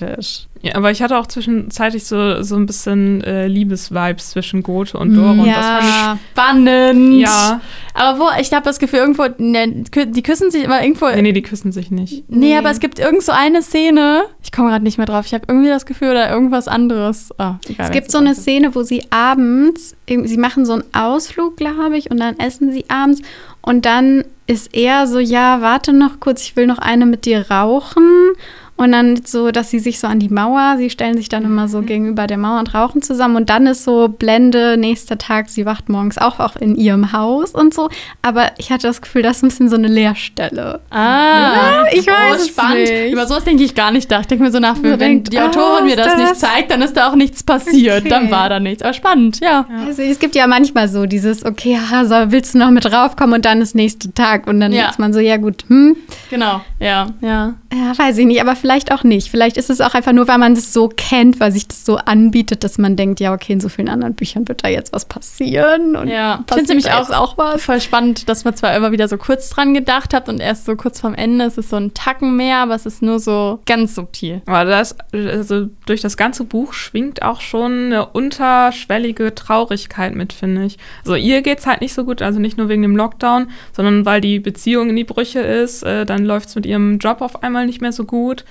Ja, 0.61 0.75
aber 0.75 0.91
ich 0.91 1.01
hatte 1.01 1.17
auch 1.17 1.27
zwischenzeitlich 1.27 2.05
so, 2.05 2.41
so 2.41 2.55
ein 2.55 2.65
bisschen 2.65 3.21
äh, 3.23 3.47
Liebesvibes 3.47 4.31
zwischen 4.31 4.63
Gothe 4.63 4.97
und 4.97 5.13
Dora. 5.13 5.31
Und 5.31 5.45
das 5.45 5.65
fand 5.65 5.83
ich 5.83 6.21
spannend. 6.31 7.19
Ja. 7.19 7.61
Aber 7.93 8.19
wo, 8.19 8.29
ich 8.39 8.51
habe 8.53 8.63
das 8.63 8.79
Gefühl, 8.79 8.99
irgendwo, 8.99 9.25
ne, 9.39 9.83
die 10.07 10.23
küssen 10.23 10.51
sich 10.51 10.65
aber 10.65 10.81
irgendwo. 10.81 11.07
Nee, 11.07 11.21
nee, 11.21 11.33
die 11.33 11.41
küssen 11.41 11.73
sich 11.73 11.91
nicht. 11.91 12.29
Nee, 12.29 12.55
aber 12.55 12.71
es 12.71 12.79
gibt 12.79 12.97
irgend 12.97 13.23
so 13.23 13.33
eine 13.33 13.61
Szene. 13.61 14.23
Ich 14.41 14.53
komme 14.53 14.69
gerade 14.69 14.85
nicht 14.85 14.97
mehr 14.97 15.05
drauf. 15.05 15.25
Ich 15.25 15.33
habe 15.33 15.43
irgendwie 15.49 15.69
das 15.69 15.85
Gefühl, 15.85 16.11
oder 16.11 16.29
irgendwas 16.31 16.69
anderes. 16.69 17.31
Ah, 17.37 17.55
egal, 17.67 17.85
Es 17.85 17.91
gibt 17.91 18.09
so 18.09 18.19
eine 18.19 18.33
Szene, 18.33 18.73
wo 18.73 18.83
sie 18.83 19.03
abends, 19.09 19.95
sie 20.07 20.37
machen 20.37 20.65
so 20.65 20.73
einen 20.73 20.83
Ausflug, 20.93 21.57
glaube 21.57 21.97
ich, 21.97 22.09
und 22.09 22.21
dann 22.21 22.39
essen 22.39 22.71
sie 22.71 22.85
abends 22.87 23.21
und 23.61 23.85
dann 23.85 24.23
ist 24.47 24.75
er 24.75 25.07
so, 25.07 25.19
ja, 25.19 25.61
warte 25.61 25.93
noch 25.93 26.19
kurz, 26.19 26.43
ich 26.43 26.55
will 26.55 26.67
noch 26.67 26.79
eine 26.79 27.05
mit 27.05 27.25
dir 27.25 27.49
rauchen. 27.49 28.33
Und 28.75 28.91
dann 28.91 29.21
so, 29.23 29.51
dass 29.51 29.69
sie 29.69 29.79
sich 29.79 29.99
so 29.99 30.07
an 30.07 30.19
die 30.19 30.29
Mauer, 30.29 30.75
sie 30.77 30.89
stellen 30.89 31.15
sich 31.15 31.29
dann 31.29 31.43
immer 31.45 31.67
so 31.67 31.81
gegenüber 31.83 32.25
der 32.25 32.37
Mauer 32.37 32.59
und 32.59 32.73
rauchen 32.73 33.01
zusammen. 33.03 33.35
Und 33.35 33.49
dann 33.49 33.67
ist 33.67 33.83
so 33.83 34.07
Blende, 34.07 34.77
nächster 34.77 35.17
Tag, 35.17 35.49
sie 35.49 35.65
wacht 35.65 35.89
morgens 35.89 36.17
auch, 36.17 36.39
auch 36.39 36.55
in 36.55 36.75
ihrem 36.75 37.13
Haus 37.13 37.51
und 37.51 37.73
so. 37.73 37.89
Aber 38.23 38.51
ich 38.57 38.71
hatte 38.71 38.87
das 38.87 39.01
Gefühl, 39.01 39.21
das 39.21 39.37
ist 39.37 39.43
ein 39.43 39.49
bisschen 39.49 39.69
so 39.69 39.75
eine 39.75 39.87
Leerstelle. 39.87 40.79
Ah, 40.89 41.85
ich 41.91 42.07
weiß 42.07 42.31
oh, 42.31 42.35
es 42.35 42.47
spannend. 42.49 42.79
nicht. 42.79 43.11
Über 43.13 43.27
sowas 43.27 43.43
denke 43.43 43.63
ich 43.63 43.75
gar 43.75 43.91
nicht 43.91 44.09
nach. 44.09 44.21
Ich 44.21 44.27
denke 44.27 44.43
mir 44.43 44.51
so 44.51 44.59
nach, 44.59 44.75
So 44.75 44.83
wenn 44.83 44.99
denkt, 44.99 45.31
die 45.31 45.39
Autorin 45.39 45.85
mir 45.85 45.91
ist 45.91 45.99
das 45.99 46.17
nicht 46.17 46.31
das- 46.31 46.39
zeigt, 46.39 46.71
dann 46.71 46.81
ist 46.81 46.97
da 46.97 47.09
auch 47.09 47.15
nichts 47.15 47.43
passiert. 47.43 47.99
Okay. 48.01 48.09
Dann 48.09 48.31
war 48.31 48.49
da 48.49 48.59
nichts. 48.59 48.81
Aber 48.83 48.93
spannend, 48.93 49.39
ja. 49.39 49.65
Also 49.85 50.01
es 50.01 50.17
gibt 50.19 50.33
ja 50.35 50.47
manchmal 50.47 50.87
so 50.87 51.05
dieses, 51.05 51.45
okay, 51.45 51.77
haha, 51.77 52.05
so, 52.05 52.31
willst 52.31 52.55
du 52.55 52.57
noch 52.57 52.71
mit 52.71 52.91
raufkommen 52.91 53.35
und 53.35 53.45
dann 53.45 53.61
ist 53.61 53.75
nächste 53.75 54.13
Tag. 54.13 54.47
Und 54.47 54.59
dann 54.59 54.71
Ja. 54.73 54.89
ist 54.89 54.97
man 54.99 55.13
so, 55.13 55.19
ja 55.19 55.37
gut, 55.37 55.63
hm, 55.67 55.95
Genau, 56.29 56.61
ja, 56.79 57.07
ja. 57.21 57.53
Ja, 57.71 57.97
weiß 57.97 58.17
ich 58.19 58.25
nicht, 58.27 58.39
aber 58.41 58.55
vielleicht 58.63 58.93
auch 58.93 59.03
nicht. 59.03 59.29
Vielleicht 59.29 59.57
ist 59.57 59.69
es 59.69 59.81
auch 59.81 59.93
einfach 59.93 60.13
nur, 60.13 60.25
weil 60.29 60.37
man 60.37 60.55
das 60.55 60.71
so 60.71 60.87
kennt, 60.87 61.41
weil 61.41 61.51
sich 61.51 61.67
das 61.67 61.83
so 61.83 61.97
anbietet, 61.97 62.63
dass 62.63 62.77
man 62.77 62.95
denkt, 62.95 63.19
ja, 63.19 63.33
okay, 63.33 63.51
in 63.51 63.59
so 63.59 63.67
vielen 63.67 63.89
anderen 63.89 64.13
Büchern 64.13 64.47
wird 64.47 64.63
da 64.63 64.69
jetzt 64.69 64.93
was 64.93 65.03
passieren. 65.03 65.97
Und 65.97 66.07
Ja, 66.07 66.45
ich 66.47 66.53
finde 66.53 66.69
nämlich 66.69 66.89
auch, 66.89 67.09
auch 67.09 67.37
was. 67.37 67.61
voll 67.61 67.81
spannend, 67.81 68.29
dass 68.29 68.45
man 68.45 68.55
zwar 68.55 68.73
immer 68.73 68.93
wieder 68.93 69.09
so 69.09 69.17
kurz 69.17 69.49
dran 69.49 69.73
gedacht 69.73 70.13
hat 70.13 70.29
und 70.29 70.39
erst 70.39 70.63
so 70.63 70.77
kurz 70.77 71.01
vorm 71.01 71.13
Ende 71.13 71.43
ist 71.43 71.57
es 71.57 71.71
so 71.71 71.75
ein 71.75 71.93
Tacken 71.93 72.37
mehr, 72.37 72.59
aber 72.59 72.73
es 72.73 72.85
ist 72.85 73.01
nur 73.01 73.19
so 73.19 73.59
ganz 73.65 73.95
subtil. 73.95 74.41
Aber 74.45 74.63
das, 74.63 74.95
also 75.11 75.67
durch 75.85 75.99
das 75.99 76.15
ganze 76.15 76.45
Buch 76.45 76.71
schwingt 76.71 77.21
auch 77.21 77.41
schon 77.41 77.87
eine 77.87 78.05
unterschwellige 78.05 79.35
Traurigkeit 79.35 80.15
mit, 80.15 80.31
finde 80.31 80.63
ich. 80.63 80.77
Also 80.99 81.15
ihr 81.15 81.41
geht's 81.41 81.67
halt 81.67 81.81
nicht 81.81 81.93
so 81.93 82.05
gut, 82.05 82.21
also 82.21 82.39
nicht 82.39 82.57
nur 82.57 82.69
wegen 82.69 82.81
dem 82.81 82.95
Lockdown, 82.95 83.49
sondern 83.75 84.05
weil 84.05 84.21
die 84.21 84.39
Beziehung 84.39 84.89
in 84.89 84.95
die 84.95 85.03
Brüche 85.03 85.41
ist. 85.41 85.83
Äh, 85.83 86.05
dann 86.05 86.23
läuft's 86.23 86.55
mit 86.55 86.65
ihrem 86.65 86.97
Job 86.99 87.19
auf 87.19 87.43
einmal 87.43 87.65
nicht 87.65 87.81
mehr 87.81 87.91
so 87.91 88.05
gut. 88.05 88.45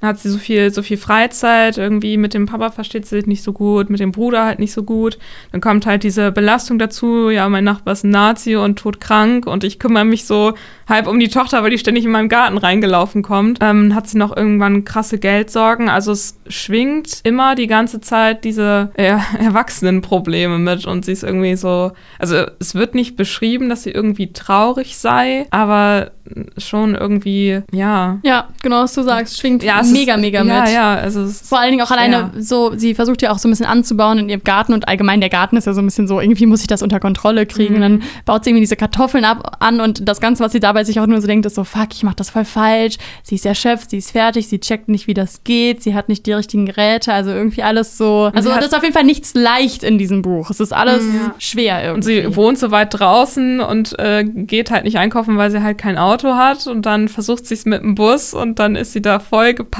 Dann 0.00 0.10
hat 0.10 0.18
sie 0.20 0.30
so 0.30 0.38
viel, 0.38 0.72
so 0.72 0.82
viel 0.82 0.96
Freizeit. 0.96 1.76
Irgendwie 1.76 2.16
mit 2.16 2.34
dem 2.34 2.46
Papa 2.46 2.70
versteht 2.70 3.06
sie 3.06 3.16
sich 3.16 3.26
nicht 3.26 3.42
so 3.42 3.52
gut, 3.52 3.90
mit 3.90 4.00
dem 4.00 4.12
Bruder 4.12 4.44
halt 4.44 4.58
nicht 4.58 4.72
so 4.72 4.84
gut. 4.84 5.18
Dann 5.52 5.60
kommt 5.60 5.86
halt 5.86 6.04
diese 6.04 6.30
Belastung 6.30 6.78
dazu. 6.78 7.30
Ja, 7.30 7.48
mein 7.48 7.64
Nachbar 7.64 7.92
ist 7.92 8.04
ein 8.04 8.10
Nazi 8.10 8.56
und 8.56 8.78
todkrank 8.78 9.46
und 9.46 9.64
ich 9.64 9.78
kümmere 9.78 10.04
mich 10.04 10.24
so 10.24 10.54
halb 10.88 11.06
um 11.06 11.18
die 11.18 11.28
Tochter, 11.28 11.62
weil 11.62 11.70
die 11.70 11.78
ständig 11.78 12.04
in 12.04 12.12
meinem 12.12 12.28
Garten 12.28 12.58
reingelaufen 12.58 13.22
kommt. 13.22 13.58
Ähm, 13.60 13.94
hat 13.94 14.08
sie 14.08 14.18
noch 14.18 14.36
irgendwann 14.36 14.84
krasse 14.84 15.18
Geldsorgen. 15.18 15.88
Also 15.88 16.12
es 16.12 16.38
schwingt 16.46 17.20
immer 17.24 17.54
die 17.54 17.66
ganze 17.66 18.00
Zeit 18.00 18.44
diese 18.44 18.90
äh, 18.94 19.16
Erwachsenenprobleme 19.38 20.58
mit 20.58 20.86
und 20.86 21.04
sie 21.04 21.12
ist 21.12 21.24
irgendwie 21.24 21.56
so, 21.56 21.92
also 22.18 22.44
es 22.60 22.74
wird 22.74 22.94
nicht 22.94 23.16
beschrieben, 23.16 23.68
dass 23.68 23.82
sie 23.82 23.90
irgendwie 23.90 24.32
traurig 24.32 24.96
sei, 24.96 25.46
aber 25.50 26.12
schon 26.56 26.94
irgendwie, 26.94 27.62
ja. 27.72 28.18
Ja, 28.22 28.48
genau, 28.62 28.82
was 28.82 28.94
du 28.94 29.02
sagst, 29.02 29.38
schwingt 29.38 29.62
ja 29.62 29.80
es 29.80 29.87
mega, 29.92 30.16
mega 30.16 30.44
ja, 30.44 30.62
mit. 30.62 30.72
Ja, 30.72 30.94
also 30.94 31.22
es 31.22 31.42
ist 31.42 31.48
Vor 31.48 31.58
allen 31.58 31.70
Dingen 31.70 31.82
auch 31.82 31.88
schwer. 31.88 31.98
alleine 31.98 32.30
so, 32.38 32.72
sie 32.76 32.94
versucht 32.94 33.22
ja 33.22 33.32
auch 33.32 33.38
so 33.38 33.48
ein 33.48 33.50
bisschen 33.50 33.66
anzubauen 33.66 34.18
in 34.18 34.28
ihrem 34.28 34.44
Garten 34.44 34.72
und 34.72 34.88
allgemein 34.88 35.20
der 35.20 35.30
Garten 35.30 35.56
ist 35.56 35.66
ja 35.66 35.74
so 35.74 35.80
ein 35.80 35.84
bisschen 35.86 36.08
so, 36.08 36.20
irgendwie 36.20 36.46
muss 36.46 36.60
ich 36.60 36.66
das 36.66 36.82
unter 36.82 37.00
Kontrolle 37.00 37.46
kriegen 37.46 37.76
und 37.76 37.80
dann 37.80 38.02
baut 38.24 38.44
sie 38.44 38.50
irgendwie 38.50 38.62
diese 38.62 38.76
Kartoffeln 38.76 39.24
ab 39.24 39.56
an 39.60 39.80
und 39.80 40.08
das 40.08 40.20
Ganze, 40.20 40.44
was 40.44 40.52
sie 40.52 40.60
dabei 40.60 40.84
sich 40.84 41.00
auch 41.00 41.06
nur 41.06 41.20
so 41.20 41.26
denkt, 41.26 41.46
ist 41.46 41.54
so, 41.54 41.64
fuck, 41.64 41.88
ich 41.92 42.02
mach 42.02 42.14
das 42.14 42.30
voll 42.30 42.44
falsch, 42.44 42.96
sie 43.22 43.36
ist 43.36 43.46
erschöpft, 43.46 43.90
sie 43.90 43.98
ist 43.98 44.10
fertig, 44.12 44.48
sie 44.48 44.60
checkt 44.60 44.88
nicht, 44.88 45.06
wie 45.06 45.14
das 45.14 45.44
geht, 45.44 45.82
sie 45.82 45.94
hat 45.94 46.08
nicht 46.08 46.26
die 46.26 46.32
richtigen 46.32 46.66
Geräte, 46.66 47.12
also 47.12 47.30
irgendwie 47.30 47.62
alles 47.62 47.98
so, 47.98 48.30
also 48.34 48.50
das 48.50 48.66
ist 48.66 48.74
auf 48.74 48.82
jeden 48.82 48.94
Fall 48.94 49.04
nichts 49.04 49.34
leicht 49.34 49.82
in 49.82 49.98
diesem 49.98 50.22
Buch, 50.22 50.50
es 50.50 50.60
ist 50.60 50.72
alles 50.72 51.04
schwer 51.38 51.94
Und 51.94 52.06
irgendwie. 52.06 52.22
sie 52.22 52.36
wohnt 52.36 52.58
so 52.58 52.70
weit 52.70 52.98
draußen 52.98 53.60
und 53.60 53.98
äh, 53.98 54.24
geht 54.24 54.70
halt 54.70 54.84
nicht 54.84 54.98
einkaufen, 54.98 55.36
weil 55.36 55.50
sie 55.50 55.62
halt 55.62 55.78
kein 55.78 55.98
Auto 55.98 56.34
hat. 56.34 56.66
Und 56.66 56.86
dann 56.86 57.08
versucht 57.08 57.46
sie 57.46 57.54
es 57.54 57.64
mit 57.64 57.82
dem 57.82 57.94
Bus 57.94 58.34
und 58.34 58.58
dann 58.58 58.76
ist 58.76 58.92
sie 58.92 59.02
da 59.02 59.18
voll 59.20 59.54
gepackt. 59.54 59.77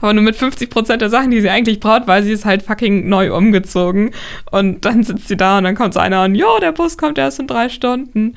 Aber 0.00 0.12
nur 0.12 0.22
mit 0.22 0.36
50 0.36 0.70
Prozent 0.70 1.02
der 1.02 1.10
Sachen, 1.10 1.30
die 1.30 1.40
sie 1.40 1.50
eigentlich 1.50 1.80
braucht, 1.80 2.06
weil 2.06 2.22
sie 2.22 2.32
ist 2.32 2.44
halt 2.44 2.62
fucking 2.62 3.08
neu 3.08 3.34
umgezogen. 3.34 4.10
Und 4.50 4.84
dann 4.84 5.02
sitzt 5.02 5.28
sie 5.28 5.36
da 5.36 5.58
und 5.58 5.64
dann 5.64 5.74
kommt 5.74 5.94
so 5.94 6.00
einer 6.00 6.24
und, 6.24 6.34
jo, 6.34 6.58
der 6.60 6.72
Bus 6.72 6.96
kommt 6.98 7.18
erst 7.18 7.40
in 7.40 7.46
drei 7.46 7.68
Stunden. 7.68 8.34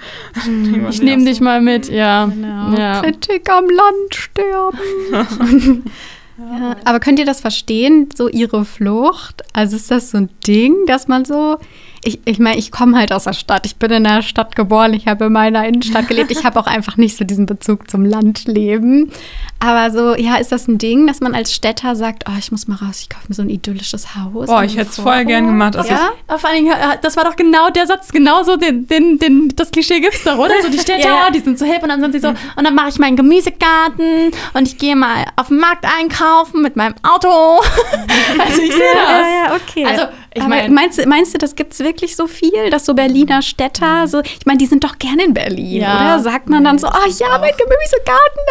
ich 0.89 1.01
nehme 1.01 1.25
dich 1.25 1.41
mal 1.41 1.61
mit, 1.61 1.89
ja. 1.89 2.25
Genau. 2.25 2.77
ja. 2.77 3.01
Kritik 3.01 3.49
am 3.49 3.65
Land 3.65 4.15
sterben. 4.15 5.83
ja. 6.37 6.75
Aber 6.85 6.99
könnt 6.99 7.19
ihr 7.19 7.25
das 7.25 7.41
verstehen, 7.41 8.09
so 8.15 8.27
ihre 8.29 8.65
Flucht? 8.65 9.43
Also 9.53 9.75
ist 9.75 9.91
das 9.91 10.11
so 10.11 10.17
ein 10.17 10.29
Ding, 10.45 10.85
dass 10.85 11.07
man 11.07 11.25
so. 11.25 11.57
Ich, 12.07 12.21
ich 12.23 12.39
meine, 12.39 12.57
ich 12.57 12.71
komme 12.71 12.97
halt 12.97 13.11
aus 13.11 13.25
der 13.25 13.33
Stadt. 13.33 13.65
Ich 13.65 13.75
bin 13.75 13.91
in 13.91 14.05
der 14.05 14.21
Stadt 14.21 14.55
geboren. 14.55 14.93
Ich 14.93 15.09
habe 15.09 15.25
in 15.25 15.33
meiner 15.33 15.67
Innenstadt 15.67 16.07
gelebt. 16.07 16.31
Ich 16.31 16.45
habe 16.45 16.57
auch 16.57 16.65
einfach 16.65 16.95
nicht 16.95 17.17
so 17.17 17.25
diesen 17.25 17.45
Bezug 17.45 17.91
zum 17.91 18.05
Landleben. 18.05 19.11
Aber 19.59 19.91
so, 19.91 20.15
ja, 20.15 20.35
ist 20.35 20.53
das 20.53 20.69
ein 20.69 20.77
Ding, 20.77 21.05
dass 21.07 21.19
man 21.19 21.35
als 21.35 21.53
Städter 21.53 21.97
sagt, 21.97 22.23
oh, 22.29 22.33
ich 22.39 22.49
muss 22.49 22.67
mal 22.67 22.75
raus, 22.75 23.01
ich 23.01 23.09
kaufe 23.09 23.25
mir 23.27 23.33
so 23.35 23.41
ein 23.41 23.49
idyllisches 23.49 24.15
Haus. 24.15 24.45
Boah, 24.45 24.63
ich 24.63 24.77
hätte 24.77 24.91
es 24.91 24.99
voll 24.99 25.25
gern 25.25 25.47
gemacht. 25.47 25.75
Also 25.75 25.89
Ja? 25.89 26.11
Vor 26.27 26.49
allen 26.49 26.63
Dingen, 26.63 26.71
äh, 26.71 26.97
das 27.01 27.17
war 27.17 27.25
doch 27.25 27.35
genau 27.35 27.69
der 27.71 27.87
Satz, 27.87 28.09
genau 28.09 28.43
so, 28.43 28.55
den, 28.55 28.87
den, 28.87 29.19
den, 29.19 29.53
das 29.55 29.71
Klischee 29.71 29.99
gibt's 29.99 30.23
doch, 30.23 30.37
oder? 30.37 30.53
So 30.61 30.69
die 30.69 30.79
Städte, 30.79 31.01
Ja, 31.07 31.25
ja. 31.25 31.31
die 31.31 31.39
sind 31.39 31.59
so 31.59 31.65
hip 31.65 31.83
und 31.83 31.89
dann 31.89 31.99
sind 31.99 32.13
sie 32.13 32.19
so, 32.19 32.29
und 32.29 32.63
dann 32.63 32.75
mache 32.75 32.89
ich 32.89 32.99
meinen 32.99 33.17
Gemüsegarten 33.17 34.31
und 34.53 34.67
ich 34.67 34.77
gehe 34.77 34.95
mal 34.95 35.25
auf 35.35 35.47
den 35.47 35.57
Markt 35.57 35.85
einkaufen 35.85 36.61
mit 36.61 36.75
meinem 36.75 36.95
Auto. 37.03 37.27
also 38.39 38.61
ich 38.61 38.71
sehe 38.71 38.93
das. 38.93 39.27
Ja, 39.27 39.45
ja, 39.47 39.55
okay. 39.55 39.85
Also 39.85 40.03
Ich 40.33 40.45
mein- 40.47 40.73
meinst, 40.73 40.97
du- 40.99 41.07
meinst 41.07 41.33
du, 41.33 41.37
das 41.37 41.55
gibt 41.55 41.73
es 41.73 41.79
wirklich 41.79 42.15
so 42.15 42.27
viel, 42.27 42.69
dass 42.69 42.85
so 42.85 42.93
Berliner 42.93 43.41
Städter, 43.41 44.07
so, 44.07 44.21
ich 44.21 44.45
meine, 44.45 44.57
die 44.59 44.65
sind 44.67 44.83
doch 44.83 44.97
gerne 44.99 45.23
in 45.25 45.33
Berlin, 45.33 45.81
Ja. 45.81 45.95
oder? 45.95 46.19
Sagt 46.23 46.49
man 46.49 46.63
dann 46.63 46.77
so, 46.77 46.87
oh 46.87 47.09
ja, 47.19 47.37
mein 47.39 47.51
Gemüsegarten. 47.57 48.41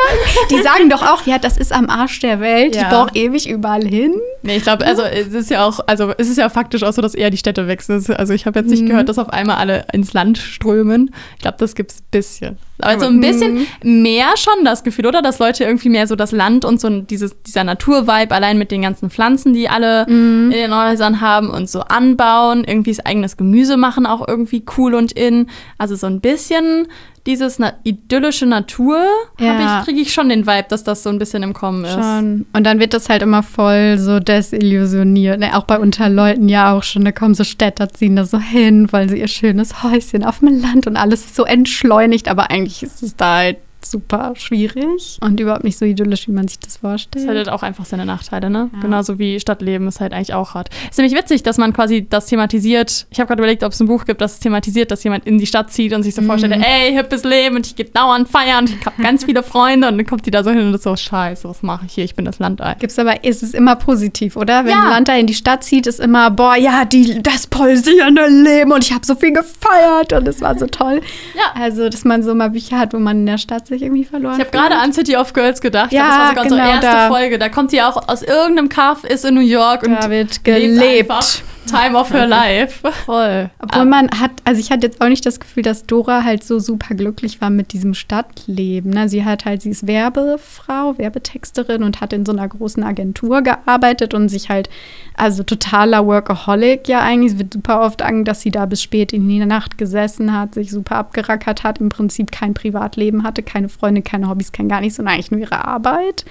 Die 0.51 0.63
sagen 0.63 0.91
doch 0.91 1.03
auch, 1.03 1.27
ja, 1.27 1.39
das 1.39 1.57
ist 1.57 1.73
am 1.73 1.89
Arsch 1.89 2.21
der 2.21 2.41
Welt, 2.41 2.75
Ja. 2.75 2.83
ich 2.83 2.89
brauche 2.89 3.11
ewig 3.15 3.49
überall 3.49 3.85
hin. 3.87 4.15
Nee, 4.43 4.57
ich 4.57 4.63
glaube, 4.63 4.85
also 4.87 5.03
es 5.03 5.29
ist 5.33 5.51
ja 5.51 5.65
auch, 5.65 5.81
also 5.87 6.13
es 6.19 6.29
ist 6.29 6.39
ja 6.39 6.49
faktisch 6.49 6.83
auch 6.83 6.93
so, 6.93 7.03
dass 7.03 7.15
eher 7.15 7.31
die 7.31 7.37
Städte 7.37 7.67
wechseln. 7.69 8.05
Also 8.17 8.33
ich 8.33 8.47
habe 8.47 8.59
jetzt 8.61 8.71
nicht 8.71 8.87
gehört, 8.87 9.09
dass 9.09 9.19
auf 9.19 9.31
einmal 9.31 9.57
alle 9.57 9.87
ins 9.93 10.13
Land 10.13 10.39
strömen. 10.39 11.11
Ich 11.37 11.43
glaube, 11.43 11.57
das 11.59 11.75
gibt's 11.75 11.99
ein 12.01 12.07
bisschen. 12.11 12.59
Aber 12.79 13.01
so 13.01 13.07
ein 13.07 13.21
bisschen 13.21 13.67
mehr 13.83 14.37
schon 14.37 14.65
das 14.65 14.85
Gefühl, 14.85 15.07
oder? 15.07 15.23
Dass 15.23 15.39
Leute 15.39 15.65
irgendwie 15.65 15.89
mehr 15.89 16.07
so 16.07 16.15
das 16.15 16.31
Land 16.31 16.65
und 16.67 16.79
so 16.81 16.91
dieses, 17.01 17.35
dieser 17.43 17.65
Naturvibe, 17.65 18.35
allein 18.35 18.59
mit 18.59 18.71
den 18.71 18.83
ganzen 18.83 19.09
Pflanzen, 19.11 19.55
die 19.55 19.69
alle 19.69 20.05
in 20.07 20.51
den 20.51 20.75
Häusern 20.77 21.21
haben 21.23 21.49
und 21.51 21.66
so 21.69 21.81
anbauen, 21.81 22.65
irgendwie 22.65 22.91
das 22.95 23.05
eigenes 23.05 23.37
Gemüse 23.37 23.77
machen, 23.77 24.07
auch 24.07 24.27
irgendwie 24.27 24.65
cool 24.77 24.95
und 24.95 25.13
in. 25.13 25.49
Also 25.79 25.97
so 25.97 26.07
ein 26.07 26.21
bisschen 26.21 26.87
dieses 27.27 27.59
na 27.59 27.73
idyllische 27.83 28.47
Natur 28.47 29.05
Ja. 29.41 29.83
kriege 29.85 30.01
ich 30.01 30.13
schon 30.15 30.29
den 30.29 30.47
Vibe, 30.47 30.67
dass 30.69 30.85
das 30.85 31.03
so 31.03 31.11
ein 31.11 31.19
bisschen 31.19 31.43
im 31.43 31.53
Kommen 31.55 31.85
ist. 31.85 31.95
Schon. 31.95 32.47
Und 32.53 32.65
dann 32.65 32.79
wird 32.79 32.95
das 32.95 33.09
halt 33.09 33.23
immer 33.23 33.43
voll 33.43 33.99
so 33.99 34.21
desillusioniert. 34.21 35.41
Ne? 35.41 35.57
Auch 35.57 35.65
bei 35.65 35.79
Unterleuten 35.79 36.49
ja 36.49 36.73
auch 36.73 36.83
schon. 36.85 37.05
Da 37.05 37.13
kommen 37.13 37.35
so 37.35 37.45
Städter, 37.45 37.89
ziehen 37.89 38.17
da 38.17 38.25
so 38.25 38.39
hin, 38.39 38.89
weil 38.93 39.09
sie 39.09 39.19
ihr 39.21 39.29
schönes 39.29 39.83
Häuschen 39.83 40.25
auf 40.25 40.39
dem 40.39 40.61
Land 40.61 40.87
und 40.87 40.97
alles 40.97 41.25
ist 41.25 41.35
so 41.37 41.45
entschleunigt. 41.45 42.29
Aber 42.29 42.51
eigentlich 42.51 42.83
ist 42.83 43.03
es 43.03 43.17
da 43.17 43.37
halt 43.37 43.57
super 43.85 44.33
schwierig 44.37 45.19
und 45.21 45.39
überhaupt 45.41 45.65
nicht 45.65 45.79
so 45.79 45.85
idyllisch, 45.85 46.27
wie 46.29 46.33
man 46.33 46.49
sich 46.49 46.59
das 46.59 46.79
vorstellt. 46.79 47.25
Das 47.25 47.29
hat 47.31 47.37
halt 47.37 47.49
auch 47.49 47.63
einfach 47.63 47.85
seine 47.85 48.05
Nachteile, 48.07 48.51
ne? 48.51 48.71
Genauso 48.81 49.19
wie 49.19 49.39
Stadtleben 49.39 49.87
ist 49.89 50.01
halt 50.01 50.13
eigentlich 50.13 50.35
auch 50.35 50.55
hart. 50.55 50.69
Ist 50.91 50.99
nämlich 50.99 51.17
witzig, 51.17 51.43
dass 51.43 51.59
man 51.59 51.73
quasi 51.73 52.07
das 52.09 52.27
thematisiert. 52.27 53.07
Ich 53.11 53.21
habe 53.21 53.29
gerade 53.29 53.41
überlegt, 53.43 53.63
ob 53.63 53.73
es 53.73 53.81
ein 53.81 53.87
Buch 53.87 54.05
gibt, 54.05 54.21
das 54.21 54.35
es 54.35 54.41
thematisiert, 54.41 54.91
dass 54.91 55.05
jemand 55.05 55.27
in 55.27 55.39
die 55.39 55.47
Stadt 55.47 55.71
zieht 55.73 55.93
und 55.93 56.03
sich 56.03 56.15
so 56.15 56.23
vorstellt, 56.23 56.53
ey, 56.55 56.93
hippes 56.93 57.25
Leben 57.25 57.57
und 57.57 57.67
ich 57.67 57.77
gehe 57.77 57.87
dauernd 57.87 58.29
feiern 58.29 58.65
und 58.67 58.71
ich 58.71 58.87
habe 58.87 59.01
ganz 59.03 59.25
viele 59.25 59.43
Freunde 59.43 59.89
und 59.89 59.99
dann 59.99 60.07
kommt 60.07 60.27
die 60.27 60.31
da 60.31 60.43
so 60.43 60.51
hin 60.51 60.61
und 60.61 60.75
ist 60.75 60.83
so, 60.83 60.97
scheiße, 60.97 61.49
was 61.49 61.63
mache 61.63 61.87
ich 61.87 61.93
hier? 61.95 62.05
Ich 62.05 62.15
bin 62.15 62.25
das 62.25 62.39
Landei. 62.39 62.75
Gibt's 62.79 62.99
aber, 62.99 63.25
ist 63.25 63.43
es 63.43 63.55
immer 63.55 63.77
positiv, 63.77 64.37
oder? 64.37 64.65
Wenn 64.65 64.73
Ja. 64.73 64.85
ein 64.85 64.91
Land 64.91 65.09
da 65.09 65.15
in 65.17 65.27
die 65.27 65.35
Stadt 65.35 65.63
zieht, 65.65 65.87
ist 65.87 66.01
immer, 66.01 66.31
boah, 66.31 66.57
ja, 66.57 66.85
die, 66.85 67.23
das 67.23 67.47
pulsierende 67.47 68.27
Leben 68.29 68.73
und 68.73 68.85
ich 68.85 68.93
habe 68.93 69.05
so 69.07 69.15
viel 69.15 69.33
gefeiert 69.33 70.13
und 70.13 70.27
es 70.29 70.41
war 70.41 70.59
so 70.59 70.67
toll. 70.67 71.01
Ja. 71.35 71.61
Also, 71.61 71.89
dass 71.89 72.05
man 72.05 72.23
so 72.23 72.35
mal 72.35 72.51
Bücher 72.51 72.79
hat, 72.79 72.93
wo 72.95 72.99
man 72.99 73.19
in 73.21 73.27
der 73.27 73.39
Stadt 73.39 73.66
sich 73.67 73.83
irgendwie 73.83 74.05
verloren 74.05 74.35
Ich 74.35 74.41
habe 74.41 74.51
gerade 74.51 74.77
an 74.77 74.93
City 74.93 75.17
of 75.17 75.33
Girls 75.33 75.61
gedacht. 75.61 75.93
Ja, 75.93 76.09
das 76.09 76.19
war 76.19 76.29
sogar 76.29 76.45
unsere 76.45 76.61
genau, 76.61 76.73
erste 76.73 76.87
da. 76.87 77.09
Folge. 77.09 77.39
Da 77.39 77.49
kommt 77.49 77.73
die 77.73 77.83
auch 77.83 78.09
aus 78.09 78.23
irgendeinem 78.23 78.69
Kaff, 78.69 79.05
ist 79.05 79.25
in 79.25 79.35
New 79.35 79.41
York 79.41 79.83
und 79.83 79.93
Da 79.93 80.11
wird 80.11 80.45
lebt 80.45 80.45
gelebt. 80.45 81.43
Time 81.67 81.99
of 81.99 82.13
her 82.13 82.27
life. 82.27 82.89
Voll. 83.05 83.51
Obwohl 83.61 83.85
man 83.85 84.09
hat, 84.11 84.31
also 84.45 84.61
ich 84.61 84.71
hatte 84.71 84.87
jetzt 84.87 85.01
auch 85.01 85.09
nicht 85.09 85.27
das 85.27 85.41
Gefühl, 85.41 85.63
dass 85.63 85.87
Dora 85.87 86.25
halt 86.25 86.45
so 86.45 86.59
super 86.59 86.95
glücklich 86.95 87.41
war 87.41 87.51
mit 87.51 87.73
diesem 87.73 87.95
Stadtleben. 87.95 88.93
Ne? 88.93 89.09
Sie 89.09 89.25
hat 89.25 89.45
halt, 89.45 89.63
sie 89.63 89.71
ist 89.71 89.87
Werbefrau, 89.87 90.97
Werbetexterin 90.99 91.83
und 91.83 92.01
hat 92.01 92.13
in 92.13 92.25
so 92.25 92.33
einer 92.33 92.49
großen 92.49 92.83
Agentur 92.83 93.43
gearbeitet 93.43 94.15
und 94.15 94.29
sich 94.29 94.49
halt, 94.49 94.71
also 95.17 95.43
totaler 95.43 96.07
Workaholic 96.07 96.89
ja 96.89 97.01
eigentlich. 97.01 97.33
Es 97.33 97.39
wird 97.39 97.55
super 97.55 97.81
oft 97.81 98.03
an, 98.03 98.25
dass 98.25 98.41
sie 98.41 98.51
da 98.51 98.67
bis 98.67 98.83
spät 98.83 99.13
in 99.13 99.29
die 99.29 99.45
Nacht 99.45 99.79
gesessen 99.79 100.33
hat, 100.33 100.55
sich 100.55 100.71
super 100.71 100.97
abgerackert 100.97 101.65
hat, 101.65 101.81
im 101.81 101.89
Prinzip 101.89 102.31
kein 102.33 102.55
Privatleben 102.55 103.23
hatte, 103.23 103.43
keine 103.43 103.69
Freunde, 103.69 104.03
keine 104.03 104.29
Hobbys, 104.29 104.53
kein 104.53 104.69
gar 104.69 104.81
nichts 104.81 104.99
und 104.99 105.09
eigentlich 105.09 105.31
nur 105.31 105.41
ihre 105.41 105.65
Arbeit. 105.65 106.25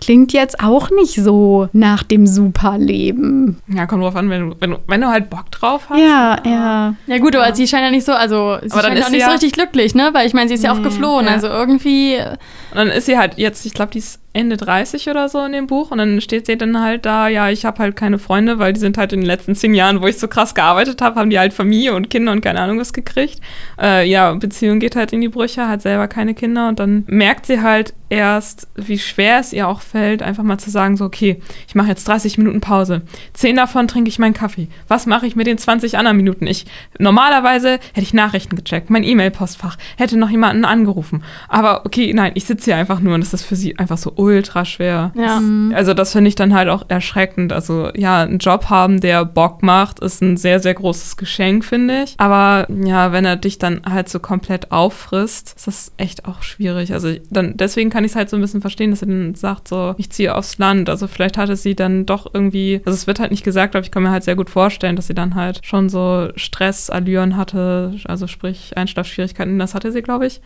Klingt 0.00 0.32
jetzt 0.32 0.60
auch 0.60 0.90
nicht 0.90 1.14
so 1.14 1.68
nach 1.72 2.02
dem 2.02 2.26
Superleben. 2.26 3.58
Ja, 3.68 3.86
kommt 3.86 4.02
drauf 4.02 4.16
an, 4.16 4.30
wenn 4.30 4.50
du, 4.50 4.56
wenn 4.58 4.70
du, 4.70 4.78
wenn 4.88 5.00
du 5.00 5.08
halt 5.08 5.30
Bock 5.30 5.50
drauf 5.50 5.88
hast. 5.90 5.98
Ja, 5.98 6.38
ja. 6.44 6.94
Ja 7.06 7.18
gut, 7.18 7.34
aber 7.36 7.54
sie 7.54 7.66
scheint 7.66 7.84
ja 7.84 7.90
nicht 7.90 8.04
so, 8.04 8.12
also 8.12 8.58
sie 8.62 8.70
Aber 8.72 8.82
dann 8.82 8.92
scheint 8.92 8.98
ist 8.98 9.04
auch 9.04 9.08
sie 9.08 9.12
nicht 9.16 9.22
so 9.24 9.28
ja- 9.28 9.32
richtig 9.32 9.52
glücklich, 9.52 9.94
ne? 9.94 10.10
Weil 10.12 10.26
ich 10.26 10.34
meine, 10.34 10.48
sie 10.48 10.54
ist 10.54 10.64
ja 10.64 10.72
auch 10.72 10.82
geflohen, 10.82 11.26
ja. 11.26 11.32
also 11.32 11.48
irgendwie 11.48 12.16
Und 12.18 12.76
dann 12.76 12.88
ist 12.88 13.06
sie 13.06 13.18
halt 13.18 13.34
jetzt, 13.38 13.64
ich 13.66 13.74
glaube, 13.74 13.92
die 13.92 13.98
ist 13.98 14.20
Ende 14.34 14.56
30 14.56 15.08
oder 15.10 15.28
so 15.28 15.44
in 15.44 15.52
dem 15.52 15.66
Buch. 15.66 15.90
Und 15.90 15.98
dann 15.98 16.20
steht 16.22 16.46
sie 16.46 16.56
dann 16.56 16.80
halt 16.80 17.04
da, 17.04 17.28
ja, 17.28 17.50
ich 17.50 17.64
habe 17.66 17.78
halt 17.80 17.96
keine 17.96 18.18
Freunde, 18.18 18.58
weil 18.58 18.72
die 18.72 18.80
sind 18.80 18.96
halt 18.96 19.12
in 19.12 19.20
den 19.20 19.26
letzten 19.26 19.54
zehn 19.54 19.74
Jahren, 19.74 20.00
wo 20.00 20.06
ich 20.06 20.18
so 20.18 20.26
krass 20.26 20.54
gearbeitet 20.54 21.02
habe, 21.02 21.20
haben 21.20 21.28
die 21.30 21.38
halt 21.38 21.52
Familie 21.52 21.94
und 21.94 22.08
Kinder 22.08 22.32
und 22.32 22.40
keine 22.40 22.60
Ahnung 22.60 22.78
was 22.80 22.92
gekriegt. 22.94 23.40
Äh, 23.80 24.08
ja, 24.08 24.32
Beziehung 24.32 24.78
geht 24.78 24.96
halt 24.96 25.12
in 25.12 25.20
die 25.20 25.28
Brüche, 25.28 25.68
hat 25.68 25.82
selber 25.82 26.08
keine 26.08 26.32
Kinder. 26.34 26.68
Und 26.68 26.78
dann 26.80 27.04
merkt 27.08 27.44
sie 27.46 27.60
halt 27.60 27.92
erst, 28.12 28.68
wie 28.76 28.98
schwer 28.98 29.38
es 29.40 29.54
ihr 29.54 29.66
auch 29.66 29.80
fällt, 29.80 30.22
einfach 30.22 30.42
mal 30.42 30.58
zu 30.58 30.70
sagen, 30.70 30.98
so, 30.98 31.06
okay, 31.06 31.40
ich 31.66 31.74
mache 31.74 31.88
jetzt 31.88 32.06
30 32.06 32.36
Minuten 32.36 32.60
Pause. 32.60 33.02
Zehn 33.32 33.56
davon 33.56 33.88
trinke 33.88 34.10
ich 34.10 34.18
meinen 34.18 34.34
Kaffee. 34.34 34.68
Was 34.86 35.06
mache 35.06 35.26
ich 35.26 35.34
mit 35.34 35.46
den 35.46 35.56
20 35.56 35.96
anderen 35.96 36.18
Minuten? 36.18 36.46
Ich, 36.46 36.66
normalerweise 36.98 37.78
hätte 37.94 38.02
ich 38.02 38.12
Nachrichten 38.12 38.54
gecheckt, 38.54 38.90
mein 38.90 39.02
E-Mail-Postfach, 39.02 39.78
hätte 39.96 40.18
noch 40.18 40.28
jemanden 40.28 40.66
angerufen. 40.66 41.24
Aber 41.48 41.86
okay, 41.86 42.12
nein, 42.12 42.32
ich 42.34 42.44
sitze 42.44 42.66
hier 42.66 42.76
einfach 42.76 43.00
nur 43.00 43.14
und 43.14 43.22
das 43.22 43.32
ist 43.32 43.44
für 43.44 43.56
sie 43.56 43.78
einfach 43.78 43.96
so 43.96 44.12
ultra 44.14 44.66
schwer. 44.66 45.12
Ja. 45.14 45.40
Also 45.74 45.94
das 45.94 46.12
finde 46.12 46.28
ich 46.28 46.34
dann 46.34 46.52
halt 46.52 46.68
auch 46.68 46.84
erschreckend. 46.88 47.52
Also 47.52 47.90
ja, 47.94 48.22
einen 48.22 48.38
Job 48.38 48.68
haben, 48.68 49.00
der 49.00 49.24
Bock 49.24 49.62
macht, 49.62 50.00
ist 50.00 50.20
ein 50.20 50.36
sehr, 50.36 50.60
sehr 50.60 50.74
großes 50.74 51.16
Geschenk, 51.16 51.64
finde 51.64 52.02
ich. 52.02 52.14
Aber 52.18 52.66
ja, 52.84 53.12
wenn 53.12 53.24
er 53.24 53.36
dich 53.36 53.58
dann 53.58 53.80
halt 53.88 54.10
so 54.10 54.20
komplett 54.20 54.70
auffrisst, 54.70 55.54
ist 55.56 55.66
das 55.66 55.92
echt 55.96 56.26
auch 56.26 56.42
schwierig. 56.42 56.92
Also 56.92 57.14
dann 57.30 57.56
deswegen 57.56 57.88
kann 57.88 58.01
ich 58.04 58.12
es 58.12 58.16
halt 58.16 58.30
so 58.30 58.36
ein 58.36 58.40
bisschen 58.40 58.60
verstehen, 58.60 58.90
dass 58.90 59.02
er 59.02 59.08
dann 59.08 59.34
sagt, 59.34 59.68
so, 59.68 59.94
ich 59.98 60.10
ziehe 60.10 60.34
aufs 60.34 60.58
Land. 60.58 60.88
Also 60.88 61.06
vielleicht 61.06 61.38
hatte 61.38 61.56
sie 61.56 61.74
dann 61.74 62.06
doch 62.06 62.26
irgendwie, 62.32 62.80
also 62.84 62.94
es 62.94 63.06
wird 63.06 63.20
halt 63.20 63.30
nicht 63.30 63.44
gesagt, 63.44 63.74
aber 63.74 63.84
ich 63.84 63.90
kann 63.90 64.02
mir 64.02 64.10
halt 64.10 64.24
sehr 64.24 64.36
gut 64.36 64.50
vorstellen, 64.50 64.96
dass 64.96 65.06
sie 65.06 65.14
dann 65.14 65.34
halt 65.34 65.60
schon 65.64 65.88
so 65.88 66.28
Stressallüren 66.36 67.36
hatte, 67.36 67.94
also 68.04 68.26
sprich 68.26 68.72
Einschlafschwierigkeiten, 68.76 69.58
das 69.58 69.74
hatte 69.74 69.92
sie, 69.92 70.02
glaube 70.02 70.26
ich. 70.26 70.40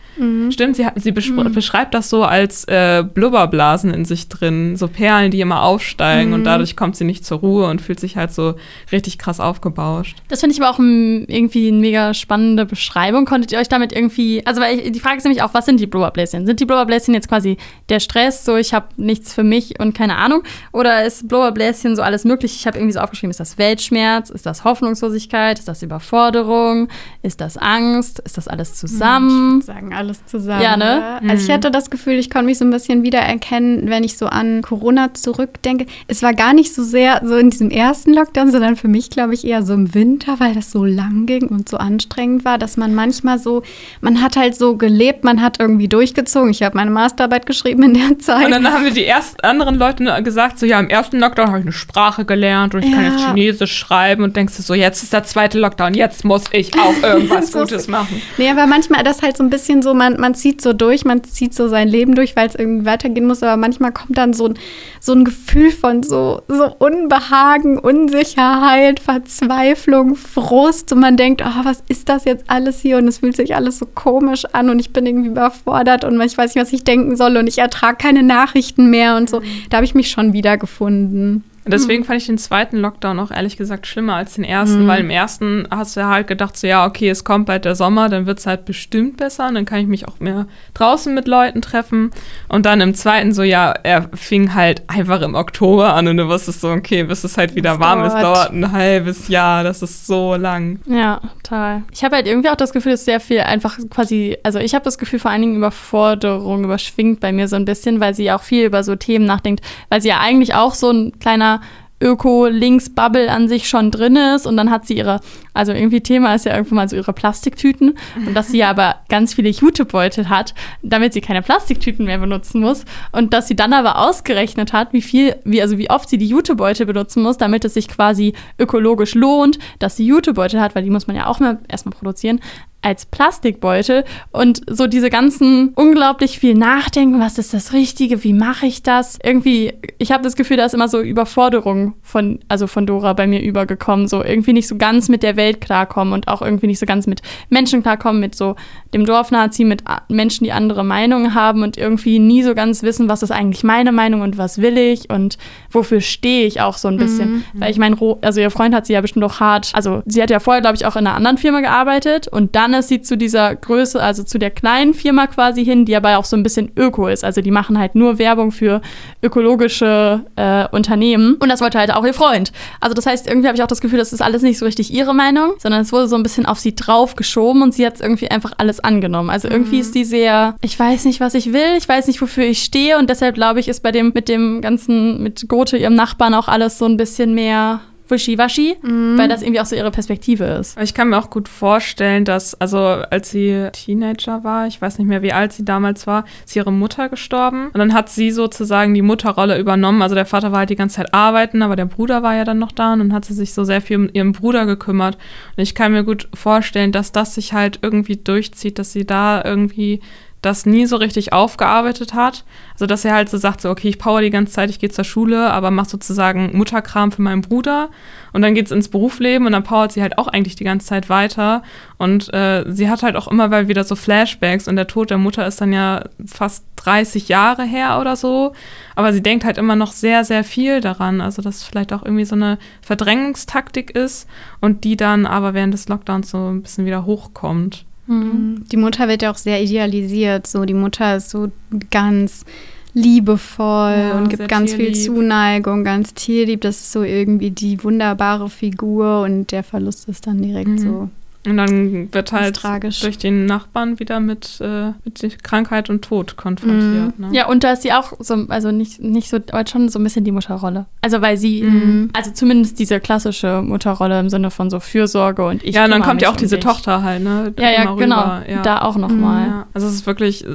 Stimmt, 0.49 0.75
sie, 0.75 0.85
hat, 0.85 0.93
sie 1.01 1.11
beschr- 1.11 1.49
beschreibt 1.49 1.93
das 1.93 2.09
so 2.09 2.23
als 2.23 2.65
äh, 2.65 3.03
Blubberblasen 3.03 3.93
in 3.93 4.05
sich 4.05 4.27
drin, 4.29 4.75
so 4.75 4.87
Perlen, 4.87 5.31
die 5.31 5.41
immer 5.41 5.61
aufsteigen 5.63 6.33
und 6.33 6.43
dadurch 6.43 6.75
kommt 6.75 6.95
sie 6.95 7.05
nicht 7.05 7.25
zur 7.25 7.39
Ruhe 7.39 7.67
und 7.67 7.81
fühlt 7.81 7.99
sich 7.99 8.17
halt 8.17 8.31
so 8.31 8.55
richtig 8.91 9.17
krass 9.17 9.39
aufgebauscht. 9.39 10.17
Das 10.27 10.39
finde 10.41 10.55
ich 10.55 10.61
aber 10.61 10.69
auch 10.71 10.79
ein, 10.79 11.25
irgendwie 11.27 11.69
eine 11.69 11.77
mega 11.77 12.13
spannende 12.13 12.65
Beschreibung. 12.65 13.25
Konntet 13.25 13.51
ihr 13.51 13.59
euch 13.59 13.69
damit 13.69 13.93
irgendwie, 13.93 14.45
also 14.45 14.61
weil 14.61 14.79
ich, 14.79 14.91
die 14.91 14.99
Frage 14.99 15.17
ist 15.17 15.23
nämlich 15.23 15.41
auch, 15.43 15.53
was 15.53 15.65
sind 15.65 15.79
die 15.79 15.87
Blubberbläschen? 15.87 16.45
Sind 16.45 16.59
die 16.59 16.65
Blubberbläschen 16.65 17.13
jetzt 17.13 17.29
quasi 17.29 17.46
der 17.89 17.99
Stress, 17.99 18.43
so 18.43 18.57
ich 18.57 18.73
habe 18.73 18.87
nichts 18.97 19.33
für 19.33 19.43
mich 19.43 19.79
und 19.79 19.95
keine 19.95 20.17
Ahnung? 20.17 20.43
Oder 20.73 21.05
ist 21.05 21.27
Blubberbläschen 21.27 21.95
so 21.95 22.01
alles 22.01 22.25
möglich? 22.25 22.55
Ich 22.55 22.67
habe 22.67 22.77
irgendwie 22.77 22.93
so 22.93 22.99
aufgeschrieben, 22.99 23.31
ist 23.31 23.39
das 23.39 23.57
Weltschmerz? 23.57 24.29
Ist 24.29 24.45
das 24.45 24.65
Hoffnungslosigkeit? 24.65 25.59
Ist 25.59 25.67
das 25.67 25.83
Überforderung? 25.83 26.89
Ist 27.21 27.39
das 27.39 27.57
Angst? 27.57 28.19
Ist 28.19 28.37
das 28.37 28.47
alles 28.47 28.75
zusammen? 28.75 29.61
sagen 29.61 29.93
alles 29.93 30.25
zusammen. 30.25 30.61
Ja, 30.61 30.77
ne? 30.77 31.19
Also 31.29 31.45
ich 31.45 31.53
hatte 31.53 31.69
das 31.71 31.89
Gefühl, 31.89 32.15
ich 32.15 32.29
konnte 32.29 32.45
mich 32.45 32.57
so 32.57 32.65
ein 32.65 32.71
bisschen 32.71 33.03
wiedererkennen, 33.03 33.89
wenn 33.89 34.03
ich 34.03 34.17
so 34.17 34.25
an 34.27 34.61
Corona 34.61 35.13
zurückdenke. 35.13 35.85
Es 36.07 36.23
war 36.23 36.33
gar 36.33 36.53
nicht 36.53 36.73
so 36.73 36.83
sehr 36.83 37.21
so 37.23 37.35
in 37.35 37.49
diesem 37.49 37.69
ersten 37.69 38.13
Lockdown, 38.13 38.51
sondern 38.51 38.75
für 38.75 38.87
mich, 38.87 39.09
glaube 39.09 39.33
ich, 39.33 39.45
eher 39.45 39.63
so 39.63 39.73
im 39.73 39.93
Winter, 39.93 40.39
weil 40.39 40.55
das 40.55 40.71
so 40.71 40.85
lang 40.85 41.25
ging 41.25 41.47
und 41.47 41.69
so 41.69 41.77
anstrengend 41.77 42.45
war, 42.45 42.57
dass 42.57 42.77
man 42.77 42.95
manchmal 42.95 43.39
so, 43.39 43.63
man 44.01 44.21
hat 44.21 44.35
halt 44.35 44.55
so 44.55 44.77
gelebt, 44.77 45.23
man 45.23 45.41
hat 45.41 45.59
irgendwie 45.59 45.87
durchgezogen. 45.87 46.49
Ich 46.49 46.63
habe 46.63 46.77
meine 46.77 46.91
Masterarbeit 46.91 47.36
geschrieben 47.45 47.83
in 47.83 47.93
der 47.93 48.19
Zeit. 48.19 48.45
Und 48.45 48.51
dann 48.51 48.71
haben 48.71 48.83
wir 48.83 48.91
die 48.91 49.05
ersten 49.05 49.41
anderen 49.41 49.75
Leute 49.75 50.03
gesagt, 50.23 50.59
so 50.59 50.65
ja, 50.65 50.79
im 50.79 50.89
ersten 50.89 51.19
Lockdown 51.19 51.47
habe 51.47 51.59
ich 51.59 51.65
eine 51.65 51.71
Sprache 51.71 52.25
gelernt 52.25 52.73
und 52.75 52.83
ich 52.83 52.91
kann 52.91 53.03
Ja. 53.03 53.11
jetzt 53.11 53.25
Chinesisch 53.25 53.77
schreiben 53.77 54.23
und 54.23 54.35
denkst 54.35 54.55
du 54.57 54.63
so, 54.63 54.73
jetzt 54.73 55.03
ist 55.03 55.13
der 55.13 55.23
zweite 55.23 55.59
Lockdown, 55.59 55.93
jetzt 55.93 56.25
muss 56.25 56.45
ich 56.51 56.71
auch 56.79 56.93
irgendwas 57.03 57.51
Gutes 57.51 57.87
machen. 57.87 58.21
Nee, 58.37 58.49
aber 58.49 58.65
manchmal 58.67 59.03
das 59.03 59.21
halt 59.21 59.37
so 59.37 59.43
ein 59.43 59.49
bisschen 59.49 59.81
so, 59.81 59.93
man, 59.93 60.19
man 60.19 60.33
zieht 60.35 60.61
so 60.61 60.73
durch, 60.73 61.05
man 61.05 61.23
zieht 61.23 61.53
so 61.53 61.67
sein 61.67 61.87
Leben 61.87 62.15
durch, 62.15 62.35
weil 62.35 62.47
es 62.47 62.55
irgendwie 62.55 62.85
weitergehen 62.85 63.27
muss, 63.27 63.43
aber 63.43 63.57
manchmal 63.57 63.91
kommt 63.91 64.17
dann 64.17 64.33
so 64.33 64.47
ein, 64.47 64.53
so 64.99 65.13
ein 65.13 65.25
Gefühl 65.25 65.71
von 65.71 66.03
so, 66.03 66.41
so 66.47 66.73
Unbehagen, 66.79 67.77
Unsicherheit, 67.79 68.99
Verzweiflung, 68.99 70.15
Frust 70.15 70.91
und 70.93 70.99
man 70.99 71.17
denkt, 71.17 71.41
oh, 71.45 71.63
was 71.65 71.83
ist 71.87 72.09
das 72.09 72.25
jetzt 72.25 72.45
alles 72.47 72.79
hier 72.79 72.97
und 72.97 73.07
es 73.07 73.19
fühlt 73.19 73.35
sich 73.35 73.55
alles 73.55 73.79
so 73.79 73.85
komisch 73.85 74.45
an 74.53 74.69
und 74.69 74.79
ich 74.79 74.91
bin 74.91 75.05
irgendwie 75.05 75.29
überfordert 75.29 76.03
und 76.03 76.19
ich 76.21 76.37
weiß 76.37 76.55
nicht, 76.55 76.63
was 76.63 76.73
ich 76.73 76.83
denken 76.83 77.15
soll 77.15 77.26
und 77.35 77.47
ich 77.47 77.57
ertrage 77.57 77.97
keine 77.97 78.23
Nachrichten 78.23 78.89
mehr 78.89 79.17
und 79.17 79.29
so. 79.29 79.41
Da 79.69 79.77
habe 79.77 79.85
ich 79.85 79.95
mich 79.95 80.09
schon 80.09 80.31
wiedergefunden. 80.31 81.43
Und 81.67 81.73
Deswegen 81.73 82.05
fand 82.05 82.21
ich 82.21 82.27
den 82.27 82.37
zweiten 82.37 82.77
Lockdown 82.77 83.19
auch 83.19 83.29
ehrlich 83.29 83.57
gesagt 83.57 83.87
schlimmer 83.87 84.15
als 84.15 84.35
den 84.35 84.45
ersten, 84.45 84.87
weil 84.87 85.01
im 85.01 85.09
ersten 85.09 85.67
hast 85.69 85.97
du 85.97 85.99
ja 85.99 86.07
halt 86.07 86.27
gedacht, 86.27 86.55
so 86.55 86.65
ja, 86.65 86.85
okay, 86.85 87.09
es 87.09 87.25
kommt 87.25 87.45
bald 87.45 87.65
der 87.65 87.75
Sommer, 87.75 88.07
dann 88.07 88.25
wird 88.25 88.39
es 88.39 88.47
halt 88.47 88.63
bestimmt 88.63 89.17
besser 89.17 89.49
und 89.49 89.55
dann 89.55 89.65
kann 89.65 89.79
ich 89.79 89.87
mich 89.87 90.07
auch 90.07 90.21
mehr 90.21 90.47
draußen 90.73 91.13
mit 91.13 91.27
Leuten 91.27 91.61
treffen. 91.61 92.11
Und 92.47 92.65
dann 92.65 92.79
im 92.79 92.93
zweiten 92.93 93.33
so, 93.33 93.43
ja, 93.43 93.73
er 93.83 94.09
fing 94.13 94.53
halt 94.53 94.83
einfach 94.87 95.21
im 95.21 95.35
Oktober 95.35 95.93
an 95.93 96.07
und 96.07 96.15
du 96.15 96.29
wusstest 96.29 96.61
so, 96.61 96.69
okay, 96.69 97.03
bis 97.03 97.25
es 97.25 97.37
halt 97.37 97.53
wieder 97.55 97.71
Das 97.71 97.79
warm 97.79 98.05
ist, 98.05 98.13
dauert. 98.13 98.23
dauert 98.23 98.53
ein 98.53 98.71
halbes 98.71 99.27
Jahr, 99.27 99.65
das 99.65 99.81
ist 99.81 100.07
so 100.07 100.35
lang. 100.35 100.79
Ja, 100.85 101.19
total. 101.43 101.83
Ich 101.91 102.03
habe 102.05 102.15
halt 102.15 102.27
irgendwie 102.27 102.49
auch 102.49 102.55
das 102.55 102.71
Gefühl, 102.71 102.93
dass 102.93 103.03
sehr 103.03 103.19
viel 103.19 103.41
einfach 103.41 103.77
quasi, 103.89 104.37
also 104.43 104.59
ich 104.59 104.73
habe 104.73 104.85
das 104.85 104.97
Gefühl, 104.97 105.19
vor 105.19 105.31
allen 105.31 105.41
Dingen 105.41 105.57
Überforderung 105.57 106.63
überschwingt 106.63 107.19
bei 107.19 107.33
mir 107.33 107.49
so 107.49 107.57
ein 107.57 107.65
bisschen, 107.65 107.99
weil 107.99 108.13
sie 108.13 108.31
auch 108.31 108.41
viel 108.41 108.65
über 108.65 108.83
so 108.83 108.95
Themen 108.95 109.25
nachdenkt, 109.25 109.65
weil 109.89 110.01
sie 110.01 110.07
ja 110.07 110.19
eigentlich 110.19 110.53
auch 110.53 110.73
so 110.73 110.91
ein 110.91 111.19
kleiner 111.19 111.56
Öko-Links-Bubble 111.99 113.31
an 113.31 113.47
sich 113.47 113.67
schon 113.67 113.89
drin 113.89 114.15
ist 114.15 114.45
und 114.45 114.55
dann 114.55 114.69
hat 114.69 114.85
sie 114.85 114.97
ihre, 114.97 115.19
also 115.53 115.71
irgendwie 115.71 116.01
Thema 116.01 116.35
ist 116.35 116.45
ja 116.45 116.55
irgendwann 116.55 116.75
mal 116.75 116.89
so 116.89 116.95
ihre 116.95 117.11
Plastiktüten 117.11 117.97
und 118.23 118.35
dass 118.35 118.49
sie 118.49 118.63
aber 118.63 118.97
ganz 119.09 119.33
viele 119.33 119.49
Jutebeutel 119.49 120.29
hat, 120.29 120.53
damit 120.83 121.13
sie 121.13 121.21
keine 121.21 121.41
Plastiktüten 121.41 122.05
mehr 122.05 122.19
benutzen 122.19 122.61
muss 122.61 122.85
und 123.11 123.33
dass 123.33 123.47
sie 123.47 123.55
dann 123.55 123.73
aber 123.73 123.97
ausgerechnet 123.97 124.73
hat, 124.73 124.93
wie 124.93 125.01
viel, 125.01 125.37
wie, 125.43 125.61
also 125.61 125.79
wie 125.79 125.89
oft 125.89 126.07
sie 126.07 126.19
die 126.19 126.27
Jutebeutel 126.27 126.85
benutzen 126.85 127.23
muss, 127.23 127.37
damit 127.37 127.65
es 127.65 127.73
sich 127.73 127.87
quasi 127.87 128.33
ökologisch 128.59 129.15
lohnt, 129.15 129.57
dass 129.79 129.95
sie 129.95 130.05
Jutebeutel 130.05 130.61
hat, 130.61 130.75
weil 130.75 130.83
die 130.83 130.91
muss 130.91 131.07
man 131.07 131.15
ja 131.15 131.25
auch 131.25 131.39
mal 131.39 131.57
erstmal 131.67 131.95
produzieren, 131.95 132.41
als 132.87 133.05
Plastikbeutel 133.05 134.05
und 134.31 134.61
so 134.69 134.87
diese 134.87 135.09
ganzen 135.09 135.73
unglaublich 135.75 136.39
viel 136.39 136.53
Nachdenken, 136.53 137.19
was 137.19 137.37
ist 137.37 137.53
das 137.53 137.73
Richtige, 137.73 138.23
wie 138.23 138.31
mache 138.31 138.65
ich 138.65 138.81
das? 138.81 139.19
Irgendwie, 139.21 139.73
ich 139.97 140.13
habe 140.13 140.23
das 140.23 140.37
Gefühl, 140.37 140.55
da 140.55 140.65
ist 140.65 140.73
immer 140.73 140.87
so 140.87 141.01
Überforderung 141.01 141.95
von, 142.01 142.39
also 142.47 142.65
von 142.65 142.85
Dora 142.85 143.11
bei 143.11 143.27
mir 143.27 143.41
übergekommen, 143.41 144.07
so 144.07 144.23
irgendwie 144.23 144.53
nicht 144.53 144.69
so 144.69 144.77
ganz 144.77 145.09
mit 145.09 145.21
der 145.21 145.35
Welt 145.35 145.59
klarkommen 145.59 146.13
und 146.13 146.29
auch 146.29 146.41
irgendwie 146.41 146.67
nicht 146.67 146.79
so 146.79 146.85
ganz 146.85 147.07
mit 147.07 147.21
Menschen 147.49 147.83
klarkommen, 147.83 148.21
mit 148.21 148.35
so 148.35 148.55
dem 148.93 149.05
Dorfnazi, 149.05 149.65
mit 149.65 149.83
Menschen, 150.07 150.45
die 150.45 150.53
andere 150.53 150.85
Meinungen 150.85 151.33
haben 151.33 151.63
und 151.63 151.77
irgendwie 151.77 152.19
nie 152.19 152.41
so 152.41 152.55
ganz 152.55 152.83
wissen, 152.83 153.09
was 153.09 153.21
ist 153.21 153.31
eigentlich 153.31 153.65
meine 153.65 153.91
Meinung 153.91 154.21
und 154.21 154.37
was 154.37 154.61
will 154.61 154.77
ich 154.77 155.09
und 155.09 155.37
wofür 155.71 155.99
stehe 155.99 156.47
ich 156.47 156.61
auch 156.61 156.77
so 156.77 156.87
ein 156.87 156.95
bisschen. 156.95 157.29
Mhm. 157.29 157.43
Weil 157.55 157.71
ich 157.71 157.79
meine, 157.79 157.97
also 158.21 158.39
ihr 158.39 158.49
Freund 158.49 158.73
hat 158.73 158.85
sie 158.85 158.93
ja 158.93 159.01
bestimmt 159.01 159.25
auch 159.25 159.41
hart, 159.41 159.71
also 159.73 160.03
sie 160.05 160.21
hat 160.21 160.29
ja 160.29 160.39
vorher, 160.39 160.61
glaube 160.61 160.77
ich, 160.77 160.85
auch 160.85 160.95
in 160.95 161.05
einer 161.05 161.17
anderen 161.17 161.37
Firma 161.37 161.59
gearbeitet 161.59 162.29
und 162.29 162.55
dann 162.55 162.76
ist 162.79 162.89
sie 162.89 163.01
zu 163.01 163.17
dieser 163.17 163.55
Größe, 163.55 164.01
also 164.01 164.23
zu 164.23 164.37
der 164.37 164.51
kleinen 164.51 164.93
Firma 164.93 165.27
quasi 165.27 165.63
hin, 165.63 165.85
die 165.85 165.95
aber 165.95 166.17
auch 166.17 166.25
so 166.25 166.35
ein 166.35 166.43
bisschen 166.43 166.71
öko 166.75 167.07
ist. 167.07 167.23
Also 167.23 167.41
die 167.41 167.51
machen 167.51 167.77
halt 167.79 167.95
nur 167.95 168.19
Werbung 168.19 168.51
für 168.51 168.81
ökologische 169.21 170.25
äh, 170.35 170.67
Unternehmen. 170.69 171.35
Und 171.35 171.49
das 171.49 171.61
wollte 171.61 171.79
halt 171.79 171.93
auch 171.93 172.05
ihr 172.05 172.13
Freund. 172.13 172.51
Also 172.79 172.93
das 172.93 173.05
heißt, 173.05 173.27
irgendwie 173.27 173.47
habe 173.47 173.57
ich 173.57 173.63
auch 173.63 173.67
das 173.67 173.81
Gefühl, 173.81 173.99
das 173.99 174.13
ist 174.13 174.21
alles 174.21 174.41
nicht 174.41 174.57
so 174.57 174.65
richtig 174.65 174.93
ihre 174.93 175.13
Meinung, 175.13 175.53
sondern 175.59 175.81
es 175.81 175.91
wurde 175.91 176.07
so 176.07 176.15
ein 176.15 176.23
bisschen 176.23 176.45
auf 176.45 176.59
sie 176.59 176.75
drauf 176.75 177.15
geschoben 177.15 177.61
und 177.61 177.73
sie 177.73 177.85
hat 177.85 177.99
irgendwie 178.01 178.29
einfach 178.29 178.53
alles 178.57 178.79
angenommen. 178.79 179.29
Also 179.29 179.47
irgendwie 179.47 179.75
mhm. 179.75 179.81
ist 179.81 179.95
die 179.95 180.05
sehr, 180.05 180.55
ich 180.61 180.77
weiß 180.79 181.05
nicht, 181.05 181.19
was 181.19 181.33
ich 181.33 181.53
will, 181.53 181.75
ich 181.77 181.87
weiß 181.87 182.07
nicht, 182.07 182.21
wofür 182.21 182.45
ich 182.45 182.63
stehe 182.63 182.97
und 182.97 183.09
deshalb 183.09 183.35
glaube 183.35 183.59
ich, 183.59 183.67
ist 183.67 183.81
bei 183.81 183.91
dem 183.91 184.11
mit 184.13 184.29
dem 184.29 184.61
ganzen, 184.61 185.21
mit 185.21 185.47
Gothe, 185.47 185.77
ihrem 185.77 185.95
Nachbarn, 185.95 186.33
auch 186.33 186.47
alles 186.47 186.77
so 186.77 186.85
ein 186.85 186.97
bisschen 186.97 187.33
mehr 187.33 187.81
wischiwaschi, 188.09 188.77
mhm. 188.81 189.17
weil 189.17 189.27
das 189.27 189.41
irgendwie 189.41 189.59
auch 189.59 189.65
so 189.65 189.75
ihre 189.75 189.91
Perspektive 189.91 190.45
ist. 190.45 190.79
Ich 190.79 190.93
kann 190.93 191.09
mir 191.09 191.17
auch 191.17 191.29
gut 191.29 191.47
vorstellen, 191.47 192.25
dass, 192.25 192.59
also 192.59 192.77
als 192.77 193.31
sie 193.31 193.69
Teenager 193.71 194.43
war, 194.43 194.67
ich 194.67 194.81
weiß 194.81 194.97
nicht 194.97 195.07
mehr, 195.07 195.21
wie 195.21 195.33
alt 195.33 195.53
sie 195.53 195.65
damals 195.65 196.07
war, 196.07 196.25
ist 196.45 196.55
ihre 196.55 196.71
Mutter 196.71 197.09
gestorben. 197.09 197.67
Und 197.67 197.77
dann 197.77 197.93
hat 197.93 198.09
sie 198.09 198.31
sozusagen 198.31 198.93
die 198.93 199.01
Mutterrolle 199.01 199.59
übernommen. 199.59 200.01
Also 200.01 200.15
der 200.15 200.25
Vater 200.25 200.51
war 200.51 200.59
halt 200.59 200.69
die 200.69 200.75
ganze 200.75 200.97
Zeit 200.97 201.13
arbeiten, 201.13 201.61
aber 201.61 201.75
der 201.75 201.85
Bruder 201.85 202.23
war 202.23 202.35
ja 202.35 202.43
dann 202.43 202.59
noch 202.59 202.71
da 202.71 202.93
und 202.93 202.99
dann 202.99 203.13
hat 203.13 203.25
sie 203.25 203.33
sich 203.33 203.53
so 203.53 203.63
sehr 203.63 203.81
viel 203.81 203.97
um 203.97 204.09
ihren 204.11 204.31
Bruder 204.31 204.65
gekümmert. 204.65 205.15
Und 205.55 205.63
ich 205.63 205.75
kann 205.75 205.91
mir 205.91 206.03
gut 206.03 206.27
vorstellen, 206.33 206.91
dass 206.91 207.11
das 207.11 207.35
sich 207.35 207.53
halt 207.53 207.79
irgendwie 207.81 208.17
durchzieht, 208.17 208.79
dass 208.79 208.93
sie 208.93 209.05
da 209.05 209.43
irgendwie 209.43 210.01
das 210.47 210.65
nie 210.65 210.85
so 210.85 210.95
richtig 210.95 211.33
aufgearbeitet 211.33 212.13
hat. 212.13 212.45
Also 212.73 212.85
dass 212.85 213.05
er 213.05 213.13
halt 213.13 213.29
so 213.29 213.37
sagt, 213.37 213.61
so, 213.61 213.69
okay, 213.69 213.89
ich 213.89 213.99
power 213.99 214.21
die 214.21 214.29
ganze 214.29 214.53
Zeit, 214.53 214.69
ich 214.69 214.79
gehe 214.79 214.89
zur 214.89 215.03
Schule, 215.03 215.51
aber 215.51 215.71
mache 215.71 215.89
sozusagen 215.89 216.55
Mutterkram 216.57 217.11
für 217.11 217.21
meinen 217.21 217.41
Bruder. 217.41 217.89
Und 218.33 218.41
dann 218.41 218.55
geht 218.55 218.67
es 218.67 218.71
ins 218.71 218.87
Berufsleben 218.87 219.45
und 219.45 219.53
dann 219.53 219.63
powert 219.63 219.91
sie 219.91 220.01
halt 220.01 220.17
auch 220.17 220.27
eigentlich 220.27 220.55
die 220.55 220.63
ganze 220.63 220.87
Zeit 220.87 221.09
weiter. 221.09 221.63
Und 221.97 222.33
äh, 222.33 222.63
sie 222.67 222.89
hat 222.89 223.03
halt 223.03 223.15
auch 223.15 223.27
immer 223.27 223.47
mal 223.49 223.67
wieder 223.67 223.83
so 223.83 223.95
Flashbacks 223.95 224.67
und 224.67 224.75
der 224.75 224.87
Tod 224.87 225.09
der 225.09 225.17
Mutter 225.17 225.45
ist 225.45 225.59
dann 225.59 225.73
ja 225.73 226.03
fast 226.25 226.63
30 226.77 227.27
Jahre 227.27 227.63
her 227.63 227.99
oder 227.99 228.15
so. 228.15 228.53
Aber 228.95 229.11
sie 229.11 229.23
denkt 229.23 229.43
halt 229.43 229.57
immer 229.57 229.75
noch 229.75 229.91
sehr, 229.91 230.23
sehr 230.23 230.43
viel 230.43 230.79
daran. 230.81 231.19
Also 231.19 231.41
dass 231.41 231.63
vielleicht 231.63 231.91
auch 231.91 232.03
irgendwie 232.03 232.25
so 232.25 232.35
eine 232.35 232.57
Verdrängungstaktik 232.81 233.89
ist 233.91 234.29
und 234.61 234.83
die 234.83 234.95
dann 234.95 235.25
aber 235.25 235.53
während 235.53 235.73
des 235.73 235.89
Lockdowns 235.89 236.29
so 236.29 236.49
ein 236.49 236.61
bisschen 236.61 236.85
wieder 236.85 237.05
hochkommt. 237.05 237.86
Mhm. 238.07 238.65
Die 238.71 238.77
Mutter 238.77 239.07
wird 239.07 239.21
ja 239.21 239.31
auch 239.31 239.37
sehr 239.37 239.61
idealisiert. 239.61 240.47
So, 240.47 240.65
die 240.65 240.73
Mutter 240.73 241.17
ist 241.17 241.29
so 241.29 241.51
ganz 241.91 242.45
liebevoll 242.93 243.91
ja, 243.91 244.17
und 244.17 244.29
gibt 244.29 244.47
ganz 244.47 244.73
viel 244.73 244.95
Zuneigung, 244.95 245.83
ganz 245.83 246.13
tierlieb. 246.13 246.61
Das 246.61 246.77
ist 246.77 246.91
so 246.91 247.03
irgendwie 247.03 247.51
die 247.51 247.83
wunderbare 247.83 248.49
Figur 248.49 249.21
und 249.21 249.51
der 249.51 249.63
Verlust 249.63 250.09
ist 250.09 250.25
dann 250.25 250.41
direkt 250.41 250.69
mhm. 250.69 250.77
so 250.77 251.09
und 251.45 251.57
dann 251.57 252.11
wird 252.13 252.31
halt 252.31 252.61
durch 253.01 253.17
den 253.17 253.45
Nachbarn 253.45 253.99
wieder 253.99 254.19
mit, 254.19 254.59
äh, 254.59 254.91
mit 255.05 255.43
Krankheit 255.43 255.89
und 255.89 256.03
Tod 256.03 256.35
konfrontiert. 256.35 257.17
Mm. 257.17 257.21
Ne? 257.21 257.29
Ja, 257.31 257.47
und 257.47 257.63
da 257.63 257.71
ist 257.71 257.83
sie 257.83 257.93
auch 257.93 258.13
so, 258.19 258.45
also 258.49 258.71
nicht, 258.71 259.01
nicht 259.01 259.29
so, 259.29 259.37
aber 259.51 259.65
schon 259.65 259.87
so 259.87 259.99
ein 259.99 260.03
bisschen 260.03 260.25
die 260.25 260.31
Mutterrolle. 260.31 260.87
Also 261.01 261.21
weil 261.21 261.37
sie, 261.37 261.63
mm. 261.63 262.09
also 262.13 262.31
zumindest 262.31 262.79
diese 262.79 262.99
klassische 262.99 263.61
Mutterrolle 263.61 264.19
im 264.19 264.29
Sinne 264.29 264.51
von 264.51 264.69
so 264.69 264.79
Fürsorge 264.79 265.45
und 265.45 265.63
ich. 265.63 265.75
Ja, 265.75 265.85
und 265.85 265.91
dann 265.91 266.01
kommt 266.01 266.21
ja 266.21 266.29
auch 266.29 266.35
diese 266.35 266.57
dich. 266.57 266.65
Tochter 266.65 267.01
halt, 267.01 267.23
ne? 267.23 267.53
Ja, 267.57 267.71
ja, 267.71 267.95
genau. 267.95 268.41
Ja. 268.47 268.61
Da 268.63 268.81
auch 268.81 268.97
nochmal. 268.97 269.47
Mm, 269.47 269.49
ja. 269.49 269.67
Also 269.73 269.87
es 269.87 269.93
ist 269.93 270.07
wirklich 270.07 270.45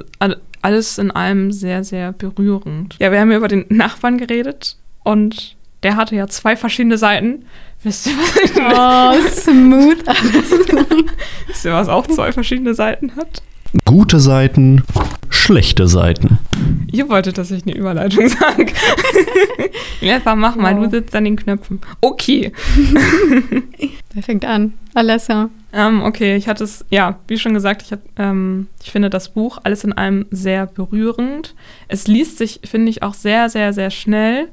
alles 0.63 0.99
in 0.99 1.11
allem 1.11 1.53
sehr, 1.53 1.85
sehr 1.85 2.13
berührend. 2.13 2.97
Ja, 2.99 3.13
wir 3.13 3.21
haben 3.21 3.31
ja 3.31 3.37
über 3.37 3.49
den 3.49 3.65
Nachbarn 3.69 4.19
geredet 4.19 4.77
und 5.05 5.57
der 5.83 5.97
hatte 5.97 6.15
ja 6.15 6.27
zwei 6.29 6.57
verschiedene 6.57 6.99
Seiten. 6.99 7.45
Wisst 7.85 8.07
ihr, 8.07 8.13
was 8.13 8.37
ich 8.37 8.53
Oh, 8.57 9.29
smooth. 9.29 10.07
Wisst 11.49 11.65
ihr, 11.65 11.73
was 11.73 11.89
auch 11.89 12.07
zwei 12.07 12.31
verschiedene 12.31 12.75
Seiten 12.75 13.17
hat? 13.17 13.43
Gute 13.85 14.21
Seiten, 14.21 14.85
schlechte 15.31 15.89
Seiten. 15.89 16.39
Ihr 16.93 17.09
wolltet, 17.09 17.39
dass 17.39 17.51
ich 17.51 17.63
eine 17.65 17.75
Überleitung 17.75 18.29
sage. 18.29 18.67
Eva, 20.01 20.37
mach 20.37 20.57
mal, 20.57 20.77
wow. 20.77 20.85
du 20.85 20.91
sitzt 20.91 21.17
an 21.17 21.25
den 21.25 21.37
Knöpfen. 21.37 21.81
Okay. 22.01 22.53
Wer 24.15 24.23
fängt 24.23 24.45
an? 24.45 24.75
Alessa. 24.95 25.49
Ähm, 25.73 26.03
okay, 26.03 26.37
ich 26.37 26.49
hatte 26.49 26.65
es, 26.65 26.85
ja, 26.91 27.19
wie 27.29 27.39
schon 27.39 27.55
gesagt, 27.55 27.83
ich, 27.83 27.93
hab, 27.93 28.01
ähm, 28.19 28.69
ich 28.83 28.93
finde 28.93 29.09
das 29.09 29.31
Buch 29.31 29.59
alles 29.65 29.85
in 29.85 29.95
allem 29.95 30.27
sehr 30.31 30.67
berührend. 30.67 31.55
Es 31.89 32.07
liest 32.07 32.37
sich, 32.37 32.61
finde 32.65 32.91
ich, 32.91 33.03
auch 33.03 33.15
sehr, 33.15 33.49
sehr, 33.49 33.73
sehr 33.73 33.91
schnell. 33.91 34.49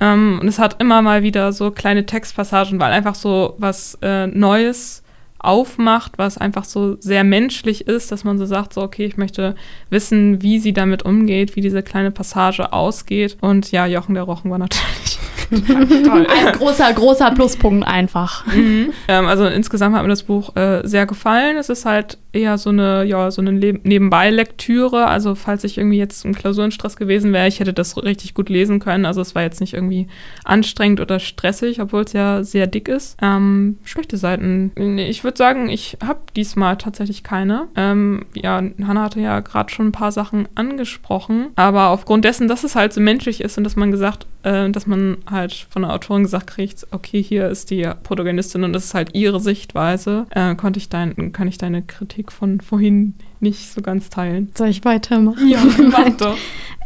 Ähm, 0.00 0.38
und 0.40 0.48
es 0.48 0.58
hat 0.58 0.80
immer 0.80 1.02
mal 1.02 1.22
wieder 1.22 1.52
so 1.52 1.70
kleine 1.70 2.06
Textpassagen, 2.06 2.80
weil 2.80 2.92
einfach 2.92 3.14
so 3.14 3.54
was 3.58 3.98
äh, 4.02 4.26
Neues 4.26 5.02
aufmacht, 5.38 6.12
was 6.18 6.38
einfach 6.38 6.64
so 6.64 6.96
sehr 7.00 7.24
menschlich 7.24 7.86
ist, 7.86 8.12
dass 8.12 8.24
man 8.24 8.38
so 8.38 8.44
sagt, 8.44 8.74
so 8.74 8.82
okay, 8.82 9.06
ich 9.06 9.16
möchte 9.16 9.54
wissen, 9.88 10.42
wie 10.42 10.58
sie 10.58 10.72
damit 10.72 11.04
umgeht, 11.04 11.56
wie 11.56 11.60
diese 11.60 11.82
kleine 11.82 12.10
Passage 12.10 12.72
ausgeht. 12.72 13.38
Und 13.40 13.72
ja, 13.72 13.86
Jochen 13.86 14.14
der 14.14 14.24
Rochen 14.24 14.50
war 14.50 14.58
natürlich. 14.58 15.18
Ein 15.50 16.52
großer, 16.52 16.92
großer 16.92 17.32
Pluspunkt 17.32 17.86
einfach. 17.86 18.46
Mhm. 18.46 18.92
Ähm, 19.08 19.26
also 19.26 19.46
insgesamt 19.46 19.96
hat 19.96 20.02
mir 20.02 20.08
das 20.08 20.22
Buch 20.22 20.54
äh, 20.54 20.86
sehr 20.86 21.06
gefallen. 21.06 21.56
Es 21.56 21.68
ist 21.68 21.86
halt 21.86 22.18
eher 22.32 22.58
so 22.58 22.70
eine, 22.70 23.04
ja, 23.04 23.30
so 23.30 23.40
eine 23.42 23.52
Nebenbei-Lektüre. 23.52 25.06
Also 25.06 25.34
falls 25.34 25.64
ich 25.64 25.78
irgendwie 25.78 25.98
jetzt 25.98 26.24
im 26.24 26.34
Klausurenstress 26.34 26.96
gewesen 26.96 27.32
wäre, 27.32 27.48
ich 27.48 27.60
hätte 27.60 27.72
das 27.72 27.96
richtig 28.02 28.34
gut 28.34 28.48
lesen 28.48 28.78
können. 28.78 29.04
Also 29.04 29.20
es 29.20 29.34
war 29.34 29.42
jetzt 29.42 29.60
nicht 29.60 29.74
irgendwie 29.74 30.06
anstrengend 30.44 31.00
oder 31.00 31.18
stressig, 31.18 31.80
obwohl 31.80 32.02
es 32.02 32.12
ja 32.12 32.44
sehr 32.44 32.66
dick 32.66 32.88
ist. 32.88 33.16
Ähm, 33.20 33.78
schlechte 33.84 34.16
Seiten. 34.16 34.72
Ich 34.98 35.24
würde 35.24 35.36
sagen, 35.36 35.68
ich 35.68 35.98
habe 36.04 36.20
diesmal 36.36 36.76
tatsächlich 36.76 37.22
keine. 37.22 37.68
Ähm, 37.76 38.26
ja, 38.34 38.62
Hannah 38.86 39.04
hatte 39.04 39.20
ja 39.20 39.40
gerade 39.40 39.70
schon 39.72 39.88
ein 39.88 39.92
paar 39.92 40.12
Sachen 40.12 40.48
angesprochen. 40.54 41.48
Aber 41.56 41.88
aufgrund 41.88 42.24
dessen, 42.24 42.48
dass 42.48 42.64
es 42.64 42.74
halt 42.74 42.92
so 42.92 43.00
menschlich 43.00 43.40
ist 43.40 43.58
und 43.58 43.64
dass 43.64 43.76
man 43.76 43.90
gesagt, 43.90 44.26
äh, 44.42 44.70
dass 44.70 44.86
man 44.86 45.18
halt 45.30 45.66
von 45.70 45.82
der 45.82 45.92
Autorin 45.92 46.22
gesagt 46.22 46.46
kriegt, 46.48 46.86
okay, 46.90 47.22
hier 47.22 47.48
ist 47.48 47.70
die 47.70 47.88
Protagonistin 48.02 48.64
und 48.64 48.72
das 48.72 48.84
ist 48.84 48.94
halt 48.94 49.14
ihre 49.14 49.40
Sichtweise, 49.40 50.26
äh, 50.30 50.54
konnte 50.54 50.78
ich 50.78 50.88
dein, 50.88 51.32
kann 51.32 51.48
ich 51.48 51.58
deine 51.58 51.82
Kritik 51.82 52.19
von 52.28 52.60
vorhin 52.60 53.14
nicht 53.40 53.72
so 53.72 53.80
ganz 53.80 54.10
teilen. 54.10 54.50
Soll 54.54 54.68
ich 54.68 54.84
weitermachen? 54.84 55.48
Ja, 55.48 55.60
mach 55.90 56.10
doch. 56.18 56.36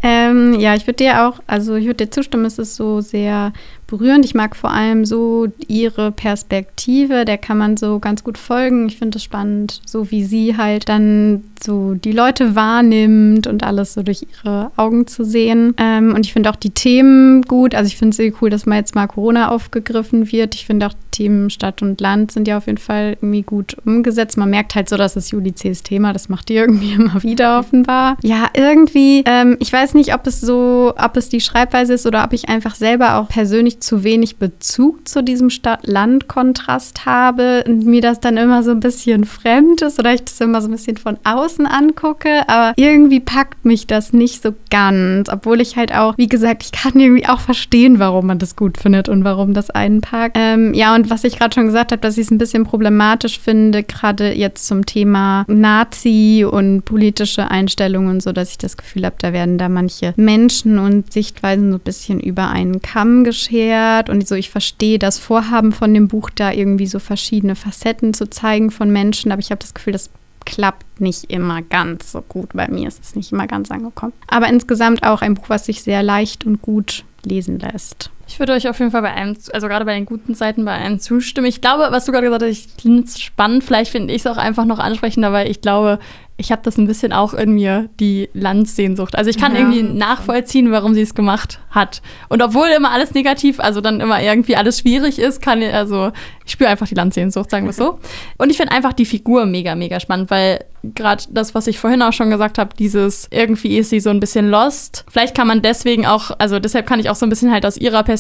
ähm, 0.03 0.55
ja, 0.61 0.75
ich 0.75 0.87
würde 0.87 1.05
dir 1.05 1.27
auch, 1.27 1.41
also 1.47 1.75
ich 1.75 1.87
würde 1.87 2.07
dir 2.07 2.11
zustimmen, 2.11 2.45
es 2.45 2.59
ist 2.59 2.77
so 2.77 3.01
sehr 3.01 3.53
berührend. 3.97 4.25
Ich 4.25 4.35
mag 4.35 4.55
vor 4.55 4.71
allem 4.71 5.05
so 5.05 5.49
ihre 5.67 6.13
Perspektive, 6.13 7.25
der 7.25 7.39
kann 7.39 7.59
man 7.59 7.77
so 7.77 7.99
ganz 7.99 8.23
gut 8.23 8.39
folgen. 8.39 8.87
Ich 8.87 8.99
finde 8.99 9.17
es 9.17 9.25
spannend, 9.25 9.81
so 9.87 10.11
wie 10.11 10.25
sie 10.25 10.57
halt 10.57 10.89
dann 10.89 11.45
so 11.63 11.95
die 11.95 12.13
Leute 12.13 12.55
wahrnimmt 12.55 13.47
und 13.47 13.65
alles 13.65 13.95
so 13.95 14.03
durch 14.03 14.27
ihre 14.31 14.71
Augen 14.77 15.07
zu 15.07 15.25
sehen. 15.25 15.75
Ähm, 15.79 16.15
und 16.15 16.27
ich 16.27 16.33
finde 16.33 16.51
auch 16.51 16.57
die 16.57 16.71
Themen 16.71 17.43
gut. 17.43 17.75
Also 17.75 17.89
ich 17.89 17.97
finde 17.97 18.11
es 18.11 18.17
sehr 18.19 18.33
cool, 18.41 18.51
dass 18.51 18.67
mal 18.67 18.77
jetzt 18.77 18.95
mal 18.95 19.07
Corona 19.07 19.49
aufgegriffen 19.49 20.31
wird. 20.31 20.55
Ich 20.55 20.67
finde 20.67 20.87
auch 20.87 20.95
Themen 21.11 21.49
Stadt 21.49 21.81
und 21.81 22.01
Land 22.01 22.33
sind 22.33 22.49
ja 22.49 22.59
auf 22.59 22.67
jeden 22.67 22.79
Fall 22.79 23.17
irgendwie 23.21 23.43
gut 23.43 23.77
umgesetzt. 23.85 24.37
Man 24.37 24.51
merkt 24.51 24.75
halt 24.75 24.89
so, 24.89 24.97
dass 24.97 25.15
das 25.15 25.31
Juli 25.31 25.55
C.'s 25.55 25.83
Thema, 25.83 26.13
das 26.13 26.29
macht 26.29 26.45
gemacht, 26.45 26.51
irgendwie 26.51 26.93
immer 26.95 27.23
wieder 27.23 27.59
offenbar. 27.59 28.17
Ja, 28.23 28.49
irgendwie, 28.55 29.23
ähm, 29.27 29.57
ich 29.61 29.73
weiß 29.73 29.95
nicht, 29.95 30.15
ob 30.15 30.27
es 30.27 30.41
so, 30.41 30.95
ob 30.97 31.17
es 31.17 31.29
die 31.29 31.41
Schreibweise 31.41 31.95
ist 31.95 32.07
oder 32.07 32.25
ob 32.25 32.33
ich 32.33 32.49
einfach 32.49 32.75
selber 32.75 33.17
auch 33.17 33.29
persönlich 33.29 33.81
zu 33.85 34.03
wenig 34.03 34.37
Bezug 34.37 35.07
zu 35.07 35.23
diesem 35.23 35.51
Stadt-Land-Kontrast 35.51 37.05
habe 37.05 37.65
und 37.67 37.85
mir 37.85 38.01
das 38.01 38.21
dann 38.21 38.37
immer 38.37 38.63
so 38.63 38.71
ein 38.71 38.81
bisschen 38.81 39.25
fremd 39.25 39.83
ist 39.83 39.99
oder 39.99 40.15
ich 40.15 40.25
das 40.25 40.41
immer 40.41 40.63
so 40.63 40.69
ein 40.69 40.73
bisschen 40.73 40.97
von 40.97 41.19
außen 41.25 41.67
angucke. 41.67 42.49
Aber 42.49 42.73
irgendwie 42.77 43.21
packt 43.21 43.65
mich 43.65 43.87
das 43.87 44.13
nicht 44.13 44.43
so 44.43 44.55
ganz, 44.71 45.29
obwohl 45.29 45.61
ich 45.61 45.77
halt 45.77 45.95
auch, 45.95 46.17
wie 46.17 46.29
gesagt, 46.29 46.65
ich 46.65 46.73
kann 46.73 46.99
irgendwie 46.99 47.27
auch 47.27 47.41
verstehen, 47.41 47.99
warum 47.99 48.27
man 48.27 48.39
das 48.39 48.57
gut 48.57 48.79
findet 48.79 49.09
und 49.09 49.25
warum 49.25 49.53
das 49.53 49.71
einen 49.71 50.01
packt. 50.01 50.37
Ähm, 50.39 50.73
ja, 50.75 50.95
und 50.95 51.11
was 51.11 51.25
ich 51.25 51.39
gerade 51.39 51.55
schon 51.55 51.67
gesagt 51.67 51.93
habe, 51.93 52.01
dass 52.01 52.17
ich 52.17 52.27
es 52.27 52.31
ein 52.31 52.39
bisschen 52.39 52.65
problematisch 52.65 53.39
finde, 53.39 53.83
gerade 53.83 54.33
jetzt 54.33 54.67
zum 54.67 54.87
Thema 54.87 55.45
Nazi 55.47 56.47
und 56.51 56.85
politische 56.85 57.51
Einstellungen, 57.51 58.21
so 58.21 58.33
dass 58.33 58.51
ich 58.51 58.59
das 58.59 58.77
Gefühl 58.77 59.05
habe, 59.05 59.17
da 59.19 59.33
werden 59.33 59.59
da 59.59 59.69
manche 59.69 60.15
Menschen 60.17 60.79
und 60.79 61.13
Sichtweisen 61.13 61.71
so 61.71 61.77
ein 61.77 61.81
bisschen 61.81 62.21
über 62.21 62.49
einen 62.49 62.81
Kamm 62.81 63.25
geschert 63.25 63.64
und 64.11 64.27
so 64.27 64.35
ich 64.35 64.51
verstehe 64.51 64.99
das 64.99 65.19
Vorhaben 65.19 65.73
von 65.73 65.93
dem 65.95 66.09
Buch 66.09 66.31
da 66.31 66.53
irgendwie 66.53 66.87
so 66.87 66.99
verschiedene 66.99 67.57
Facetten 67.57 68.15
zu 68.15 68.29
zeigen 68.29 68.71
von 68.71 68.91
Menschen, 68.91 69.33
aber 69.33 69.41
ich 69.41 69.51
habe 69.51 69.61
das 69.61 69.75
Gefühl, 69.75 69.93
das 69.93 70.11
klappt 70.45 71.01
nicht 71.01 71.31
immer 71.31 71.63
ganz 71.63 72.13
so 72.13 72.21
gut. 72.21 72.51
Bei 72.53 72.69
mir 72.69 72.89
ist 72.89 73.03
es 73.03 73.17
nicht 73.17 73.33
immer 73.33 73.47
ganz 73.47 73.71
angekommen. 73.71 74.13
Aber 74.29 74.49
insgesamt 74.49 75.03
auch 75.03 75.23
ein 75.23 75.35
Buch, 75.35 75.49
was 75.49 75.67
sich 75.67 75.83
sehr 75.83 76.03
leicht 76.03 76.45
und 76.45 76.63
gut 76.63 77.05
lesen 77.25 77.59
lässt. 77.59 78.11
Ich 78.27 78.39
würde 78.39 78.53
euch 78.53 78.69
auf 78.69 78.79
jeden 78.79 78.91
Fall 78.91 79.03
bei 79.03 79.13
einem, 79.13 79.37
also 79.53 79.69
gerade 79.69 79.85
bei 79.85 79.95
den 79.95 80.07
guten 80.07 80.35
Seiten, 80.35 80.65
bei 80.65 80.73
einem 80.73 80.99
zustimmen. 80.99 81.47
Ich 81.47 81.61
glaube, 81.61 81.89
was 81.91 82.05
du 82.05 82.13
gerade 82.13 82.27
gesagt 82.27 82.43
hast, 82.43 82.51
ich 82.51 82.69
finde 82.81 83.05
es 83.05 83.21
spannend. 83.21 83.65
Vielleicht 83.65 83.91
finde 83.91 84.15
ich 84.15 84.21
es 84.23 84.27
auch 84.27 84.37
einfach 84.37 84.65
noch 84.65 84.79
ansprechender, 84.79 85.33
weil 85.33 85.51
ich 85.51 85.61
glaube, 85.61 85.99
ich 86.37 86.51
habe 86.51 86.63
das 86.63 86.79
ein 86.79 86.87
bisschen 86.87 87.13
auch 87.13 87.33
in 87.33 87.53
mir, 87.53 87.89
die 88.01 88.29
Landsehnsucht. 88.35 89.17
Also 89.17 89.31
ich 89.31 89.39
kann 89.39 89.55
ja. 89.55 89.61
irgendwie 89.61 89.83
nachvollziehen, 89.83 90.73
warum 90.73 90.95
sie 90.95 91.03
es 91.03 91.15
gemacht 91.15 91.61
hat. 91.71 92.03
Und 92.29 92.43
obwohl 92.43 92.69
immer 92.77 92.91
alles 92.91 93.15
negativ, 93.15 93.61
also 93.61 93.81
dann 93.81 94.01
immer 94.01 94.21
irgendwie 94.21 94.57
alles 94.57 94.81
schwierig 94.81 95.21
ist, 95.21 95.41
kann 95.41 95.63
ich, 95.63 95.73
also 95.73 96.11
ich 96.45 96.53
spüre 96.53 96.71
einfach 96.71 96.89
die 96.89 96.97
Landsehnsucht, 96.97 97.51
sagen 97.51 97.67
wir 97.67 97.71
es 97.71 97.77
so. 97.77 98.01
Und 98.37 98.51
ich 98.51 98.57
finde 98.57 98.73
einfach 98.73 98.93
die 98.93 99.05
Figur 99.05 99.47
mega, 99.47 99.77
mega 99.77 100.01
spannend, 100.01 100.31
weil 100.31 100.65
gerade 100.83 101.25
das, 101.31 101.55
was 101.55 101.69
ich 101.69 101.79
vorhin 101.79 102.03
auch 102.03 102.13
schon 102.13 102.31
gesagt 102.31 102.59
habe, 102.59 102.75
dieses 102.77 103.29
irgendwie 103.31 103.79
ist 103.79 103.91
sie 103.91 104.01
so 104.01 104.11
ein 104.11 104.21
bisschen 104.21 104.51
lost. 104.51 105.05
Vielleicht 105.09 105.37
kann 105.37 105.47
man 105.47 105.63
deswegen 105.63 106.05
auch, 106.05 106.33
also 106.39 106.59
deshalb 106.59 106.87
kann 106.87 106.99
ich 106.99 107.09
auch 107.11 107.15
so 107.15 107.25
ein 107.25 107.31
bisschen 107.31 107.53
halt 107.53 107.65
aus 107.65 107.77
ihrer 107.77 108.03
Perspektive 108.03 108.14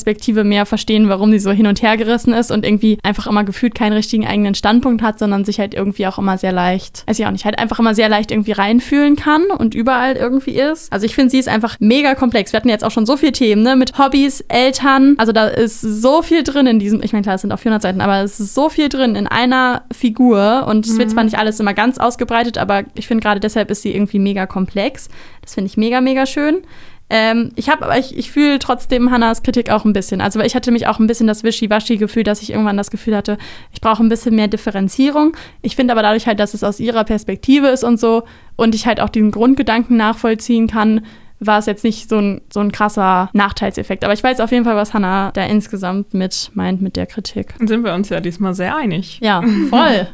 mehr 0.45 0.67
verstehen, 0.67 1.09
warum 1.09 1.31
sie 1.33 1.39
so 1.39 1.51
hin 1.51 1.67
und 1.67 1.83
her 1.83 1.97
gerissen 1.97 2.33
ist 2.33 2.51
und 2.51 2.65
irgendwie 2.65 2.99
einfach 3.03 3.27
immer 3.27 3.45
gefühlt 3.45 3.75
keinen 3.75 3.93
richtigen 3.93 4.27
eigenen 4.27 4.55
Standpunkt 4.55 5.03
hat, 5.03 5.19
sondern 5.19 5.45
sich 5.45 5.61
halt 5.61 5.75
irgendwie 5.75 6.07
auch 6.07 6.19
immer 6.19 6.39
sehr 6.39 6.53
leicht, 6.53 7.05
weiß 7.07 7.19
ich 7.19 7.27
auch 7.27 7.31
nicht, 7.31 7.45
halt 7.45 7.59
einfach 7.59 7.79
immer 7.79 7.95
sehr 7.95 8.09
leicht 8.09 8.31
irgendwie 8.31 8.53
reinfühlen 8.53 9.17
kann 9.17 9.45
und 9.47 9.75
überall 9.75 10.17
irgendwie 10.17 10.53
ist. 10.53 10.93
Also 10.93 11.07
ich 11.07 11.15
finde, 11.15 11.31
sie 11.31 11.39
ist 11.39 11.49
einfach 11.49 11.77
mega 11.81 12.15
komplex. 12.15 12.53
Wir 12.53 12.59
hatten 12.59 12.69
jetzt 12.69 12.85
auch 12.85 12.91
schon 12.91 13.07
so 13.07 13.17
viele 13.17 13.33
Themen, 13.33 13.63
ne, 13.63 13.77
mit 13.77 13.99
Hobbys, 13.99 14.41
Eltern. 14.49 15.15
Also 15.19 15.33
da 15.33 15.47
ist 15.47 15.81
so 15.81 16.23
viel 16.23 16.43
drin 16.43 16.67
in 16.67 16.79
diesem, 16.79 17.03
ich 17.03 17.13
meine, 17.13 17.23
klar, 17.23 17.37
es 17.37 17.43
sind 17.43 17.53
auf 17.53 17.61
400 17.61 17.83
Seiten, 17.83 18.01
aber 18.01 18.23
es 18.23 18.41
ist 18.41 18.55
so 18.55 18.69
viel 18.69 18.89
drin 18.89 19.15
in 19.15 19.27
einer 19.27 19.83
Figur 19.93 20.67
und 20.69 20.87
es 20.87 20.99
wird 20.99 21.11
zwar 21.11 21.25
nicht 21.25 21.39
alles 21.39 21.61
immer 21.61 21.75
ganz 21.75 21.99
ausgebreitet, 21.99 22.59
aber 22.59 22.85
ich 22.95 23.07
finde 23.07 23.23
gerade 23.23 23.41
deshalb 23.41 23.71
ist 23.71 23.83
sie 23.83 23.95
irgendwie 23.95 24.19
mega 24.19 24.47
komplex. 24.47 25.09
Das 25.43 25.55
finde 25.55 25.67
ich 25.67 25.77
mega, 25.77 26.01
mega 26.01 26.27
schön. 26.27 26.63
Ähm, 27.11 27.51
ich 27.55 27.69
habe 27.69 27.85
aber, 27.85 27.99
ich, 27.99 28.17
ich 28.17 28.31
fühle 28.31 28.59
trotzdem 28.59 29.11
Hannas 29.11 29.43
Kritik 29.43 29.71
auch 29.71 29.85
ein 29.85 29.93
bisschen. 29.93 30.21
Also, 30.21 30.41
ich 30.41 30.55
hatte 30.55 30.71
mich 30.71 30.87
auch 30.87 30.99
ein 30.99 31.07
bisschen 31.07 31.27
das 31.27 31.45
Wischiwaschi-Gefühl, 31.45 32.25
dass 32.25 32.43
ich 32.43 32.51
irgendwann 32.51 32.77
das 32.77 32.91
Gefühl 32.91 33.17
hatte, 33.17 33.37
ich 33.73 33.81
brauche 33.81 34.03
ein 34.03 34.09
bisschen 34.09 34.35
mehr 34.35 34.49
Differenzierung. 34.49 35.37
Ich 35.63 35.77
finde 35.77 35.93
aber 35.93 36.03
dadurch 36.03 36.27
halt, 36.27 36.41
dass 36.41 36.55
es 36.55 36.65
aus 36.65 36.81
ihrer 36.81 37.05
Perspektive 37.05 37.69
ist 37.69 37.85
und 37.85 38.01
so 38.01 38.25
und 38.57 38.75
ich 38.75 38.87
halt 38.87 39.01
auch 39.01 39.11
diesen 39.11 39.31
Grundgedanken 39.31 39.97
nachvollziehen 39.97 40.67
kann, 40.67 41.03
war 41.47 41.59
es 41.59 41.67
jetzt 41.67 41.85
nicht 41.85 42.09
so 42.09 42.19
ein, 42.19 42.41
so 42.53 42.61
ein 42.61 42.73
krasser 42.73 43.31
Nachteilseffekt. 43.33 44.05
Aber 44.05 44.13
ich 44.13 44.23
weiß 44.23 44.41
auf 44.41 44.51
jeden 44.53 44.65
Fall, 44.65 44.77
was 44.77 44.95
Hannah 44.95 45.33
da 45.33 45.45
insgesamt 45.45 46.15
mit 46.15 46.51
meint 46.55 46.83
mit 46.83 46.97
der 46.97 47.07
Kritik. 47.07 47.55
Dann 47.59 47.69
sind 47.69 47.85
wir 47.85 47.95
uns 47.95 48.09
ja 48.09 48.21
diesmal 48.21 48.55
sehr 48.55 48.77
einig. 48.77 49.19
Ja, 49.23 49.43
voll. 49.71 50.09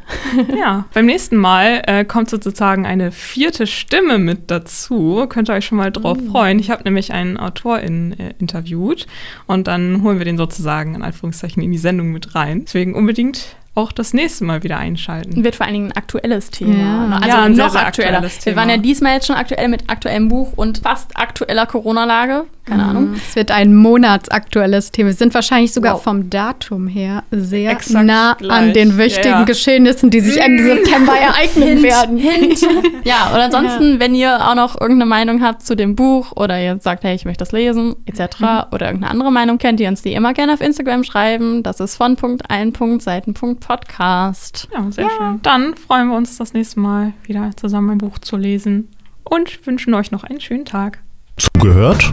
ja, 0.57 0.85
beim 0.93 1.05
nächsten 1.05 1.37
Mal 1.37 1.81
äh, 1.87 2.05
kommt 2.05 2.29
sozusagen 2.29 2.85
eine 2.85 3.11
vierte 3.11 3.67
Stimme 3.67 4.17
mit 4.17 4.51
dazu. 4.51 5.25
Könnt 5.29 5.49
ihr 5.49 5.53
euch 5.53 5.65
schon 5.65 5.77
mal 5.77 5.91
drauf 5.91 6.19
mm. 6.19 6.31
freuen. 6.31 6.59
Ich 6.59 6.71
habe 6.71 6.83
nämlich 6.83 7.13
einen 7.13 7.37
Autor 7.37 7.79
in, 7.79 8.17
äh, 8.19 8.33
interviewt 8.39 9.07
und 9.47 9.67
dann 9.67 10.03
holen 10.03 10.17
wir 10.17 10.25
den 10.25 10.37
sozusagen 10.37 10.95
in 10.95 11.01
Anführungszeichen 11.01 11.61
in 11.61 11.71
die 11.71 11.77
Sendung 11.77 12.11
mit 12.11 12.35
rein. 12.35 12.63
Deswegen 12.65 12.95
unbedingt 12.95 13.55
auch 13.73 13.91
das 13.91 14.13
nächste 14.13 14.43
Mal 14.43 14.63
wieder 14.63 14.77
einschalten. 14.77 15.43
Wird 15.43 15.55
vor 15.55 15.65
allen 15.65 15.73
Dingen 15.73 15.91
ein 15.91 15.97
aktuelles 15.97 16.51
Thema. 16.51 17.09
Ja. 17.09 17.15
Also 17.15 17.27
ja, 17.27 17.43
ein 17.43 17.53
noch 17.53 17.69
sehr, 17.69 17.87
aktueller. 17.87 18.21
Thema. 18.21 18.45
Wir 18.45 18.55
waren 18.57 18.69
ja 18.69 18.77
diesmal 18.77 19.13
jetzt 19.13 19.27
schon 19.27 19.37
aktuell 19.37 19.69
mit 19.69 19.89
aktuellem 19.89 20.27
Buch 20.27 20.53
und 20.55 20.79
fast 20.79 21.15
aktueller 21.17 21.65
Corona-Lage. 21.65 22.45
Keine 22.65 22.83
mhm. 22.83 22.89
Ahnung. 22.89 23.13
Es 23.15 23.35
wird 23.35 23.49
ein 23.49 23.75
monatsaktuelles 23.75 24.91
Thema. 24.91 25.07
Wir 25.07 25.15
sind 25.15 25.33
wahrscheinlich 25.33 25.73
sogar 25.73 25.95
wow. 25.95 26.03
vom 26.03 26.29
Datum 26.29 26.87
her 26.87 27.23
sehr 27.31 27.71
Exakt 27.71 28.05
nah 28.05 28.35
gleich. 28.35 28.51
an 28.51 28.73
den 28.73 28.97
wichtigen 28.97 29.29
ja. 29.29 29.43
Geschehnissen, 29.43 30.11
die 30.11 30.19
sich 30.19 30.39
Ende 30.39 30.63
September 30.63 31.13
ereignen 31.19 31.67
Hint, 31.67 31.83
werden. 31.83 32.17
Hint. 32.17 32.61
ja, 33.03 33.31
und 33.33 33.39
ansonsten, 33.39 33.99
wenn 33.99 34.13
ihr 34.13 34.47
auch 34.47 34.55
noch 34.55 34.79
irgendeine 34.79 35.09
Meinung 35.09 35.41
habt 35.41 35.63
zu 35.63 35.75
dem 35.75 35.95
Buch 35.95 36.33
oder 36.35 36.61
ihr 36.61 36.77
sagt, 36.79 37.03
hey, 37.03 37.15
ich 37.15 37.25
möchte 37.25 37.39
das 37.39 37.51
lesen, 37.51 37.95
etc. 38.05 38.39
Mhm. 38.39 38.47
oder 38.71 38.85
irgendeine 38.87 39.09
andere 39.09 39.31
Meinung 39.31 39.57
kennt, 39.57 39.79
ihr 39.79 39.89
uns 39.89 40.03
die 40.03 40.13
immer 40.13 40.33
gerne 40.33 40.53
auf 40.53 40.61
Instagram 40.61 41.03
schreiben. 41.03 41.63
Das 41.63 41.79
ist 41.79 41.95
von 41.95 42.15
Punkt, 42.15 42.49
ein 42.49 42.73
Punkt, 42.73 43.01
Seitenpunkt 43.01 43.65
Podcast. 43.65 44.67
Ja, 44.71 44.85
sehr 44.91 45.05
ja. 45.05 45.09
schön. 45.17 45.39
Dann 45.41 45.75
freuen 45.75 46.09
wir 46.09 46.15
uns 46.15 46.37
das 46.37 46.53
nächste 46.53 46.79
Mal 46.79 47.13
wieder 47.23 47.49
zusammen 47.55 47.89
ein 47.91 47.97
Buch 47.97 48.19
zu 48.19 48.37
lesen 48.37 48.89
und 49.23 49.65
wünschen 49.65 49.93
euch 49.95 50.11
noch 50.11 50.23
einen 50.23 50.41
schönen 50.41 50.65
Tag. 50.65 50.99
Zugehört 51.41 52.11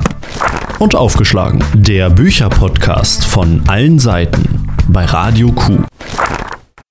und 0.78 0.94
aufgeschlagen. 0.94 1.62
Der 1.74 2.08
Bücherpodcast 2.08 3.26
von 3.26 3.62
allen 3.66 3.98
Seiten 3.98 4.66
bei 4.88 5.04
Radio 5.04 5.52
Q. 5.52 5.80